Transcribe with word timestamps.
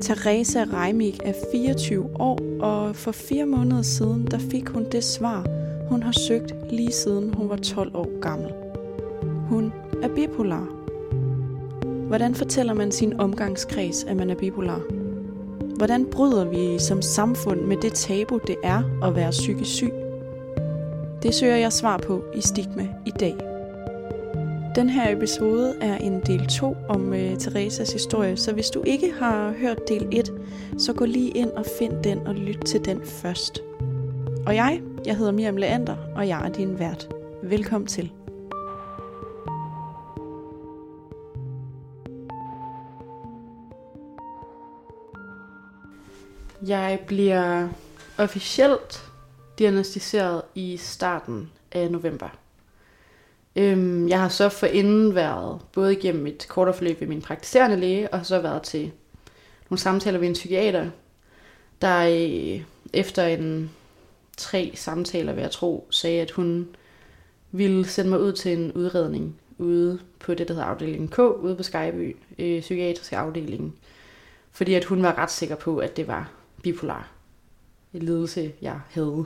Teresa 0.00 0.64
Reimik 0.72 1.20
er 1.24 1.32
24 1.52 2.20
år, 2.20 2.38
og 2.60 2.96
for 2.96 3.12
fire 3.12 3.46
måneder 3.46 3.82
siden, 3.82 4.26
der 4.30 4.38
fik 4.38 4.68
hun 4.68 4.86
det 4.92 5.04
svar, 5.04 5.46
hun 5.88 6.02
har 6.02 6.12
søgt 6.12 6.54
lige 6.70 6.92
siden 6.92 7.34
hun 7.34 7.48
var 7.48 7.56
12 7.56 7.96
år 7.96 8.20
gammel. 8.20 8.52
Hun 9.48 9.72
er 10.02 10.08
bipolar. 10.14 10.68
Hvordan 12.08 12.34
fortæller 12.34 12.74
man 12.74 12.92
sin 12.92 13.20
omgangskreds, 13.20 14.04
at 14.04 14.16
man 14.16 14.30
er 14.30 14.34
bipolar? 14.34 14.80
Hvordan 15.76 16.06
bryder 16.10 16.44
vi 16.44 16.78
som 16.78 17.02
samfund 17.02 17.60
med 17.60 17.76
det 17.76 17.92
tabu, 17.92 18.40
det 18.46 18.56
er 18.62 18.82
at 19.04 19.16
være 19.16 19.30
psykisk 19.30 19.70
syg? 19.70 19.92
Det 21.22 21.34
søger 21.34 21.56
jeg 21.56 21.72
svar 21.72 21.96
på 21.96 22.24
i 22.34 22.40
Stigma 22.40 22.88
i 23.06 23.10
dag. 23.20 23.55
Den 24.76 24.88
her 24.88 25.16
episode 25.16 25.78
er 25.80 25.96
en 25.96 26.20
del 26.20 26.46
2 26.46 26.76
om 26.88 27.14
øh, 27.14 27.38
Teresas 27.38 27.92
historie, 27.92 28.36
så 28.36 28.52
hvis 28.52 28.70
du 28.70 28.82
ikke 28.82 29.12
har 29.12 29.52
hørt 29.52 29.88
del 29.88 30.08
1, 30.12 30.32
så 30.78 30.92
gå 30.92 31.04
lige 31.04 31.30
ind 31.30 31.50
og 31.50 31.66
find 31.78 32.04
den 32.04 32.26
og 32.26 32.34
lyt 32.34 32.58
til 32.66 32.84
den 32.84 33.06
først. 33.06 33.62
Og 34.46 34.54
jeg, 34.54 34.82
jeg 35.06 35.16
hedder 35.16 35.32
Miriam 35.32 35.56
Leander, 35.56 35.96
og 36.16 36.28
jeg 36.28 36.46
er 36.46 36.52
din 36.52 36.78
vært. 36.78 37.08
Velkommen 37.42 37.86
til. 37.86 38.12
Jeg 46.66 47.00
bliver 47.06 47.68
officielt 48.18 49.02
diagnostiseret 49.58 50.42
i 50.54 50.76
starten 50.76 51.50
af 51.72 51.90
november. 51.90 52.45
Øhm, 53.56 54.08
jeg 54.08 54.20
har 54.20 54.28
så 54.28 54.48
forinden 54.48 55.14
været 55.14 55.60
både 55.72 55.92
igennem 55.92 56.26
et 56.26 56.46
kortere 56.48 56.74
forløb 56.74 57.00
ved 57.00 57.08
min 57.08 57.22
praktiserende 57.22 57.76
læge, 57.76 58.14
og 58.14 58.26
så 58.26 58.40
været 58.40 58.62
til 58.62 58.92
nogle 59.70 59.80
samtaler 59.80 60.18
ved 60.18 60.28
en 60.28 60.34
psykiater, 60.34 60.90
der 61.82 62.06
øh, 62.06 62.62
efter 62.92 63.26
en 63.26 63.70
tre 64.36 64.72
samtaler, 64.74 65.32
vil 65.32 65.42
jeg 65.42 65.50
tro, 65.50 65.86
sagde, 65.90 66.20
at 66.20 66.30
hun 66.30 66.68
ville 67.52 67.86
sende 67.86 68.10
mig 68.10 68.20
ud 68.20 68.32
til 68.32 68.52
en 68.58 68.72
udredning 68.72 69.36
ude 69.58 69.98
på 70.20 70.34
det, 70.34 70.48
der 70.48 70.54
hedder 70.54 70.68
afdeling 70.68 71.10
K, 71.10 71.18
ude 71.18 71.56
på 71.56 71.62
Skyby, 71.62 72.16
øh, 72.38 72.60
psykiatriske 72.60 73.16
afdeling. 73.16 73.74
Fordi 74.52 74.74
at 74.74 74.84
hun 74.84 75.02
var 75.02 75.18
ret 75.18 75.30
sikker 75.30 75.56
på, 75.56 75.78
at 75.78 75.96
det 75.96 76.08
var 76.08 76.30
bipolar 76.62 77.08
en 77.94 78.02
lidelse, 78.02 78.52
jeg 78.62 78.80
havde. 78.90 79.24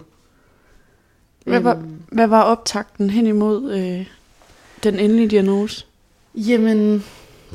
Hvad 1.45 1.61
var, 1.61 1.75
øhm, 1.77 2.03
hvad 2.13 2.27
var 2.27 2.43
optakten 2.43 3.11
hen 3.11 3.27
imod 3.27 3.73
øh, 3.73 4.07
den 4.83 4.99
endelige 4.99 5.29
diagnose? 5.29 5.87
Jamen, 6.35 7.05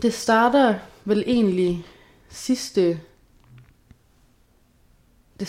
det 0.01 0.13
starter 0.13 0.75
vel 1.05 1.23
egentlig 1.27 1.85
sidste... 2.29 2.99
Det 5.39 5.47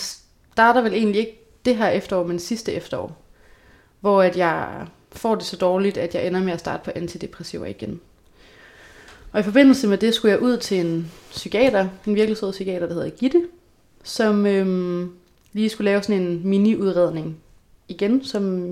starter 0.52 0.80
vel 0.80 0.94
egentlig 0.94 1.20
ikke 1.20 1.41
det 1.64 1.77
her 1.77 1.88
efterår, 1.88 2.27
men 2.27 2.38
sidste 2.38 2.72
efterår. 2.72 3.22
Hvor 4.00 4.22
at 4.22 4.36
jeg 4.36 4.86
får 5.12 5.34
det 5.34 5.44
så 5.44 5.56
dårligt, 5.56 5.97
at 5.97 6.14
jeg 6.14 6.27
ender 6.27 6.41
med 6.41 6.52
at 6.52 6.60
starte 6.60 6.84
på 6.84 6.91
antidepressiver 6.94 7.66
igen. 7.66 8.00
Og 9.32 9.41
i 9.41 9.42
forbindelse 9.42 9.88
med 9.88 9.98
det 9.98 10.14
skulle 10.14 10.32
jeg 10.32 10.42
ud 10.42 10.56
til 10.56 10.80
en 10.80 11.12
psykiater, 11.30 11.88
en 12.06 12.14
virkelig 12.14 12.36
sød 12.36 12.52
psykiater, 12.52 12.86
der 12.86 12.94
hedder 12.94 13.10
Gitte, 13.10 13.47
som 14.02 14.47
øhm, 14.47 15.12
lige 15.52 15.69
skulle 15.69 15.91
lave 15.91 16.02
sådan 16.02 16.22
en 16.22 16.47
mini-udredning 16.47 17.36
igen, 17.88 18.24
som 18.24 18.70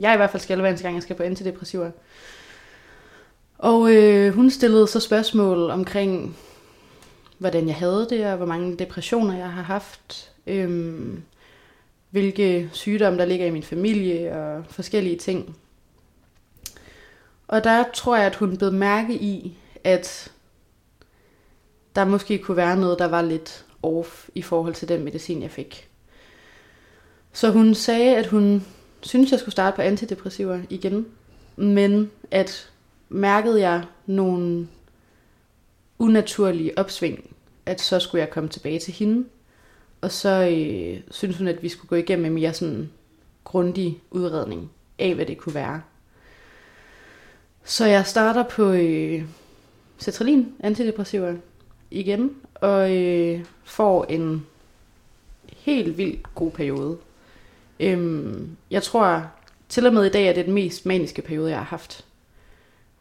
jeg 0.00 0.14
i 0.14 0.16
hvert 0.16 0.30
fald 0.30 0.42
skal 0.42 0.60
hver 0.60 0.68
eneste 0.68 0.84
gang, 0.84 0.94
jeg 0.94 1.02
skal 1.02 1.16
på 1.16 1.22
antidepressiver. 1.22 1.90
Og 3.60 3.94
øh, 3.94 4.34
hun 4.34 4.50
stillede 4.50 4.86
så 4.86 5.00
spørgsmål 5.00 5.70
omkring, 5.70 6.36
hvordan 7.38 7.66
jeg 7.66 7.74
havde 7.74 8.06
det, 8.10 8.26
og 8.26 8.36
hvor 8.36 8.46
mange 8.46 8.76
depressioner 8.76 9.36
jeg 9.36 9.52
har 9.52 9.62
haft, 9.62 10.32
øhm, 10.46 11.22
hvilke 12.10 12.70
sygdomme 12.72 13.18
der 13.18 13.24
ligger 13.24 13.46
i 13.46 13.50
min 13.50 13.62
familie, 13.62 14.36
og 14.36 14.64
forskellige 14.70 15.16
ting. 15.16 15.56
Og 17.48 17.64
der 17.64 17.84
tror 17.94 18.16
jeg, 18.16 18.26
at 18.26 18.36
hun 18.36 18.56
blev 18.56 18.72
mærke 18.72 19.14
i, 19.14 19.58
at 19.84 20.32
der 21.94 22.04
måske 22.04 22.38
kunne 22.38 22.56
være 22.56 22.76
noget, 22.76 22.98
der 22.98 23.08
var 23.08 23.22
lidt 23.22 23.64
off 23.82 24.28
i 24.34 24.42
forhold 24.42 24.74
til 24.74 24.88
den 24.88 25.04
medicin, 25.04 25.42
jeg 25.42 25.50
fik. 25.50 25.88
Så 27.32 27.50
hun 27.50 27.74
sagde, 27.74 28.16
at 28.16 28.26
hun 28.26 28.66
synes, 29.00 29.30
jeg 29.30 29.40
skulle 29.40 29.52
starte 29.52 29.76
på 29.76 29.82
antidepressiver 29.82 30.60
igen, 30.70 31.06
men 31.56 32.10
at 32.30 32.69
mærkede 33.10 33.60
jeg 33.60 33.84
nogle 34.06 34.68
unaturlige 35.98 36.78
opsving, 36.78 37.36
at 37.66 37.80
så 37.80 37.98
skulle 37.98 38.20
jeg 38.20 38.30
komme 38.30 38.48
tilbage 38.48 38.78
til 38.78 38.94
hende. 38.94 39.24
Og 40.00 40.10
så 40.10 40.28
øh, 40.28 41.00
synes 41.10 41.38
hun, 41.38 41.48
at 41.48 41.62
vi 41.62 41.68
skulle 41.68 41.88
gå 41.88 41.96
igennem 41.96 42.26
en 42.26 42.32
mere 42.32 42.52
sådan 42.52 42.90
grundig 43.44 44.02
udredning 44.10 44.70
af, 44.98 45.14
hvad 45.14 45.26
det 45.26 45.38
kunne 45.38 45.54
være. 45.54 45.82
Så 47.64 47.86
jeg 47.86 48.06
starter 48.06 48.42
på 48.42 48.70
øh, 48.70 49.24
cetralin, 49.98 50.52
antidepressiver, 50.60 51.34
igen, 51.90 52.36
og 52.54 52.96
øh, 52.96 53.44
får 53.64 54.04
en 54.04 54.46
helt 55.56 55.98
vildt 55.98 56.34
god 56.34 56.50
periode. 56.50 56.98
Øhm, 57.80 58.56
jeg 58.70 58.82
tror 58.82 59.30
til 59.68 59.86
og 59.86 59.94
med 59.94 60.04
i 60.04 60.08
dag, 60.08 60.28
er 60.28 60.32
det 60.32 60.46
den 60.46 60.54
mest 60.54 60.86
maniske 60.86 61.22
periode, 61.22 61.50
jeg 61.50 61.58
har 61.58 61.64
haft, 61.64 62.04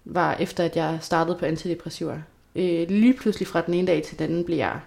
var 0.09 0.33
efter, 0.33 0.65
at 0.65 0.75
jeg 0.75 0.99
startede 1.01 1.37
på 1.37 1.45
antidepressiver. 1.45 2.17
Øh, 2.55 2.89
lige 2.89 3.13
pludselig 3.13 3.47
fra 3.47 3.61
den 3.61 3.73
ene 3.73 3.87
dag 3.87 4.03
til 4.03 4.19
den 4.19 4.29
anden 4.29 4.43
blev 4.43 4.57
jeg... 4.57 4.79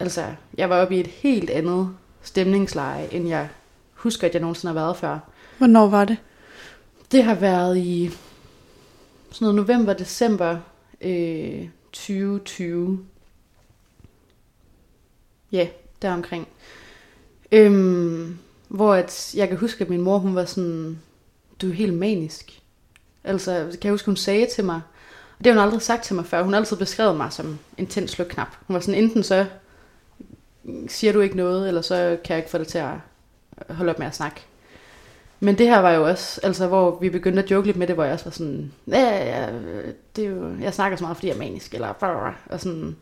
Altså, 0.00 0.24
jeg 0.58 0.70
var 0.70 0.82
oppe 0.82 0.96
i 0.96 1.00
et 1.00 1.06
helt 1.06 1.50
andet 1.50 1.90
stemningsleje, 2.22 3.08
end 3.12 3.28
jeg 3.28 3.48
husker, 3.94 4.28
at 4.28 4.34
jeg 4.34 4.40
nogensinde 4.40 4.74
har 4.74 4.80
været 4.80 4.96
før. 4.96 5.18
Hvornår 5.58 5.86
var 5.86 6.04
det? 6.04 6.16
Det 7.12 7.24
har 7.24 7.34
været 7.34 7.78
i 7.78 8.10
sådan 9.30 9.44
noget 9.46 9.54
november-december 9.54 10.58
øh, 11.00 11.68
2020. 11.92 13.04
Ja, 15.52 15.68
deromkring. 16.02 16.48
Øhm, 17.52 18.38
hvor 18.68 18.94
at 18.94 19.34
jeg 19.36 19.48
kan 19.48 19.56
huske, 19.56 19.84
at 19.84 19.90
min 19.90 20.00
mor, 20.00 20.18
hun 20.18 20.34
var 20.34 20.44
sådan, 20.44 20.98
du 21.62 21.68
er 21.68 21.72
helt 21.72 21.94
manisk. 21.94 22.62
Altså, 23.26 23.50
kan 23.52 23.80
jeg 23.82 23.90
huske, 23.90 24.06
hun 24.06 24.16
sagde 24.16 24.46
til 24.54 24.64
mig, 24.64 24.80
og 25.38 25.44
det 25.44 25.52
har 25.52 25.60
hun 25.60 25.66
aldrig 25.66 25.82
sagt 25.82 26.04
til 26.04 26.16
mig 26.16 26.26
før, 26.26 26.42
hun 26.42 26.52
har 26.52 26.60
altid 26.60 26.76
beskrevet 26.76 27.16
mig 27.16 27.32
som 27.32 27.58
en 27.78 27.86
tændt 27.86 28.10
slukknap. 28.10 28.48
Hun 28.66 28.74
var 28.74 28.80
sådan, 28.80 29.02
enten 29.02 29.22
så 29.22 29.46
siger 30.88 31.12
du 31.12 31.20
ikke 31.20 31.36
noget, 31.36 31.68
eller 31.68 31.80
så 31.80 32.16
kan 32.24 32.34
jeg 32.34 32.38
ikke 32.38 32.50
få 32.50 32.58
dig 32.58 32.66
til 32.66 32.78
at 32.78 32.90
holde 33.70 33.90
op 33.90 33.98
med 33.98 34.06
at 34.06 34.14
snakke. 34.14 34.40
Men 35.40 35.58
det 35.58 35.66
her 35.66 35.78
var 35.78 35.90
jo 35.90 36.04
også, 36.08 36.40
altså 36.42 36.66
hvor 36.66 36.98
vi 37.00 37.10
begyndte 37.10 37.42
at 37.42 37.50
joke 37.50 37.66
lidt 37.66 37.76
med 37.76 37.86
det, 37.86 37.94
hvor 37.94 38.04
jeg 38.04 38.12
også 38.12 38.24
var 38.24 38.32
sådan, 38.32 38.72
ja, 38.88 39.40
ja, 39.40 39.48
det 40.16 40.24
er 40.24 40.28
jo, 40.28 40.56
jeg 40.60 40.74
snakker 40.74 40.98
så 40.98 41.04
meget, 41.04 41.16
fordi 41.16 41.26
jeg 41.26 41.34
er 41.34 41.38
manisk, 41.38 41.74
eller 41.74 42.34
og 42.46 42.60
sådan. 42.60 42.96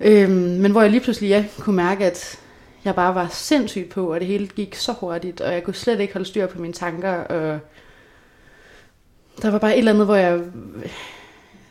Øhm, 0.00 0.32
men 0.32 0.70
hvor 0.72 0.82
jeg 0.82 0.90
lige 0.90 1.00
pludselig 1.00 1.28
ja, 1.28 1.44
kunne 1.58 1.76
mærke, 1.76 2.04
at 2.04 2.40
jeg 2.84 2.94
bare 2.94 3.14
var 3.14 3.28
sindssygt 3.30 3.90
på, 3.90 4.12
og 4.12 4.20
det 4.20 4.28
hele 4.28 4.46
gik 4.46 4.74
så 4.74 4.92
hurtigt, 4.92 5.40
og 5.40 5.52
jeg 5.52 5.64
kunne 5.64 5.74
slet 5.74 6.00
ikke 6.00 6.12
holde 6.12 6.28
styr 6.28 6.46
på 6.46 6.60
mine 6.60 6.72
tanker, 6.72 7.12
og 7.12 7.58
der 9.42 9.50
var 9.50 9.58
bare 9.58 9.72
et 9.72 9.78
eller 9.78 9.92
andet, 9.92 10.06
hvor 10.06 10.16
jeg 10.16 10.40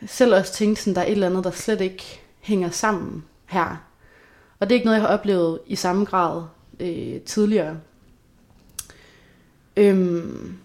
selv 0.06 0.34
også 0.34 0.52
tænkte, 0.52 0.82
sådan, 0.82 0.94
der 0.94 1.00
er 1.00 1.06
et 1.06 1.12
eller 1.12 1.26
andet, 1.26 1.44
der 1.44 1.50
slet 1.50 1.80
ikke 1.80 2.20
hænger 2.40 2.70
sammen 2.70 3.24
her. 3.46 3.84
Og 4.60 4.68
det 4.68 4.74
er 4.74 4.76
ikke 4.76 4.84
noget, 4.84 4.98
jeg 4.98 5.06
har 5.06 5.18
oplevet 5.18 5.58
i 5.66 5.76
samme 5.76 6.04
grad 6.04 6.42
øh, 6.80 7.20
tidligere. 7.20 7.76
Øhm, 9.76 10.58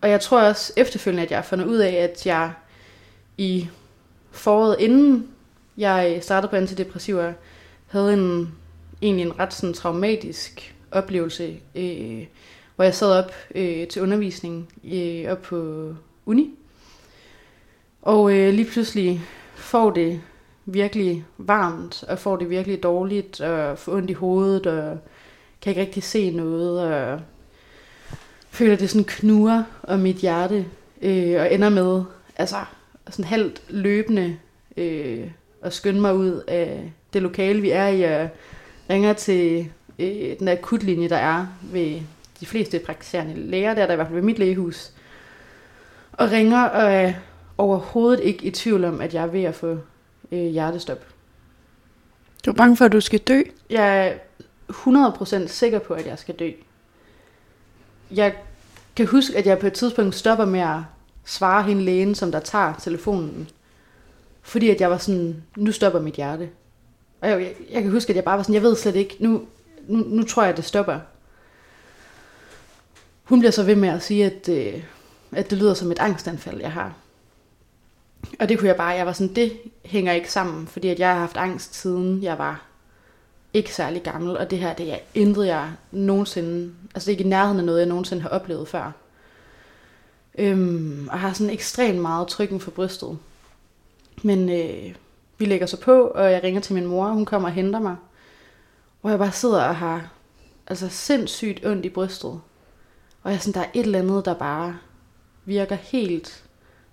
og 0.00 0.10
jeg 0.10 0.20
tror 0.20 0.42
også 0.42 0.72
efterfølgende, 0.76 1.22
at 1.22 1.30
jeg 1.30 1.38
har 1.38 1.44
fundet 1.44 1.66
ud 1.66 1.76
af, 1.76 1.92
at 1.92 2.26
jeg 2.26 2.52
i 3.38 3.68
foråret 4.30 4.76
inden 4.78 5.28
jeg 5.76 6.18
startede 6.22 6.50
på 6.50 6.56
antidepressiver, 6.56 7.32
havde 7.86 8.12
en, 8.12 8.54
egentlig 9.02 9.26
en 9.26 9.38
ret 9.38 9.54
sådan 9.54 9.74
traumatisk 9.74 10.74
oplevelse, 10.90 11.60
øh, 11.74 12.26
hvor 12.76 12.84
jeg 12.84 12.94
sad 12.94 13.12
op 13.12 13.32
øh, 13.54 13.88
til 13.88 14.02
undervisning 14.02 14.68
øh, 14.92 15.32
op 15.32 15.42
på 15.42 15.88
uni. 16.26 16.54
Og 18.02 18.34
øh, 18.34 18.54
lige 18.54 18.70
pludselig 18.70 19.20
får 19.54 19.90
det 19.90 20.20
virkelig 20.66 21.24
varmt, 21.38 22.04
og 22.08 22.18
får 22.18 22.36
det 22.36 22.50
virkelig 22.50 22.82
dårligt, 22.82 23.40
og 23.40 23.78
får 23.78 23.92
ondt 23.92 24.10
i 24.10 24.12
hovedet, 24.12 24.66
og 24.66 24.98
kan 25.60 25.70
ikke 25.70 25.80
rigtig 25.80 26.02
se 26.02 26.30
noget, 26.30 26.80
og 26.80 27.20
føler, 28.50 28.76
det 28.76 28.90
sådan 28.90 29.04
knuger 29.04 29.62
om 29.82 29.98
mit 29.98 30.16
hjerte, 30.16 30.66
øh, 31.02 31.40
og 31.40 31.54
ender 31.54 31.68
med, 31.68 32.02
altså 32.36 32.56
sådan 33.10 33.24
halvt 33.24 33.62
løbende, 33.68 34.36
øh, 34.76 35.30
at 35.62 35.72
skynde 35.72 36.00
mig 36.00 36.16
ud 36.16 36.42
af 36.48 36.92
det 37.12 37.22
lokale, 37.22 37.60
vi 37.60 37.70
er 37.70 37.88
i, 37.88 38.02
og 38.02 38.28
ringer 38.90 39.12
til 39.12 39.68
øh, 39.98 40.38
den 40.38 40.48
akutlinje, 40.48 41.08
der 41.08 41.16
er 41.16 41.46
ved 41.62 42.00
de 42.40 42.46
fleste 42.46 42.78
praktiserende 42.78 43.34
læger, 43.34 43.74
der 43.74 43.82
er 43.82 43.86
der 43.86 43.92
i 43.92 43.96
hvert 43.96 44.06
fald 44.06 44.14
ved 44.14 44.22
mit 44.22 44.38
lægehus, 44.38 44.90
og 46.12 46.30
ringer 46.30 46.62
og 46.62 46.92
er 46.92 47.12
overhovedet 47.58 48.20
ikke 48.20 48.44
i 48.44 48.50
tvivl 48.50 48.84
om, 48.84 49.00
at 49.00 49.14
jeg 49.14 49.22
er 49.22 49.26
ved 49.26 49.42
at 49.44 49.54
få 49.54 49.78
øh, 50.32 50.46
hjertestop. 50.46 50.98
Du 52.46 52.50
er 52.50 52.54
bange 52.54 52.76
for, 52.76 52.84
at 52.84 52.92
du 52.92 53.00
skal 53.00 53.18
dø? 53.18 53.42
Jeg 53.70 54.08
er 54.08 54.12
100% 54.72 55.46
sikker 55.46 55.78
på, 55.78 55.94
at 55.94 56.06
jeg 56.06 56.18
skal 56.18 56.34
dø. 56.34 56.50
Jeg 58.10 58.34
kan 58.96 59.06
huske, 59.06 59.36
at 59.36 59.46
jeg 59.46 59.58
på 59.58 59.66
et 59.66 59.72
tidspunkt 59.72 60.14
stopper 60.14 60.44
med 60.44 60.60
at 60.60 60.78
svare 61.24 61.62
hende 61.62 61.82
lægen, 61.82 62.14
som 62.14 62.32
der 62.32 62.40
tager 62.40 62.74
telefonen. 62.74 63.48
Fordi 64.42 64.70
at 64.70 64.80
jeg 64.80 64.90
var 64.90 64.98
sådan, 64.98 65.42
nu 65.56 65.72
stopper 65.72 66.00
mit 66.00 66.14
hjerte. 66.14 66.48
Og 67.20 67.28
jeg, 67.28 67.40
jeg, 67.40 67.54
jeg 67.70 67.82
kan 67.82 67.90
huske, 67.90 68.10
at 68.10 68.16
jeg 68.16 68.24
bare 68.24 68.36
var 68.36 68.42
sådan, 68.42 68.54
jeg 68.54 68.62
ved 68.62 68.76
slet 68.76 68.96
ikke, 68.96 69.16
nu, 69.20 69.42
nu, 69.88 70.04
nu 70.06 70.22
tror 70.22 70.42
jeg, 70.42 70.50
at 70.50 70.56
det 70.56 70.64
stopper. 70.64 71.00
Hun 73.24 73.38
bliver 73.38 73.52
så 73.52 73.62
ved 73.62 73.76
med 73.76 73.88
at 73.88 74.02
sige, 74.02 74.24
at, 74.24 74.48
øh, 74.48 74.82
at 75.32 75.50
det 75.50 75.58
lyder 75.58 75.74
som 75.74 75.92
et 75.92 75.98
angstanfald, 75.98 76.60
jeg 76.60 76.72
har. 76.72 76.94
Og 78.40 78.48
det 78.48 78.58
kunne 78.58 78.68
jeg 78.68 78.76
bare, 78.76 78.88
jeg 78.88 79.06
var 79.06 79.12
sådan, 79.12 79.34
det 79.34 79.52
hænger 79.84 80.12
ikke 80.12 80.32
sammen, 80.32 80.66
fordi 80.66 80.88
at 80.88 80.98
jeg 80.98 81.12
har 81.12 81.18
haft 81.18 81.36
angst 81.36 81.74
siden 81.74 82.22
jeg 82.22 82.38
var 82.38 82.62
ikke 83.54 83.74
særlig 83.74 84.02
gammel, 84.02 84.38
og 84.38 84.50
det 84.50 84.58
her, 84.58 84.74
det 84.74 84.92
er 84.92 84.98
intet 85.14 85.46
jeg 85.46 85.70
nogensinde, 85.92 86.74
altså 86.94 87.06
det 87.06 87.08
er 87.08 87.18
ikke 87.18 87.24
i 87.24 87.28
nærheden 87.28 87.58
af 87.58 87.64
noget, 87.64 87.78
jeg 87.78 87.88
nogensinde 87.88 88.22
har 88.22 88.28
oplevet 88.28 88.68
før. 88.68 88.92
Øhm, 90.38 91.08
og 91.12 91.18
har 91.18 91.32
sådan 91.32 91.52
ekstremt 91.52 91.98
meget 91.98 92.28
trykken 92.28 92.60
for 92.60 92.70
brystet. 92.70 93.18
Men 94.22 94.48
øh, 94.48 94.94
vi 95.38 95.44
lægger 95.44 95.66
så 95.66 95.80
på, 95.80 96.06
og 96.06 96.32
jeg 96.32 96.42
ringer 96.42 96.60
til 96.60 96.74
min 96.74 96.86
mor, 96.86 97.08
hun 97.08 97.24
kommer 97.24 97.48
og 97.48 97.54
henter 97.54 97.80
mig. 97.80 97.96
Hvor 99.00 99.10
jeg 99.10 99.18
bare 99.18 99.32
sidder 99.32 99.62
og 99.64 99.76
har 99.76 100.10
altså 100.66 100.88
sindssygt 100.88 101.66
ondt 101.66 101.84
i 101.84 101.88
brystet. 101.88 102.40
Og 103.24 103.30
jeg 103.30 103.36
er 103.36 103.40
sådan, 103.40 103.62
der 103.62 103.68
er 103.68 103.70
et 103.74 103.84
eller 103.86 103.98
andet, 103.98 104.24
der 104.24 104.34
bare 104.34 104.76
virker 105.44 105.76
helt 105.76 106.44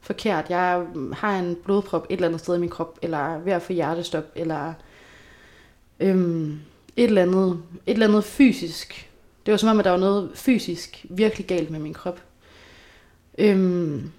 forkert. 0.02 0.50
Jeg 0.50 0.86
har 1.14 1.40
en 1.40 1.58
blodprop 1.64 2.06
et 2.10 2.16
eller 2.16 2.28
andet 2.28 2.42
sted 2.42 2.56
i 2.56 2.60
min 2.60 2.70
krop, 2.70 3.00
eller 3.02 3.40
ved 3.40 3.54
at 3.54 3.62
få 3.62 3.74
hjertestop, 3.74 4.24
eller 4.36 4.74
øhm, 6.00 6.60
et, 6.98 7.04
eller 7.04 7.22
andet, 7.22 7.64
et 7.86 7.94
eller 7.94 8.08
andet 8.08 8.24
fysisk. 8.24 9.10
Det 9.46 9.52
var 9.52 9.58
som 9.58 9.70
om, 9.70 9.80
at 9.80 9.86
der 9.86 9.92
var 9.92 9.98
noget 9.98 10.32
fysisk 10.36 11.06
virkelig 11.10 11.48
galt 11.48 11.70
med 11.70 11.80
min 11.80 11.94
krop. 11.94 12.22
Øhm, 13.38 14.12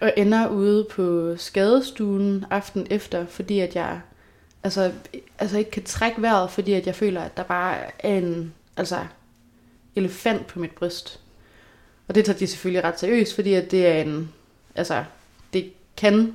og 0.00 0.12
ender 0.16 0.48
ude 0.48 0.86
på 0.90 1.36
skadestuen 1.36 2.44
aften 2.50 2.86
efter, 2.90 3.26
fordi 3.26 3.60
at 3.60 3.76
jeg 3.76 4.00
altså, 4.62 4.92
altså 5.38 5.58
ikke 5.58 5.70
kan 5.70 5.84
trække 5.84 6.22
vejret, 6.22 6.50
fordi 6.50 6.72
at 6.72 6.86
jeg 6.86 6.94
føler, 6.94 7.20
at 7.20 7.36
der 7.36 7.42
bare 7.42 7.76
er 7.98 8.18
en 8.18 8.54
altså, 8.76 8.98
elefant 9.96 10.46
på 10.46 10.58
mit 10.58 10.70
bryst. 10.70 11.20
Og 12.08 12.14
det 12.14 12.24
tager 12.24 12.38
de 12.38 12.46
selvfølgelig 12.46 12.84
ret 12.84 13.00
seriøst, 13.00 13.34
fordi 13.34 13.54
at 13.54 13.70
det 13.70 13.86
er 13.86 14.00
en, 14.02 14.32
altså, 14.74 15.04
det 15.52 15.72
kan 15.96 16.34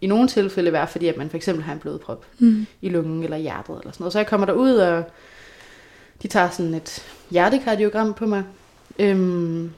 i 0.00 0.06
nogle 0.06 0.28
tilfælde 0.28 0.72
være, 0.72 0.88
fordi 0.88 1.06
at 1.06 1.16
man 1.16 1.30
for 1.30 1.36
eksempel 1.36 1.64
har 1.64 1.72
en 1.72 1.78
blodprop 1.78 2.26
mm. 2.38 2.66
i 2.82 2.88
lungen 2.88 3.24
eller 3.24 3.36
hjertet 3.36 3.78
eller 3.78 3.92
sådan 3.92 4.02
noget. 4.02 4.12
Så 4.12 4.18
jeg 4.18 4.26
kommer 4.26 4.46
derud, 4.46 4.76
og 4.76 5.04
de 6.22 6.28
tager 6.28 6.50
sådan 6.50 6.74
et 6.74 7.04
hjertekardiogram 7.30 8.14
på 8.14 8.26
mig. 8.26 8.44
Øhm, 8.98 9.70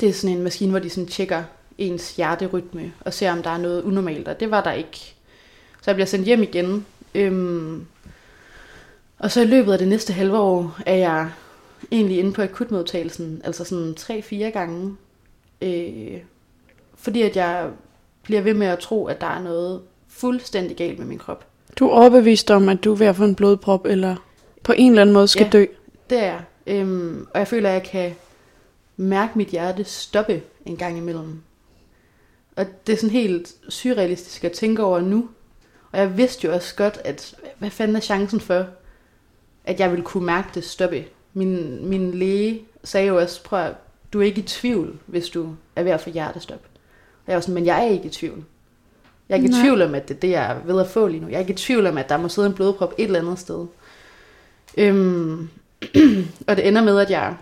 det 0.00 0.08
er 0.08 0.12
sådan 0.12 0.36
en 0.36 0.42
maskine, 0.42 0.70
hvor 0.70 0.78
de 0.78 0.90
sådan 0.90 1.06
tjekker 1.06 1.42
ens 1.78 2.16
hjerterytme 2.16 2.92
og 3.00 3.14
ser, 3.14 3.32
om 3.32 3.42
der 3.42 3.50
er 3.50 3.58
noget 3.58 3.82
unormalt, 3.82 4.28
og 4.28 4.40
det 4.40 4.50
var 4.50 4.62
der 4.62 4.72
ikke. 4.72 5.14
Så 5.82 5.90
jeg 5.90 5.94
bliver 5.94 6.06
sendt 6.06 6.24
hjem 6.24 6.42
igen. 6.42 6.86
Øhm, 7.14 7.86
og 9.18 9.30
så 9.30 9.40
i 9.40 9.46
løbet 9.46 9.72
af 9.72 9.78
det 9.78 9.88
næste 9.88 10.12
halve 10.12 10.38
år 10.38 10.78
er 10.86 10.94
jeg 10.94 11.30
egentlig 11.92 12.18
inde 12.18 12.32
på 12.32 12.42
akutmodtagelsen, 12.42 13.40
altså 13.44 13.64
sådan 13.64 13.94
3-4 14.00 14.34
gange. 14.50 14.96
Øh, 15.62 16.18
fordi 16.94 17.22
at 17.22 17.36
jeg 17.36 17.70
bliver 18.22 18.40
ved 18.40 18.54
med 18.54 18.66
at 18.66 18.78
tro, 18.78 19.06
at 19.06 19.20
der 19.20 19.26
er 19.26 19.42
noget 19.42 19.82
fuldstændig 20.08 20.76
galt 20.76 20.98
med 20.98 21.06
min 21.06 21.18
krop. 21.18 21.46
Du 21.78 21.86
er 21.88 21.92
overbevist 21.92 22.50
om, 22.50 22.68
at 22.68 22.84
du 22.84 22.92
er 22.92 22.96
ved 22.96 23.06
at 23.06 23.16
få 23.16 23.24
en 23.24 23.34
blodprop, 23.34 23.86
eller 23.86 24.16
på 24.62 24.72
en 24.76 24.90
eller 24.90 25.02
anden 25.02 25.12
måde 25.14 25.28
skal 25.28 25.44
Ja. 25.44 25.50
dø. 25.50 25.64
Det 26.10 26.18
er 26.18 26.24
jeg. 26.24 26.42
Øhm, 26.66 27.26
og 27.34 27.38
jeg 27.38 27.48
føler, 27.48 27.68
at 27.68 27.74
jeg 27.74 27.82
kan 27.82 28.14
mærke 28.96 29.38
mit 29.38 29.48
hjerte 29.48 29.84
stoppe 29.84 30.42
en 30.66 30.76
gang 30.76 30.98
imellem. 30.98 31.40
Og 32.56 32.66
det 32.86 32.92
er 32.92 32.96
sådan 32.96 33.10
helt 33.10 33.54
surrealistisk 33.68 34.44
at 34.44 34.52
tænke 34.52 34.82
over 34.84 35.00
nu. 35.00 35.28
Og 35.92 35.98
jeg 36.00 36.16
vidste 36.16 36.46
jo 36.46 36.54
også 36.54 36.74
godt, 36.76 36.98
at 37.04 37.34
hvad 37.58 37.70
fanden 37.70 37.96
er 37.96 38.00
chancen 38.00 38.40
for, 38.40 38.66
at 39.64 39.80
jeg 39.80 39.90
ville 39.90 40.04
kunne 40.04 40.26
mærke 40.26 40.48
det 40.54 40.64
stoppe. 40.64 41.04
Min, 41.34 41.86
min 41.88 42.14
læge 42.14 42.62
sagde 42.84 43.06
jo 43.06 43.18
også, 43.18 43.42
prøv 43.42 43.60
at, 43.60 43.74
du 44.12 44.20
er 44.20 44.24
ikke 44.24 44.40
i 44.40 44.44
tvivl, 44.44 44.98
hvis 45.06 45.28
du 45.28 45.54
er 45.76 45.82
ved 45.82 45.92
at 45.92 46.00
få 46.00 46.10
hjertestop. 46.10 46.60
Og 47.26 47.28
jeg 47.28 47.34
var 47.34 47.40
sådan, 47.40 47.54
men 47.54 47.66
jeg 47.66 47.86
er 47.86 47.90
ikke 47.90 48.04
i 48.04 48.10
tvivl. 48.10 48.44
Jeg 49.28 49.34
er 49.34 49.36
ikke 49.38 49.48
i 49.48 49.50
Nej. 49.50 49.60
tvivl 49.60 49.82
om, 49.82 49.94
at 49.94 50.08
det 50.08 50.14
er 50.14 50.20
det, 50.20 50.30
jeg 50.30 50.50
er 50.50 50.58
ved 50.64 50.80
at 50.80 50.88
få 50.88 51.06
lige 51.06 51.20
nu. 51.20 51.28
Jeg 51.28 51.34
er 51.34 51.40
ikke 51.40 51.52
i 51.52 51.56
tvivl 51.56 51.86
om, 51.86 51.98
at 51.98 52.08
der 52.08 52.16
må 52.16 52.28
sidde 52.28 52.48
en 52.48 52.54
blodprop 52.54 52.94
et 52.98 53.04
eller 53.04 53.20
andet 53.20 53.38
sted. 53.38 53.66
Øhm, 54.76 55.48
og 56.48 56.56
det 56.56 56.68
ender 56.68 56.82
med, 56.84 56.98
at 56.98 57.10
jeg 57.10 57.36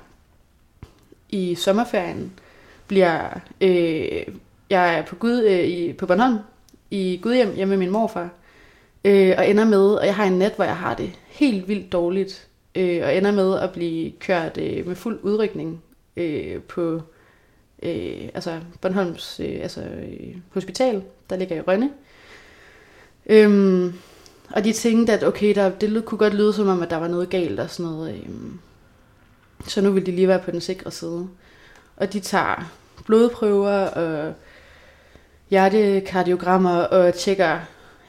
i 1.29 1.55
sommerferien 1.55 2.33
bliver... 2.87 3.41
Øh, 3.61 4.27
jeg 4.71 4.99
er 4.99 5.03
på, 5.03 5.17
Gud, 5.17 5.43
øh, 5.43 5.65
i, 5.65 5.93
på 5.93 6.07
Bornholm, 6.07 6.39
i 6.91 7.19
Gudhjem, 7.23 7.55
hjemme 7.55 7.71
med 7.71 7.79
min 7.79 7.91
morfar. 7.91 8.31
Øh, 9.05 9.35
og 9.39 9.49
ender 9.49 9.65
med, 9.65 9.95
og 9.95 10.07
jeg 10.07 10.17
har 10.17 10.25
en 10.25 10.39
nat, 10.39 10.53
hvor 10.57 10.65
jeg 10.65 10.77
har 10.77 10.95
det 10.95 11.13
helt 11.27 11.69
vildt 11.69 11.93
dårligt. 11.93 12.49
Øh, 12.75 13.01
og 13.05 13.17
ender 13.17 13.31
med 13.33 13.59
at 13.59 13.73
blive 13.73 14.13
kørt 14.21 14.59
øh, 14.59 14.87
med 14.87 14.95
fuld 14.97 15.19
udrykning 15.23 15.83
øh, 16.17 16.63
på 16.63 17.03
øh, 17.83 18.29
altså 18.35 18.61
Bornholms 18.81 19.41
øh, 19.41 19.59
altså, 19.63 19.81
øh, 19.83 20.37
hospital, 20.51 21.03
der 21.31 21.37
ligger 21.37 21.57
i 21.57 21.61
Rønne. 21.61 21.91
Øhm, 23.27 23.93
og 24.51 24.65
de 24.65 24.73
tænkte, 24.73 25.13
at 25.13 25.25
okay, 25.25 25.55
der, 25.55 25.69
det 25.71 25.91
lød- 25.91 26.03
kunne 26.03 26.19
godt 26.19 26.35
lyde 26.35 26.53
som 26.53 26.69
om, 26.69 26.83
at 26.83 26.91
der 26.91 26.97
var 26.97 27.09
noget 27.09 27.31
galt 27.31 27.61
og 27.61 27.71
sådan 27.71 27.93
noget. 27.93 28.15
Øhm, 28.25 28.59
så 29.67 29.81
nu 29.81 29.91
vil 29.91 30.07
de 30.07 30.11
lige 30.13 30.29
være 30.29 30.39
på 30.45 30.51
den 30.51 30.61
sikre 30.61 30.91
side. 30.91 31.29
Og 31.97 32.13
de 32.13 32.21
tager 32.21 32.73
blodprøver 33.07 33.87
og 33.87 34.35
hjertekardiogrammer 35.51 36.77
og 36.81 37.15
tjekker 37.15 37.59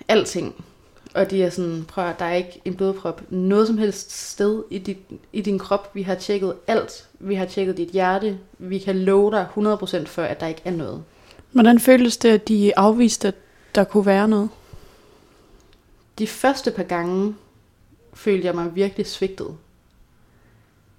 alting. 0.08 0.66
Og 1.14 1.32
de 1.32 1.44
er 1.44 1.50
sådan, 1.50 1.86
prøv 1.88 2.06
at, 2.06 2.20
der 2.20 2.26
er 2.26 2.34
ikke 2.36 2.62
en 2.66 2.76
blodprop 2.76 3.22
noget 3.30 3.68
som 3.68 3.78
helst 3.78 4.12
sted 4.32 4.64
i, 4.70 4.78
dit, 4.80 4.98
i 5.34 5.42
din 5.42 5.60
krop. 5.60 5.96
Vi 5.96 6.02
har 6.02 6.16
tjekket 6.16 6.54
alt. 6.68 7.08
Vi 7.20 7.36
har 7.36 7.46
tjekket 7.46 7.78
dit 7.78 7.90
hjerte. 7.90 8.40
Vi 8.60 8.80
kan 8.80 9.00
love 9.00 9.32
dig 9.32 9.48
100% 9.58 10.06
for, 10.06 10.22
at 10.24 10.40
der 10.40 10.48
ikke 10.48 10.62
er 10.66 10.72
noget. 10.72 11.04
Hvordan 11.52 11.80
føltes 11.80 12.18
det, 12.18 12.30
at 12.30 12.48
de 12.48 12.78
afviste, 12.78 13.28
at 13.28 13.36
der 13.76 13.84
kunne 13.84 14.06
være 14.06 14.28
noget? 14.28 14.50
De 16.20 16.28
første 16.28 16.72
par 16.72 16.84
gange 16.84 17.36
følte 18.14 18.46
jeg 18.48 18.56
mig 18.56 18.76
virkelig 18.76 19.06
svigtet. 19.08 19.48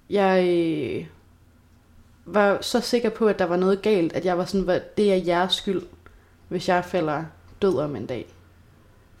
Jeg 0.09 0.47
øh, 0.47 1.05
var 2.25 2.57
så 2.61 2.79
sikker 2.79 3.09
på, 3.09 3.27
at 3.27 3.39
der 3.39 3.45
var 3.45 3.55
noget 3.57 3.81
galt, 3.81 4.13
at 4.13 4.25
jeg 4.25 4.37
var 4.37 4.45
sådan, 4.45 4.61
"Hvad- 4.65 4.81
det 4.97 5.11
er 5.13 5.15
jeres 5.15 5.53
skyld, 5.53 5.81
hvis 6.47 6.67
jeg 6.67 6.85
falder 6.85 7.23
død 7.61 7.77
om 7.77 7.95
en 7.95 8.05
dag. 8.05 8.25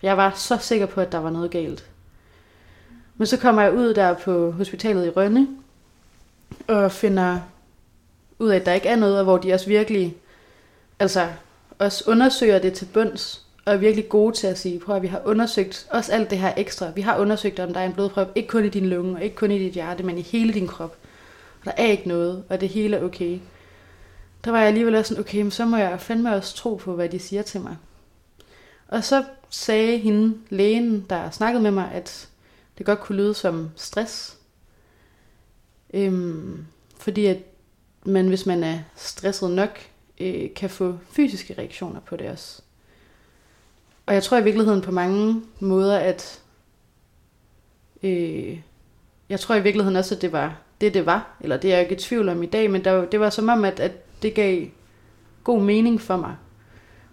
Jeg 0.05 0.17
var 0.17 0.33
så 0.35 0.57
sikker 0.57 0.85
på, 0.85 1.01
at 1.01 1.11
der 1.11 1.17
var 1.17 1.29
noget 1.29 1.51
galt. 1.51 1.85
Men 3.17 3.27
så 3.27 3.37
kommer 3.37 3.61
jeg 3.61 3.73
ud 3.73 3.93
der 3.93 4.13
på 4.13 4.51
hospitalet 4.51 5.05
i 5.05 5.09
Rønne, 5.09 5.47
og 6.67 6.91
finder 6.91 7.39
ud 8.39 8.49
af, 8.49 8.55
at 8.55 8.65
der 8.65 8.73
ikke 8.73 8.87
er 8.87 8.95
noget, 8.95 9.17
og 9.17 9.23
hvor 9.23 9.37
de 9.37 9.53
også 9.53 9.67
virkelig, 9.67 10.15
altså 10.99 11.27
også 11.79 12.03
undersøger 12.07 12.59
det 12.59 12.73
til 12.73 12.87
bunds, 12.93 13.45
og 13.65 13.73
er 13.73 13.77
virkelig 13.77 14.09
gode 14.09 14.35
til 14.35 14.47
at 14.47 14.57
sige, 14.57 14.79
prøv 14.79 14.95
at 14.95 15.01
vi 15.01 15.07
har 15.07 15.21
undersøgt 15.25 15.87
også 15.91 16.11
alt 16.11 16.29
det 16.29 16.37
her 16.37 16.53
ekstra. 16.57 16.91
Vi 16.95 17.01
har 17.01 17.17
undersøgt, 17.17 17.59
om 17.59 17.73
der 17.73 17.79
er 17.79 17.85
en 17.85 17.93
blodprop, 17.93 18.31
ikke 18.35 18.49
kun 18.49 18.65
i 18.65 18.69
din 18.69 18.85
lunge, 18.85 19.15
og 19.15 19.23
ikke 19.23 19.35
kun 19.35 19.51
i 19.51 19.59
dit 19.59 19.73
hjerte, 19.73 20.03
men 20.03 20.17
i 20.17 20.21
hele 20.21 20.53
din 20.53 20.67
krop. 20.67 20.95
Og 21.59 21.65
der 21.65 21.71
er 21.77 21.85
ikke 21.85 22.07
noget, 22.07 22.43
og 22.49 22.61
det 22.61 22.69
hele 22.69 22.97
er 22.97 23.03
okay. 23.03 23.39
Der 24.45 24.51
var 24.51 24.59
jeg 24.59 24.67
alligevel 24.67 24.95
også 24.95 25.09
sådan, 25.09 25.21
okay, 25.21 25.41
men 25.41 25.51
så 25.51 25.65
må 25.65 25.77
jeg 25.77 25.99
fandme 25.99 26.35
også 26.35 26.55
tro 26.55 26.75
på, 26.75 26.93
hvad 26.93 27.09
de 27.09 27.19
siger 27.19 27.41
til 27.41 27.61
mig. 27.61 27.77
Og 28.87 29.03
så 29.03 29.23
sagde 29.49 29.97
hende, 29.97 30.37
lægen, 30.49 31.05
der 31.09 31.29
snakkede 31.29 31.63
med 31.63 31.71
mig, 31.71 31.91
at 31.91 32.29
det 32.77 32.85
godt 32.85 32.99
kunne 32.99 33.17
lyde 33.17 33.33
som 33.33 33.69
stress. 33.75 34.37
Øhm, 35.93 36.65
fordi 36.97 37.25
at 37.25 37.37
man, 38.05 38.27
hvis 38.27 38.45
man 38.45 38.63
er 38.63 38.79
stresset 38.95 39.51
nok, 39.51 39.79
øh, 40.19 40.53
kan 40.53 40.69
få 40.69 40.97
fysiske 41.09 41.55
reaktioner 41.57 41.99
på 41.99 42.15
det 42.15 42.29
også. 42.29 42.61
Og 44.05 44.13
jeg 44.13 44.23
tror 44.23 44.37
i 44.37 44.43
virkeligheden 44.43 44.81
på 44.81 44.91
mange 44.91 45.41
måder, 45.59 45.99
at 45.99 46.41
øh, 48.03 48.59
jeg 49.29 49.39
tror 49.39 49.55
i 49.55 49.63
virkeligheden 49.63 49.95
også, 49.95 50.15
at 50.15 50.21
det 50.21 50.31
var 50.31 50.57
det, 50.81 50.93
det 50.93 51.05
var. 51.05 51.37
Eller 51.41 51.57
det 51.57 51.71
er 51.71 51.75
jeg 51.75 51.83
ikke 51.83 51.95
i 51.95 51.99
tvivl 51.99 52.29
om 52.29 52.43
i 52.43 52.45
dag, 52.45 52.71
men 52.71 52.83
der, 52.83 53.05
det 53.05 53.19
var 53.19 53.29
som 53.29 53.49
om, 53.49 53.65
at, 53.65 53.79
at 53.79 54.21
det 54.21 54.33
gav 54.33 54.67
god 55.43 55.61
mening 55.61 56.01
for 56.01 56.17
mig. 56.17 56.35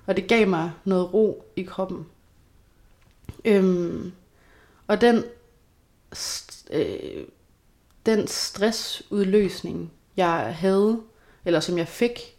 Og 0.06 0.16
det 0.16 0.28
gav 0.28 0.49
mig 0.49 0.73
noget 0.85 1.14
ro 1.14 1.44
i 1.56 1.62
kroppen. 1.62 2.06
Øhm, 3.44 4.12
og 4.87 5.00
den, 5.00 5.25
st- 6.14 6.76
øh, 6.76 7.26
den 8.06 8.26
stressudløsning, 8.26 9.92
jeg 10.16 10.56
havde, 10.59 11.02
eller 11.44 11.61
som 11.61 11.78
jeg 11.78 11.88
fik 11.88 12.37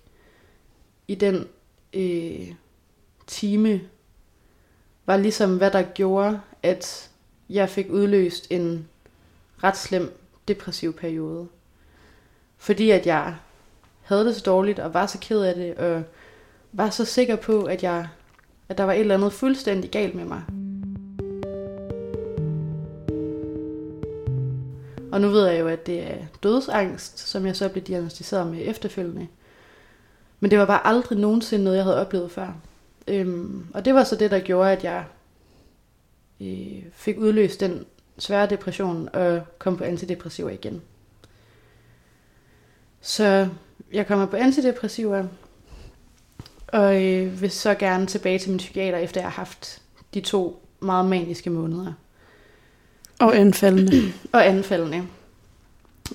i 1.08 1.15
den 1.15 1.48
øh, 1.93 2.53
time, 3.27 3.82
var 5.05 5.17
ligesom 5.17 5.58
hvad 5.58 5.72
der 5.72 5.82
gjorde, 5.82 6.41
at 6.63 7.12
jeg 7.50 7.70
fik 7.70 7.89
udløst 7.89 8.48
en 8.50 8.89
ret 9.63 9.77
slem 9.77 10.17
depressiv 10.48 10.93
periode. 10.93 11.48
Fordi 12.58 12.89
at 12.89 13.05
jeg 13.05 13.36
havde 14.01 14.25
det 14.25 14.36
så 14.36 14.41
dårligt, 14.46 14.79
og 14.79 14.93
var 14.93 15.05
så 15.05 15.17
ked 15.22 15.41
af 15.41 15.55
det, 15.55 15.75
og 15.75 16.03
var 16.74 16.89
så 16.89 17.06
sikker 17.06 17.36
på, 17.36 17.63
at, 17.63 17.84
jeg, 17.84 18.08
at 18.70 18.77
der 18.77 18.84
var 18.84 18.94
et 18.94 19.00
eller 19.00 19.15
andet 19.15 19.34
fuldstændig 19.34 19.92
galt 19.92 20.15
med 20.15 20.25
mig. 20.25 20.44
Og 25.12 25.22
nu 25.22 25.30
ved 25.30 25.48
jeg 25.48 25.60
jo, 25.60 25.68
at 25.68 25.88
det 25.88 26.12
er 26.12 26.18
dødsangst, 26.44 27.20
som 27.20 27.46
jeg 27.46 27.56
så 27.56 27.70
blev 27.70 27.84
diagnostiseret 27.84 28.48
med 28.48 28.60
efterfølgende. 28.63 29.27
Men 30.39 30.51
det 30.51 30.60
var 30.60 30.65
bare 30.65 30.88
aldrig 30.88 31.18
nogensinde 31.18 31.63
noget, 31.63 31.77
jeg 31.77 31.86
havde 31.86 32.01
oplevet 32.01 32.32
før. 32.32 32.56
Øhm, 33.08 33.68
og 33.74 33.86
det 33.86 33.94
var 33.94 34.03
så 34.03 34.15
det, 34.15 34.32
der 34.32 34.39
gjorde, 34.39 34.72
at 34.72 34.84
jeg 34.84 35.06
øh, 36.42 36.84
fik 36.94 37.18
udløst 37.18 37.60
den 37.60 37.86
svære 38.18 38.50
depression 38.50 39.10
og 39.13 39.42
kom 39.60 39.77
på 39.77 39.84
antidepressiver 39.84 40.50
igen. 40.50 40.82
Så 43.01 43.48
jeg 43.94 44.08
kommer 44.08 44.25
på 44.25 44.36
antidepressiver, 44.36 45.24
og 46.74 47.03
øh, 47.03 47.42
vil 47.42 47.51
så 47.51 47.74
gerne 47.74 48.08
tilbage 48.08 48.39
til 48.39 48.50
min 48.50 48.58
psykiater, 48.58 48.98
efter 48.98 49.22
jeg 49.22 49.30
har 49.30 49.36
haft 49.36 49.82
de 50.13 50.22
to 50.22 50.65
meget 50.80 51.06
maniske 51.06 51.50
måneder. 51.50 51.94
Og 53.20 53.38
anfaldende. 53.38 54.13
og 54.34 54.48
anfaldende. 54.48 55.08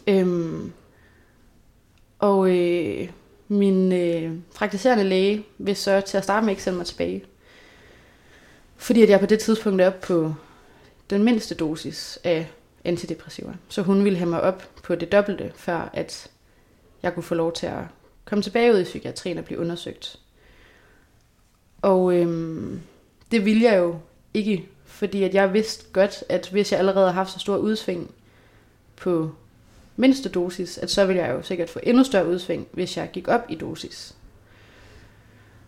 Øhm, 0.07 0.73
og 2.19 2.51
øh, 2.51 3.09
min 3.49 3.93
øh, 3.93 4.33
praktiserende 4.55 5.05
læge 5.05 5.45
vil 5.59 5.77
så 5.77 6.01
til 6.01 6.17
at 6.17 6.25
starte 6.25 6.45
med 6.45 6.53
ikke 6.53 6.63
sende 6.63 6.79
mig 6.79 6.87
tilbage. 6.87 7.25
Fordi 8.77 9.03
at 9.03 9.09
jeg 9.09 9.21
på 9.21 9.27
det 9.27 9.41
tidspunkt 9.41 9.81
er 9.81 9.87
oppe 9.87 10.07
på 10.07 10.35
den 11.11 11.25
mindste 11.25 11.55
dosis 11.55 12.19
af 12.25 12.51
antidepressiva. 12.85 13.53
Så 13.69 13.83
hun 13.83 14.05
ville 14.05 14.19
have 14.19 14.31
mig 14.31 14.41
op 14.41 14.63
på 14.83 14.95
det 14.95 15.13
dobbelte, 15.13 15.53
før 15.57 15.91
at 15.93 16.31
jeg 17.03 17.15
kunne 17.15 17.23
få 17.23 17.35
lov 17.35 17.53
til 17.53 17.67
at 17.67 17.83
komme 18.25 18.43
tilbage 18.43 18.73
ud 18.73 18.79
i 18.79 18.85
psykiatrien 18.85 19.39
og 19.39 19.45
blive 19.45 19.61
undersøgt. 19.61 20.19
Og 21.83 22.15
øhm, 22.15 22.81
det 23.31 23.45
ville 23.45 23.63
jeg 23.63 23.79
jo 23.79 23.97
ikke, 24.35 24.67
fordi 24.85 25.23
at 25.23 25.35
jeg 25.35 25.53
vidste 25.53 25.85
godt, 25.93 26.25
at 26.29 26.49
hvis 26.49 26.73
jeg 26.73 26.79
allerede 26.79 27.07
har 27.07 27.13
haft 27.13 27.33
så 27.33 27.39
stor 27.39 27.57
udsving 27.57 28.11
på 28.97 29.31
mindste 29.97 30.29
dosis, 30.29 30.79
at 30.79 30.91
så 30.91 31.07
ville 31.07 31.23
jeg 31.23 31.35
jo 31.35 31.43
sikkert 31.43 31.71
få 31.71 31.81
endnu 31.83 32.05
større 32.05 32.29
udsving, 32.29 32.67
hvis 32.73 32.97
jeg 32.97 33.11
gik 33.13 33.29
op 33.29 33.41
i 33.49 33.55
dosis. 33.55 34.15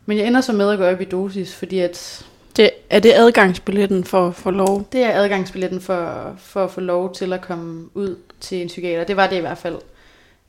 Men 0.06 0.18
jeg 0.18 0.26
ender 0.26 0.40
så 0.40 0.52
med 0.52 0.70
at 0.70 0.78
gå 0.78 0.84
op 0.84 1.00
i 1.00 1.04
dosis, 1.04 1.54
fordi 1.54 1.78
at... 1.78 2.26
Det, 2.56 2.70
er 2.90 3.00
det 3.00 3.12
adgangsbilletten 3.12 4.04
for 4.04 4.28
at 4.28 4.34
få 4.34 4.50
lov? 4.50 4.88
Det 4.92 5.02
er 5.02 5.12
adgangsbilletten 5.12 5.80
for, 5.80 6.34
for 6.38 6.64
at 6.64 6.70
få 6.70 6.80
lov 6.80 7.14
til 7.14 7.32
at 7.32 7.40
komme 7.40 7.88
ud 7.94 8.16
til 8.40 8.62
en 8.62 8.68
psykiater. 8.68 9.04
Det 9.04 9.16
var 9.16 9.26
det 9.26 9.36
i 9.36 9.40
hvert 9.40 9.58
fald 9.58 9.78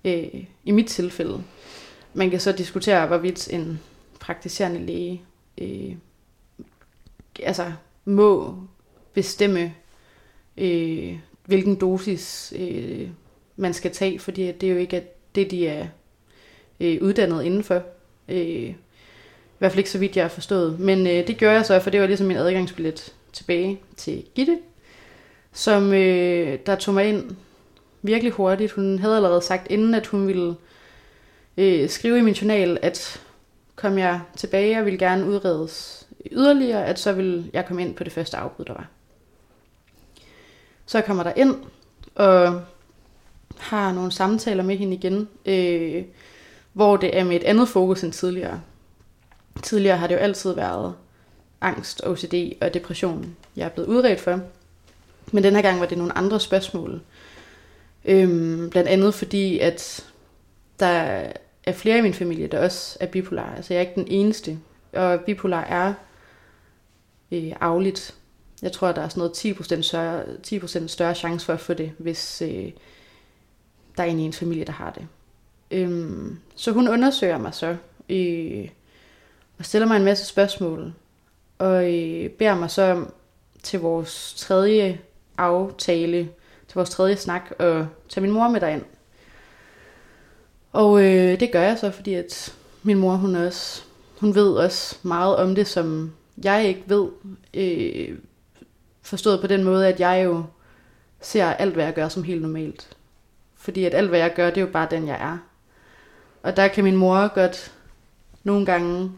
øh, 0.05 0.43
i 0.63 0.71
mit 0.71 0.87
tilfælde. 0.87 1.43
Man 2.13 2.29
kan 2.29 2.39
så 2.39 2.51
diskutere, 2.51 3.07
hvorvidt 3.07 3.53
en 3.53 3.79
praktiserende 4.19 4.79
læge 4.79 5.21
øh, 5.57 5.95
altså 7.43 7.71
må 8.05 8.55
bestemme, 9.13 9.73
øh, 10.57 11.19
hvilken 11.45 11.75
dosis 11.75 12.53
øh, 12.59 13.09
man 13.55 13.73
skal 13.73 13.91
tage, 13.91 14.19
fordi 14.19 14.51
det 14.51 14.63
er 14.63 14.73
jo 14.73 14.77
ikke 14.77 15.03
det, 15.35 15.51
de 15.51 15.67
er 15.67 15.87
øh, 16.79 16.97
uddannet 17.01 17.43
indenfor. 17.43 17.83
Øh, 18.29 18.37
I 18.37 18.75
hvert 19.57 19.71
fald 19.71 19.79
ikke 19.79 19.91
så 19.91 19.99
vidt, 19.99 20.15
jeg 20.15 20.23
har 20.23 20.29
forstået. 20.29 20.79
Men 20.79 21.07
øh, 21.07 21.27
det 21.27 21.37
gør 21.37 21.51
jeg 21.51 21.65
så, 21.65 21.79
for 21.79 21.89
det 21.89 22.01
var 22.01 22.07
ligesom 22.07 22.27
min 22.27 22.37
adgangsbillet 22.37 23.13
tilbage 23.33 23.79
til 23.97 24.23
Gitte, 24.35 24.59
som 25.53 25.93
øh, 25.93 26.59
der 26.65 26.75
tog 26.75 26.93
mig 26.93 27.09
ind 27.09 27.35
virkelig 28.01 28.31
hurtigt. 28.31 28.71
Hun 28.71 28.99
havde 28.99 29.15
allerede 29.15 29.41
sagt 29.41 29.71
inden, 29.71 29.93
at 29.93 30.07
hun 30.07 30.27
ville 30.27 30.55
øh, 31.57 31.89
skrive 31.89 32.17
i 32.17 32.21
min 32.21 32.33
journal, 32.33 32.77
at 32.81 33.21
kom 33.81 33.97
jeg 33.97 34.21
tilbage 34.35 34.79
og 34.79 34.85
ville 34.85 34.99
gerne 34.99 35.25
udredes 35.25 36.07
yderligere, 36.31 36.85
at 36.85 36.99
så 36.99 37.13
ville 37.13 37.49
jeg 37.53 37.65
komme 37.65 37.81
ind 37.81 37.95
på 37.95 38.03
det 38.03 38.13
første 38.13 38.37
afbud, 38.37 38.65
der 38.65 38.73
var. 38.73 38.87
Så 40.85 41.01
kommer 41.01 41.23
der 41.23 41.33
ind, 41.35 41.55
og 42.15 42.61
har 43.57 43.93
nogle 43.93 44.11
samtaler 44.11 44.63
med 44.63 44.77
hende 44.77 44.93
igen, 44.95 45.29
øh, 45.45 46.03
hvor 46.73 46.97
det 46.97 47.17
er 47.17 47.23
med 47.23 47.35
et 47.35 47.43
andet 47.43 47.67
fokus 47.67 48.03
end 48.03 48.13
tidligere. 48.13 48.61
Tidligere 49.63 49.97
har 49.97 50.07
det 50.07 50.15
jo 50.15 50.19
altid 50.19 50.53
været 50.53 50.93
angst, 51.61 52.01
OCD 52.05 52.33
og 52.61 52.73
depression, 52.73 53.35
jeg 53.55 53.65
er 53.65 53.69
blevet 53.69 53.89
udredt 53.89 54.19
for. 54.19 54.39
Men 55.31 55.43
den 55.43 55.55
her 55.55 55.61
gang 55.61 55.79
var 55.79 55.85
det 55.85 55.97
nogle 55.97 56.17
andre 56.17 56.39
spørgsmål. 56.39 57.01
Øhm, 58.05 58.69
blandt 58.69 58.89
andet 58.89 59.13
fordi, 59.13 59.59
at 59.59 60.05
der 60.79 61.23
er 61.63 61.71
flere 61.71 61.97
i 61.97 62.01
min 62.01 62.13
familie, 62.13 62.47
der 62.47 62.59
også 62.59 62.97
er 62.99 63.05
bipolar. 63.05 63.55
Altså 63.55 63.73
jeg 63.73 63.77
er 63.83 63.87
ikke 63.87 64.01
den 64.01 64.07
eneste. 64.07 64.59
Og 64.93 65.19
bipolar 65.19 65.61
er 65.61 65.93
øh, 67.31 67.51
afligt. 67.61 68.15
Jeg 68.61 68.71
tror, 68.71 68.91
der 68.91 69.01
er 69.01 69.09
sådan 69.09 69.19
noget 69.19 69.79
10% 69.79 69.81
større, 69.81 70.23
10% 70.47 70.87
større 70.87 71.15
chance 71.15 71.45
for 71.45 71.53
at 71.53 71.59
få 71.59 71.73
det, 71.73 71.91
hvis 71.97 72.41
øh, 72.41 72.71
der 73.97 74.03
er 74.03 74.07
en 74.07 74.19
i 74.19 74.23
ens 74.23 74.39
familie, 74.39 74.65
der 74.65 74.71
har 74.71 74.91
det. 74.91 75.07
Øhm, 75.71 76.39
så 76.55 76.71
hun 76.71 76.87
undersøger 76.87 77.37
mig 77.37 77.53
så, 77.53 77.75
øh, 78.09 78.69
og 79.57 79.65
stiller 79.65 79.87
mig 79.87 79.97
en 79.97 80.03
masse 80.03 80.25
spørgsmål, 80.25 80.93
og 81.57 81.93
øh, 81.93 82.29
beder 82.29 82.55
mig 82.55 82.71
så 82.71 83.05
til 83.63 83.79
vores 83.79 84.33
tredje 84.37 84.99
aftale, 85.37 86.29
til 86.67 86.75
vores 86.75 86.89
tredje 86.89 87.15
snak, 87.15 87.51
og 87.59 87.87
tage 88.09 88.21
min 88.21 88.31
mor 88.31 88.47
med 88.47 88.61
derind. 88.61 88.83
Og 90.71 91.03
øh, 91.03 91.39
det 91.39 91.51
gør 91.51 91.61
jeg 91.61 91.79
så, 91.79 91.91
fordi 91.91 92.13
at 92.13 92.55
min 92.83 92.97
mor, 92.97 93.15
hun 93.15 93.35
også, 93.35 93.83
hun 94.19 94.35
ved 94.35 94.53
også 94.53 94.97
meget 95.03 95.35
om 95.35 95.55
det, 95.55 95.67
som 95.67 96.11
jeg 96.43 96.67
ikke 96.67 96.83
ved. 96.87 97.07
Øh, 97.53 98.17
forstået 99.01 99.41
på 99.41 99.47
den 99.47 99.63
måde, 99.63 99.87
at 99.87 99.99
jeg 99.99 100.25
jo 100.25 100.43
ser 101.21 101.45
alt, 101.45 101.73
hvad 101.73 101.85
jeg 101.85 101.93
gør 101.93 102.07
som 102.07 102.23
helt 102.23 102.41
normalt. 102.41 102.97
Fordi 103.55 103.85
at 103.85 103.93
alt, 103.93 104.09
hvad 104.09 104.19
jeg 104.19 104.33
gør, 104.35 104.49
det 104.49 104.57
er 104.57 104.61
jo 104.61 104.71
bare 104.71 104.87
den, 104.91 105.07
jeg 105.07 105.17
er. 105.21 105.37
Og 106.43 106.57
der 106.57 106.67
kan 106.67 106.83
min 106.83 106.95
mor 106.95 107.33
godt 107.33 107.71
nogle 108.43 108.65
gange 108.65 109.11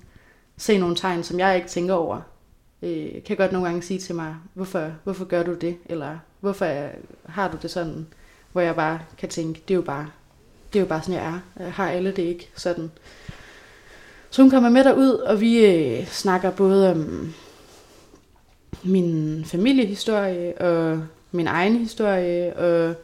se 0.58 0.78
nogle 0.78 0.96
tegn, 0.96 1.24
som 1.24 1.40
jeg 1.40 1.56
ikke 1.56 1.68
tænker 1.68 1.94
over. 1.94 2.22
Øh, 2.82 3.24
kan 3.24 3.38
godt 3.38 3.52
nogle 3.52 3.68
gange 3.68 3.82
sige 3.82 4.00
til 4.00 4.16
mig, 4.16 4.36
hvorfor, 4.54 4.92
hvorfor 5.04 5.26
gør 5.26 5.44
du 5.44 5.54
det? 5.54 5.78
Eller 5.86 6.18
hvorfor 6.40 6.90
har 7.26 7.52
du 7.52 7.58
det 7.62 7.72
sådan? 7.72 8.08
Hvor 8.52 8.62
jeg 8.62 8.76
bare 8.76 9.00
kan 9.18 9.30
tænke, 9.30 9.64
det 9.68 9.74
er 9.74 9.76
jo 9.76 9.82
bare, 9.82 10.10
det 10.74 10.80
er 10.80 10.84
jo 10.84 10.86
bare 10.86 11.01
sådan, 11.01 11.15
jeg 11.15 11.25
er. 11.25 11.63
Jeg 11.63 11.74
har 11.74 11.89
alle 11.89 12.12
det 12.12 12.24
ikke 12.24 12.50
sådan. 12.56 12.92
Så 14.30 14.42
hun 14.42 14.51
kommer 14.51 14.70
med 14.70 14.84
derud, 14.84 15.10
og 15.10 15.42
vi 15.42 15.65
øh, 15.65 16.08
snakker 16.08 16.51
både 16.51 16.92
om 16.92 17.34
min 18.84 19.44
familiehistorie 19.46 20.58
og 20.58 21.03
min 21.32 21.48
egen 21.48 21.77
historie, 21.77 22.56
og 22.56 22.96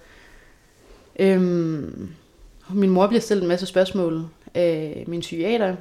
Øhm, 1.19 2.09
min 2.69 2.89
mor 2.89 3.07
bliver 3.07 3.21
stillet 3.21 3.43
en 3.43 3.47
masse 3.47 3.65
spørgsmål 3.65 4.25
af 4.53 5.03
min 5.07 5.19
psykiater. 5.19 5.75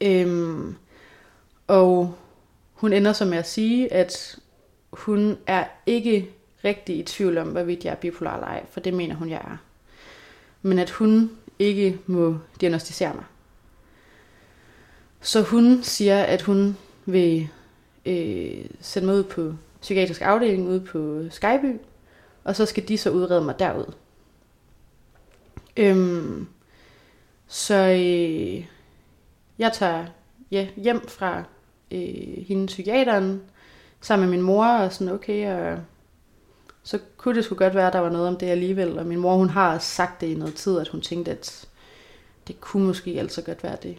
Øhm, 0.00 0.74
og 1.66 2.14
hun 2.72 2.92
ender 2.92 3.12
så 3.12 3.24
med 3.24 3.38
at 3.38 3.48
sige, 3.48 3.92
at 3.92 4.38
hun 4.92 5.38
er 5.46 5.64
ikke 5.86 6.28
rigtig 6.64 6.98
i 6.98 7.02
tvivl 7.02 7.38
om, 7.38 7.48
hvorvidt 7.48 7.84
jeg 7.84 7.90
er 7.90 7.94
bipolar 7.94 8.34
eller 8.34 8.46
ej, 8.46 8.66
for 8.70 8.80
det 8.80 8.94
mener 8.94 9.14
hun, 9.14 9.30
jeg 9.30 9.40
er. 9.44 9.56
Men 10.64 10.78
at 10.78 10.90
hun 10.90 11.30
ikke 11.58 11.98
må 12.06 12.38
diagnostisere 12.60 13.14
mig. 13.14 13.24
Så 15.20 15.42
hun 15.42 15.82
siger, 15.82 16.22
at 16.22 16.42
hun 16.42 16.76
vil 17.06 17.48
øh, 18.06 18.64
sende 18.80 19.06
mig 19.06 19.16
ud 19.16 19.24
på 19.24 19.54
psykiatrisk 19.80 20.22
afdeling 20.22 20.68
ude 20.68 20.80
på 20.80 21.22
Skyby, 21.30 21.76
og 22.44 22.56
så 22.56 22.66
skal 22.66 22.88
de 22.88 22.98
så 22.98 23.10
udrede 23.10 23.44
mig 23.44 23.58
derud. 23.58 23.92
Øhm, 25.76 26.46
så 27.46 27.74
øh, 27.74 28.66
jeg 29.58 29.72
tager 29.72 30.06
ja, 30.50 30.68
hjem 30.76 31.08
fra 31.08 31.44
øh, 31.92 32.44
hende 32.48 32.66
psykiateren 32.66 33.42
sammen 34.00 34.28
med 34.28 34.36
min 34.36 34.46
mor 34.46 34.66
og 34.66 34.92
sådan, 34.92 35.14
okay, 35.14 35.52
og 35.52 35.78
så 36.84 36.98
kunne 37.16 37.34
det 37.34 37.44
sgu 37.44 37.54
godt 37.54 37.74
være, 37.74 37.86
at 37.86 37.92
der 37.92 37.98
var 37.98 38.10
noget 38.10 38.28
om 38.28 38.36
det 38.36 38.46
alligevel. 38.46 38.98
Og 38.98 39.06
min 39.06 39.18
mor, 39.18 39.36
hun 39.36 39.50
har 39.50 39.78
sagt 39.78 40.20
det 40.20 40.26
i 40.26 40.34
noget 40.34 40.54
tid, 40.54 40.78
at 40.78 40.88
hun 40.88 41.00
tænkte, 41.00 41.30
at 41.30 41.68
det 42.48 42.60
kunne 42.60 42.86
måske 42.86 43.10
altså 43.18 43.42
godt 43.42 43.64
være 43.64 43.76
det. 43.82 43.96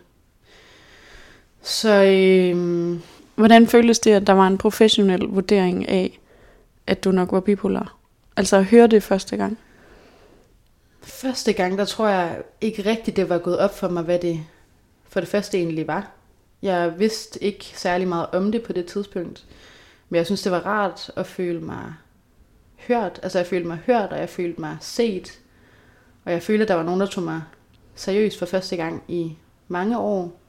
Så 1.62 2.04
øh, 2.04 3.00
Hvordan 3.36 3.68
føltes 3.68 4.00
det, 4.00 4.12
at 4.12 4.28
der 4.28 4.34
var 4.34 4.48
en 4.48 4.58
professionel 4.58 5.22
vurdering 5.22 5.90
af, 5.90 6.20
at 6.88 7.04
du 7.04 7.12
nok 7.12 7.32
var 7.32 7.40
bipolar? 7.40 7.96
Altså 8.38 8.58
at 8.58 8.66
høre 8.66 8.88
det 8.88 9.04
første 9.04 9.38
gang? 9.38 9.58
Første 11.02 11.54
gang, 11.54 11.78
der 11.78 11.86
tror 11.86 12.08
jeg 12.08 12.42
ikke 12.62 12.86
rigtigt, 12.86 13.18
det 13.18 13.30
var 13.30 13.38
gået 13.38 13.58
op 13.58 13.78
for 13.78 13.88
mig, 13.88 14.04
hvad 14.04 14.20
det 14.20 14.40
for 15.10 15.20
det 15.20 15.30
første 15.30 15.58
egentlig 15.58 15.88
var. 15.88 16.12
Jeg 16.62 16.94
vidste 17.00 17.44
ikke 17.44 17.66
særlig 17.76 18.08
meget 18.08 18.28
om 18.34 18.52
det 18.52 18.64
på 18.64 18.74
det 18.74 18.86
tidspunkt. 18.86 19.46
Men 20.10 20.18
jeg 20.18 20.26
synes, 20.26 20.42
det 20.42 20.52
var 20.52 20.66
rart 20.66 21.12
at 21.16 21.28
føle 21.28 21.60
mig 21.60 21.94
hørt. 22.88 23.20
Altså 23.24 23.40
jeg 23.40 23.48
følte 23.48 23.68
mig 23.68 23.78
hørt, 23.86 24.10
og 24.10 24.20
jeg 24.20 24.30
følte 24.30 24.62
mig 24.62 24.78
set. 24.82 25.40
Og 26.26 26.32
jeg 26.32 26.44
følte, 26.44 26.62
at 26.62 26.68
der 26.68 26.76
var 26.76 26.84
nogen, 26.84 27.00
der 27.00 27.06
tog 27.06 27.24
mig 27.24 27.42
seriøst 27.96 28.40
for 28.40 28.46
første 28.46 28.76
gang 28.76 29.04
i 29.08 29.38
mange 29.68 29.98
år. 29.98 30.42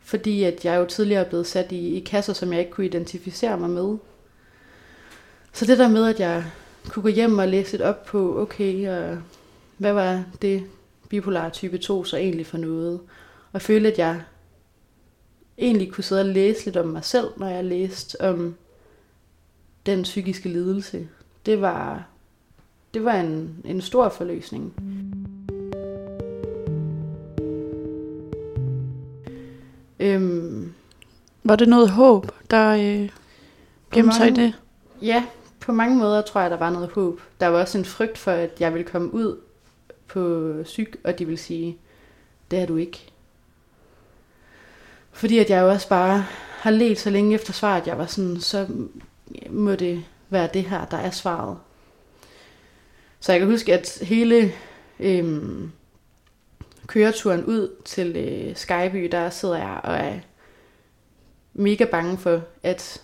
Fordi 0.00 0.44
at 0.44 0.64
jeg 0.64 0.76
jo 0.76 0.84
tidligere 0.84 1.24
er 1.24 1.28
blevet 1.28 1.46
sat 1.46 1.72
i, 1.72 1.96
i 1.96 2.00
kasser, 2.00 2.32
som 2.32 2.52
jeg 2.52 2.60
ikke 2.60 2.72
kunne 2.72 2.86
identificere 2.86 3.58
mig 3.58 3.70
med. 3.70 3.96
Så 5.52 5.66
det 5.66 5.78
der 5.78 5.88
med, 5.88 6.06
at 6.06 6.20
jeg 6.20 6.44
kunne 6.88 7.02
gå 7.02 7.08
hjem 7.08 7.38
og 7.38 7.48
læse 7.48 7.72
lidt 7.72 7.82
op 7.82 8.04
på, 8.04 8.40
okay, 8.40 8.88
og 8.88 9.18
hvad 9.76 9.92
var 9.92 10.24
det 10.42 10.64
bipolar 11.08 11.48
type 11.48 11.78
2 11.78 12.04
så 12.04 12.16
egentlig 12.16 12.46
for 12.46 12.58
noget? 12.58 13.00
Og 13.52 13.62
føle, 13.62 13.92
at 13.92 13.98
jeg 13.98 14.22
egentlig 15.58 15.92
kunne 15.92 16.04
sidde 16.04 16.22
og 16.22 16.26
læse 16.26 16.64
lidt 16.64 16.76
om 16.76 16.86
mig 16.86 17.04
selv, 17.04 17.26
når 17.36 17.48
jeg 17.48 17.64
læste 17.64 18.20
om 18.20 18.54
den 19.86 20.02
psykiske 20.02 20.48
lidelse. 20.48 21.08
Det 21.46 21.60
var, 21.60 22.04
det 22.94 23.04
var 23.04 23.14
en, 23.14 23.62
en 23.64 23.80
stor 23.80 24.08
forløsning. 24.08 24.74
Øhm, 30.00 30.72
var 31.44 31.56
det 31.56 31.68
noget 31.68 31.90
håb, 31.90 32.32
der 32.50 32.70
øh, 32.70 33.10
gemte 33.92 34.16
sig 34.16 34.28
i 34.28 34.34
det? 34.34 34.54
Ja, 35.02 35.24
på 35.60 35.72
mange 35.72 35.96
måder 35.96 36.22
tror 36.22 36.40
jeg, 36.40 36.50
der 36.50 36.56
var 36.56 36.70
noget 36.70 36.88
håb. 36.88 37.20
Der 37.40 37.46
var 37.46 37.60
også 37.60 37.78
en 37.78 37.84
frygt 37.84 38.18
for, 38.18 38.30
at 38.30 38.60
jeg 38.60 38.74
ville 38.74 38.88
komme 38.88 39.14
ud 39.14 39.38
på 40.08 40.52
syg, 40.64 41.00
og 41.04 41.18
de 41.18 41.24
ville 41.24 41.38
sige, 41.38 41.78
det 42.50 42.58
er 42.58 42.66
du 42.66 42.76
ikke. 42.76 43.10
Fordi 45.12 45.38
at 45.38 45.50
jeg 45.50 45.60
jo 45.62 45.68
også 45.68 45.88
bare 45.88 46.24
har 46.60 46.70
let 46.70 46.98
så 46.98 47.10
længe 47.10 47.34
efter 47.34 47.52
svaret, 47.52 47.80
at 47.80 47.86
jeg 47.86 47.98
var 47.98 48.06
sådan, 48.06 48.40
så 48.40 48.66
må 49.50 49.74
det 49.74 50.04
være 50.30 50.48
det 50.54 50.62
her, 50.64 50.84
der 50.84 50.96
er 50.96 51.10
svaret. 51.10 51.58
Så 53.20 53.32
jeg 53.32 53.40
kan 53.40 53.50
huske, 53.50 53.74
at 53.74 53.98
hele 54.02 54.52
øhm, 55.00 55.70
køreturen 56.86 57.44
ud 57.44 57.70
til 57.84 58.16
øh, 58.16 58.56
Skyby, 58.56 59.08
der 59.12 59.30
sidder 59.30 59.56
jeg 59.56 59.80
og 59.84 59.96
er 59.96 60.14
mega 61.54 61.84
bange 61.84 62.18
for, 62.18 62.42
at 62.62 63.02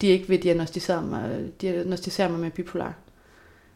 de 0.00 0.06
ikke 0.06 0.28
vil 0.28 0.42
diagnostisere 0.42 1.02
mig, 1.02 1.52
diagnostisere 1.60 2.28
mig 2.28 2.40
med 2.40 2.50
bipolar. 2.50 2.94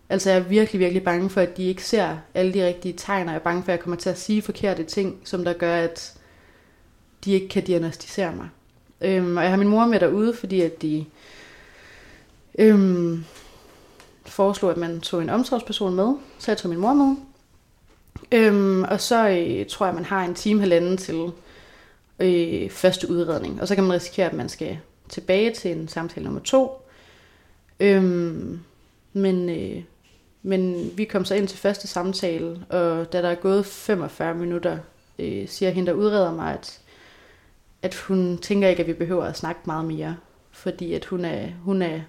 Altså 0.09 0.31
jeg 0.31 0.39
er 0.39 0.43
virkelig, 0.43 0.81
virkelig 0.81 1.05
bange 1.05 1.31
for, 1.31 1.41
at 1.41 1.57
de 1.57 1.65
ikke 1.65 1.85
ser 1.85 2.17
alle 2.35 2.55
de 2.55 2.67
rigtige 2.67 2.95
tegn, 2.97 3.27
og 3.27 3.33
jeg 3.33 3.39
er 3.39 3.45
bange 3.45 3.63
for, 3.63 3.73
at 3.73 3.77
jeg 3.77 3.81
kommer 3.81 3.97
til 3.97 4.11
at 4.11 4.19
sige 4.19 4.43
forkerte 4.43 4.85
ting, 4.85 5.21
som 5.25 5.45
der 5.45 5.53
gør, 5.53 5.75
at 5.75 6.15
de 7.25 7.33
ikke 7.33 7.49
kan 7.49 7.65
diagnostisere 7.65 8.37
mig. 8.37 8.49
Øhm, 9.01 9.37
og 9.37 9.43
jeg 9.43 9.51
har 9.51 9.59
min 9.59 9.69
mor 9.69 9.87
med 9.87 10.01
derude, 10.01 10.35
fordi 10.35 10.61
at 10.61 10.83
de 10.83 11.05
øhm, 12.59 13.25
foreslog, 14.27 14.71
at 14.71 14.77
man 14.77 15.01
tog 15.01 15.23
en 15.23 15.31
omsorgsperson 15.31 15.95
med. 15.95 16.15
Så 16.39 16.51
jeg 16.51 16.59
tog 16.59 16.69
min 16.69 16.79
mor 16.79 16.95
med. 16.95 17.17
Øhm, 18.33 18.83
og 18.83 19.01
så 19.01 19.29
øh, 19.29 19.67
tror 19.67 19.87
jeg, 19.87 19.95
man 19.95 20.05
har 20.05 20.25
en 20.25 20.35
time 20.35 20.61
halvanden 20.61 20.97
til 20.97 21.31
øh, 22.19 22.71
første 22.71 23.11
udredning. 23.11 23.61
Og 23.61 23.69
så 23.69 23.75
kan 23.75 23.85
man 23.85 23.93
risikere, 23.93 24.27
at 24.27 24.37
man 24.37 24.49
skal 24.49 24.79
tilbage 25.09 25.55
til 25.55 25.77
en 25.77 25.89
samtale 25.89 26.25
nummer 26.25 26.41
to. 26.41 26.89
Øhm, 27.81 28.61
men, 29.13 29.51
øh, 29.51 29.83
men 30.43 30.91
vi 30.97 31.05
kom 31.05 31.25
så 31.25 31.35
ind 31.35 31.49
til 31.49 31.59
første 31.59 31.89
samtale, 31.89 32.65
og 32.69 33.13
da 33.13 33.23
der 33.23 33.29
er 33.29 33.35
gået 33.35 33.67
45 33.67 34.35
minutter, 34.35 34.79
øh, 35.19 35.49
siger 35.49 35.71
hende, 35.71 35.91
der 35.91 35.97
udreder 35.97 36.35
mig, 36.35 36.53
at, 36.53 36.81
at 37.83 37.95
hun 37.95 38.39
tænker 38.39 38.69
ikke, 38.69 38.81
at 38.81 38.87
vi 38.87 38.93
behøver 38.93 39.25
at 39.25 39.37
snakke 39.37 39.61
meget 39.65 39.85
mere, 39.85 40.17
fordi 40.51 40.95
at 40.95 41.05
hun 41.05 41.25
er, 41.25 41.49
hun 41.65 41.83
er 41.83 42.01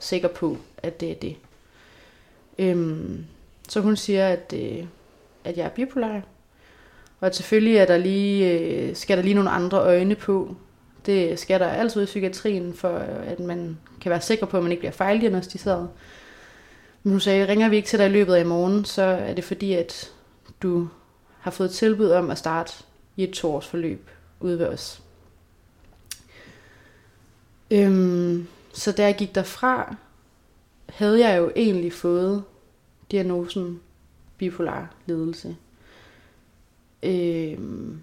sikker 0.00 0.28
på, 0.28 0.56
at 0.78 1.00
det 1.00 1.10
er 1.10 1.14
det. 1.14 1.36
Øhm, 2.58 3.24
så 3.68 3.80
hun 3.80 3.96
siger, 3.96 4.28
at, 4.28 4.54
øh, 4.56 4.84
at 5.44 5.56
jeg 5.56 5.64
er 5.64 5.68
bipolar, 5.68 6.22
og 7.20 7.26
at 7.26 7.36
selvfølgelig 7.36 7.76
er 7.76 7.86
der 7.86 7.96
lige, 7.96 8.58
øh, 8.58 8.96
skal 8.96 9.16
der 9.16 9.22
lige 9.22 9.34
nogle 9.34 9.50
andre 9.50 9.78
øjne 9.78 10.14
på, 10.14 10.56
det 11.06 11.38
skal 11.38 11.60
der 11.60 11.68
altid 11.68 12.02
i 12.02 12.06
psykiatrien, 12.06 12.74
for 12.74 12.98
at 13.26 13.40
man 13.40 13.78
kan 14.00 14.10
være 14.10 14.20
sikker 14.20 14.46
på, 14.46 14.56
at 14.56 14.62
man 14.62 14.72
ikke 14.72 14.80
bliver 14.80 14.92
fejldiagnostiseret. 14.92 15.88
Men 17.02 17.10
hun 17.10 17.20
sagde, 17.20 17.48
ringer 17.48 17.68
vi 17.68 17.76
ikke 17.76 17.88
til 17.88 17.98
dig 17.98 18.06
i 18.06 18.12
løbet 18.12 18.34
af 18.34 18.40
i 18.40 18.46
morgen, 18.46 18.84
så 18.84 19.02
er 19.02 19.34
det 19.34 19.44
fordi, 19.44 19.74
at 19.74 20.12
du 20.62 20.88
har 21.40 21.50
fået 21.50 21.70
tilbud 21.70 22.10
om 22.10 22.30
at 22.30 22.38
starte 22.38 22.72
i 23.16 23.24
et 23.24 23.30
toårsforløb 23.30 24.10
ude 24.40 24.58
ved 24.58 24.66
os. 24.66 25.02
Øhm, 27.70 28.46
så 28.72 28.92
da 28.92 29.04
jeg 29.04 29.16
gik 29.16 29.34
derfra, 29.34 29.96
havde 30.88 31.28
jeg 31.28 31.38
jo 31.38 31.52
egentlig 31.56 31.92
fået 31.92 32.44
diagnosen 33.10 33.80
bipolar 34.38 34.94
lidelse. 35.06 35.56
Øhm, 37.02 38.00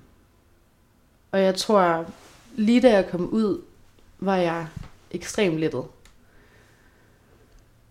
og 1.32 1.42
jeg 1.42 1.56
tror, 1.56 2.06
lige 2.56 2.82
da 2.82 2.94
jeg 2.94 3.10
kom 3.10 3.30
ud, 3.30 3.62
var 4.20 4.36
jeg 4.36 4.68
ekstremt 5.12 5.60
lettet. 5.60 5.84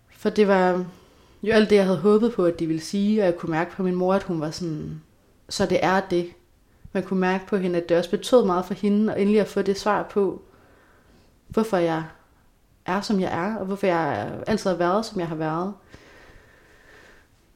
For 0.09 0.29
det 0.29 0.47
var 0.47 0.85
jo 1.43 1.53
alt 1.53 1.69
det, 1.69 1.75
jeg 1.75 1.85
havde 1.85 1.97
håbet 1.97 2.33
på, 2.33 2.45
at 2.45 2.59
de 2.59 2.67
ville 2.67 2.81
sige, 2.81 3.21
og 3.21 3.25
jeg 3.25 3.37
kunne 3.37 3.51
mærke 3.51 3.71
på 3.71 3.83
min 3.83 3.95
mor, 3.95 4.13
at 4.13 4.23
hun 4.23 4.41
var 4.41 4.51
sådan, 4.51 5.01
så 5.49 5.65
det 5.65 5.79
er 5.81 5.99
det. 5.99 6.33
Man 6.93 7.03
kunne 7.03 7.19
mærke 7.19 7.47
på 7.47 7.57
hende, 7.57 7.81
at 7.81 7.89
det 7.89 7.97
også 7.97 8.09
betød 8.09 8.45
meget 8.45 8.65
for 8.65 8.73
hende, 8.73 9.13
og 9.13 9.21
endelig 9.21 9.41
at 9.41 9.47
få 9.47 9.61
det 9.61 9.79
svar 9.79 10.03
på, 10.03 10.41
hvorfor 11.47 11.77
jeg 11.77 12.03
er, 12.87 13.01
som 13.01 13.19
jeg 13.19 13.47
er, 13.47 13.55
og 13.55 13.65
hvorfor 13.65 13.87
jeg 13.87 14.31
altid 14.47 14.69
har 14.69 14.77
været, 14.77 15.05
som 15.05 15.19
jeg 15.19 15.27
har 15.27 15.35
været. 15.35 15.73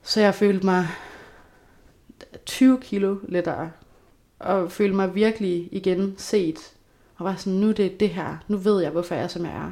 Så 0.04 0.22
jeg 0.22 0.36
følte 0.36 0.66
mig 0.66 0.88
20 2.46 2.82
kilo 2.82 3.18
lettere, 3.28 3.72
og 4.40 4.72
følte 4.72 4.96
mig 4.96 5.16
virkelig 5.16 5.70
igen 5.72 6.16
set 6.18 6.74
og 7.18 7.26
var 7.26 7.36
sådan, 7.36 7.60
nu 7.60 7.70
er 7.70 7.74
det 7.74 8.00
det 8.00 8.10
her. 8.10 8.38
Nu 8.48 8.58
ved 8.58 8.82
jeg, 8.82 8.92
hvorfor 8.92 9.16
jeg 9.16 9.24
er, 9.24 9.28
som 9.28 9.46
jeg 9.46 9.54
er. 9.54 9.72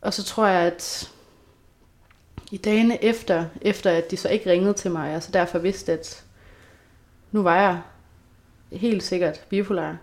Og 0.00 0.14
så 0.14 0.24
tror 0.24 0.46
jeg, 0.46 0.62
at 0.62 1.12
i 2.50 2.56
dagene 2.56 3.04
efter, 3.04 3.44
efter 3.60 3.90
at 3.90 4.10
de 4.10 4.16
så 4.16 4.28
ikke 4.28 4.50
ringede 4.50 4.74
til 4.74 4.90
mig, 4.90 5.16
og 5.16 5.22
så 5.22 5.32
derfor 5.32 5.58
vidste, 5.58 5.92
at 5.92 6.24
nu 7.32 7.42
var 7.42 7.56
jeg 7.56 7.80
helt 8.72 9.02
sikkert 9.02 9.44
bipolar, 9.48 9.96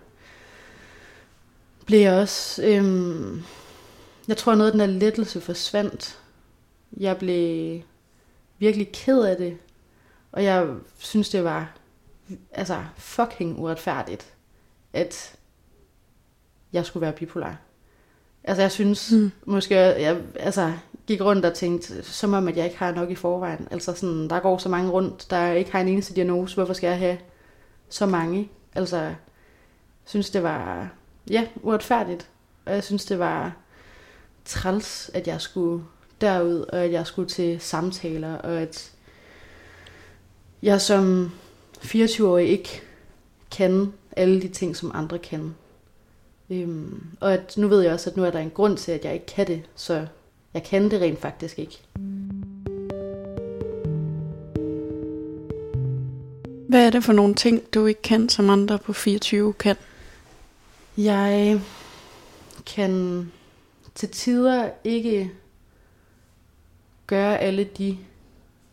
blev 1.86 2.00
jeg 2.00 2.12
også, 2.12 2.62
øhm, 2.64 3.42
jeg 4.28 4.36
tror 4.36 4.54
noget 4.54 4.70
af 4.70 4.72
den 4.72 4.80
der 4.80 4.98
lettelse 4.98 5.40
forsvandt. 5.40 6.18
Jeg 6.96 7.18
blev 7.18 7.80
virkelig 8.58 8.92
ked 8.92 9.22
af 9.22 9.36
det, 9.36 9.58
og 10.32 10.44
jeg 10.44 10.68
synes, 10.98 11.28
det 11.28 11.44
var 11.44 11.76
altså 12.52 12.84
fucking 12.96 13.58
uretfærdigt 13.58 14.36
at 14.96 15.36
jeg 16.72 16.86
skulle 16.86 17.00
være 17.00 17.12
bipolar. 17.12 17.56
Altså 18.44 18.62
jeg 18.62 18.72
synes 18.72 19.12
mm. 19.12 19.30
måske, 19.44 19.76
jeg 19.76 20.22
altså, 20.34 20.72
gik 21.06 21.20
rundt 21.20 21.44
og 21.44 21.54
tænkte, 21.54 22.02
som 22.02 22.32
om 22.32 22.48
at 22.48 22.56
jeg 22.56 22.64
ikke 22.64 22.78
har 22.78 22.92
nok 22.92 23.10
i 23.10 23.14
forvejen. 23.14 23.68
Altså 23.70 23.94
sådan, 23.94 24.30
der 24.30 24.40
går 24.40 24.58
så 24.58 24.68
mange 24.68 24.90
rundt, 24.90 25.30
der 25.30 25.52
ikke 25.52 25.72
har 25.72 25.80
en 25.80 25.88
eneste 25.88 26.14
diagnose. 26.14 26.54
Hvorfor 26.54 26.72
skal 26.72 26.88
jeg 26.88 26.98
have 26.98 27.18
så 27.88 28.06
mange? 28.06 28.50
Altså, 28.74 28.96
jeg 28.96 29.16
synes 30.04 30.30
det 30.30 30.42
var, 30.42 30.90
ja, 31.30 31.46
uretfærdigt. 31.62 32.28
Og 32.66 32.74
jeg 32.74 32.84
synes 32.84 33.04
det 33.04 33.18
var 33.18 33.56
træls, 34.44 35.10
at 35.14 35.26
jeg 35.26 35.40
skulle 35.40 35.84
derud, 36.20 36.60
og 36.60 36.84
at 36.84 36.92
jeg 36.92 37.06
skulle 37.06 37.28
til 37.28 37.60
samtaler, 37.60 38.34
og 38.34 38.60
at 38.60 38.92
jeg 40.62 40.80
som 40.80 41.30
24-årig 41.78 42.48
ikke 42.48 42.82
kan 43.50 43.92
alle 44.16 44.42
de 44.42 44.48
ting, 44.48 44.76
som 44.76 44.90
andre 44.94 45.18
kan. 45.18 45.54
Øhm, 46.50 47.02
og 47.20 47.32
at 47.32 47.54
nu 47.56 47.68
ved 47.68 47.82
jeg 47.82 47.92
også, 47.92 48.10
at 48.10 48.16
nu 48.16 48.24
er 48.24 48.30
der 48.30 48.38
en 48.38 48.50
grund 48.50 48.76
til, 48.76 48.92
at 48.92 49.04
jeg 49.04 49.14
ikke 49.14 49.26
kan 49.26 49.46
det, 49.46 49.62
så 49.74 50.06
jeg 50.54 50.62
kan 50.62 50.90
det 50.90 51.00
rent 51.00 51.20
faktisk 51.20 51.58
ikke. 51.58 51.82
Hvad 56.68 56.86
er 56.86 56.90
det 56.90 57.04
for 57.04 57.12
nogle 57.12 57.34
ting, 57.34 57.74
du 57.74 57.86
ikke 57.86 58.02
kan, 58.02 58.28
som 58.28 58.50
andre 58.50 58.78
på 58.78 58.92
24 58.92 59.52
kan? 59.52 59.76
Jeg 60.98 61.60
kan 62.66 63.32
til 63.94 64.08
tider 64.08 64.70
ikke 64.84 65.32
gøre 67.06 67.38
alle 67.38 67.64
de, 67.64 67.98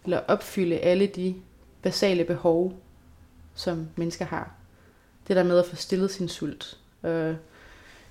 eller 0.03 0.19
opfylde 0.27 0.79
alle 0.79 1.07
de 1.07 1.35
basale 1.81 2.23
behov, 2.23 2.73
som 3.55 3.87
mennesker 3.95 4.25
har 4.25 4.51
det 5.27 5.35
der 5.35 5.43
med 5.43 5.59
at 5.59 5.65
få 5.65 5.75
stillet 5.75 6.11
sin 6.11 6.29
sult. 6.29 6.77
Øh, 7.03 7.35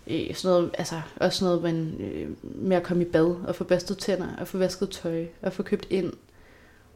sådan 0.08 0.34
noget, 0.44 0.70
altså 0.78 1.00
også 1.16 1.44
noget 1.44 1.62
man, 1.62 1.96
øh, 2.00 2.30
med 2.42 2.76
at 2.76 2.82
komme 2.82 3.02
i 3.02 3.08
bad 3.08 3.36
og 3.46 3.54
få 3.54 3.64
bastet 3.64 3.98
tænder 3.98 4.36
og 4.38 4.48
få 4.48 4.58
vasket 4.58 4.90
tøj 4.90 5.26
og 5.42 5.52
få 5.52 5.62
købt 5.62 5.86
ind 5.90 6.12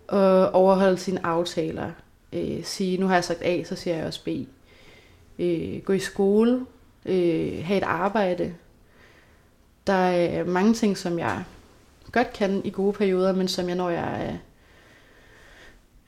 og 0.09 0.51
overholde 0.51 0.99
sine 0.99 1.27
aftaler. 1.27 1.93
Øh, 2.33 2.65
sige, 2.65 2.99
nu 2.99 3.07
har 3.07 3.15
jeg 3.15 3.25
sagt 3.25 3.43
A, 3.43 3.63
så 3.65 3.77
siger 3.77 3.97
jeg 3.97 4.07
også 4.07 4.25
B. 4.25 4.29
Øh, 5.39 5.83
gå 5.83 5.93
i 5.93 5.99
skole, 5.99 6.67
øh, 7.07 7.65
have 7.65 7.77
et 7.79 7.83
arbejde. 7.83 8.55
Der 9.87 9.93
er 9.93 10.45
mange 10.45 10.75
ting, 10.75 10.99
som 10.99 11.19
jeg 11.19 11.45
godt 12.13 12.33
kan 12.33 12.63
i 12.65 12.71
gode 12.71 12.93
perioder, 12.93 13.33
men 13.33 13.49
som 13.49 13.69
jeg, 13.69 13.77
når 13.77 13.91
jeg 13.91 14.27
er 14.27 14.37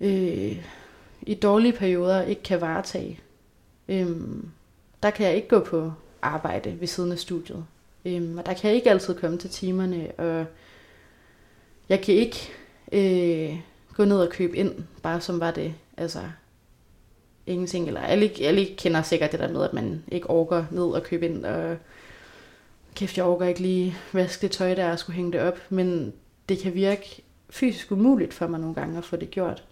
øh, 0.01 0.65
i 1.23 1.35
dårlige 1.35 1.73
perioder, 1.73 2.23
ikke 2.23 2.43
kan 2.43 2.61
varetage. 2.61 3.21
Øhm, 3.89 4.49
der 5.03 5.11
kan 5.11 5.27
jeg 5.27 5.37
ikke 5.37 5.49
gå 5.49 5.61
på 5.61 5.93
arbejde 6.23 6.81
ved 6.81 6.87
siden 6.87 7.13
af 7.13 7.19
studiet. 7.19 7.65
Øhm, 8.05 8.39
og 8.39 8.47
der 8.47 8.55
kan 8.55 8.69
jeg 8.69 8.77
ikke 8.77 8.91
altid 8.91 9.15
komme 9.15 9.39
til 9.39 9.51
timerne, 9.51 10.11
og 10.19 10.47
jeg 11.89 12.01
kan 12.01 12.15
ikke 12.15 12.51
øh, 12.93 13.61
gå 13.95 14.05
ned 14.05 14.21
og 14.21 14.31
købe 14.31 14.57
ind, 14.57 14.75
bare 15.03 15.21
som 15.21 15.41
var 15.41 15.51
det, 15.51 15.75
altså 15.97 16.21
ingenting. 17.49 17.87
Eller 17.87 18.01
alle, 18.01 18.31
alle 18.41 18.65
kender 18.65 19.03
sikkert 19.03 19.33
det 19.33 19.41
der 19.41 19.53
med, 19.53 19.65
at 19.65 19.73
man 19.73 20.05
ikke 20.13 20.31
orker 20.31 20.65
ned 20.71 20.85
og 20.85 21.03
købe 21.03 21.27
ind, 21.27 21.45
og 21.45 21.77
kæft, 22.95 23.17
jeg 23.17 23.25
orker 23.25 23.47
ikke 23.47 23.61
lige 23.61 23.97
vaske 24.13 24.43
det 24.43 24.51
tøj, 24.51 24.75
der 24.75 24.93
og 24.93 24.99
skulle 24.99 25.17
hænge 25.17 25.33
det 25.33 25.41
op. 25.41 25.59
Men 25.69 26.13
det 26.49 26.59
kan 26.59 26.75
virke 26.75 27.23
fysisk 27.51 27.93
umuligt 27.93 28.35
for 28.35 28.47
mig 28.47 28.61
nogle 28.61 28.75
gange 28.75 28.99
at 28.99 29.05
få 29.05 29.17
det 29.17 29.31
gjort. 29.31 29.65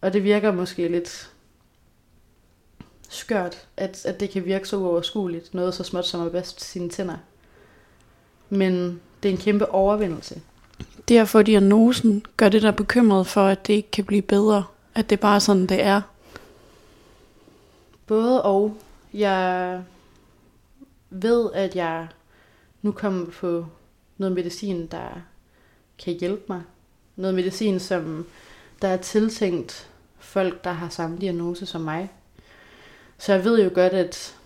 Og 0.00 0.12
det 0.12 0.24
virker 0.24 0.52
måske 0.52 0.88
lidt 0.88 1.30
skørt, 3.08 3.66
at, 3.76 4.06
at 4.06 4.20
det 4.20 4.30
kan 4.30 4.44
virke 4.44 4.68
så 4.68 4.76
uoverskueligt. 4.76 5.54
Noget 5.54 5.74
så 5.74 5.84
småt 5.84 6.06
som 6.06 6.26
at 6.26 6.32
vaske 6.32 6.62
sine 6.62 6.88
tænder. 6.88 7.16
Men 8.50 9.00
det 9.22 9.28
er 9.28 9.32
en 9.32 9.40
kæmpe 9.40 9.70
overvindelse. 9.70 10.40
Det 11.08 11.18
at 11.18 11.28
få 11.28 11.42
diagnosen, 11.42 12.26
gør 12.36 12.48
det 12.48 12.62
der 12.62 12.70
bekymret 12.70 13.26
for, 13.26 13.46
at 13.46 13.66
det 13.66 13.74
ikke 13.74 13.90
kan 13.90 14.04
blive 14.04 14.22
bedre? 14.22 14.64
At 14.94 15.10
det 15.10 15.20
bare 15.20 15.34
er 15.34 15.38
sådan, 15.38 15.66
det 15.66 15.82
er? 15.82 16.00
Både 18.08 18.42
og. 18.42 18.76
Jeg 19.14 19.84
ved, 21.10 21.50
at 21.54 21.76
jeg 21.76 22.08
nu 22.82 22.92
kommer 22.92 23.26
på 23.26 23.66
noget 24.18 24.34
medicin, 24.34 24.86
der 24.86 25.22
kan 25.98 26.14
hjælpe 26.14 26.42
mig. 26.48 26.62
Noget 27.16 27.34
medicin, 27.34 27.80
som 27.80 28.26
der 28.82 28.88
er 28.88 28.96
tiltænkt 28.96 29.90
folk, 30.18 30.64
der 30.64 30.70
har 30.70 30.88
samme 30.88 31.18
diagnose 31.18 31.66
som 31.66 31.80
mig. 31.80 32.12
Så 33.18 33.32
jeg 33.32 33.44
ved 33.44 33.64
jo 33.64 33.70
godt, 33.74 33.92
at, 33.92 34.36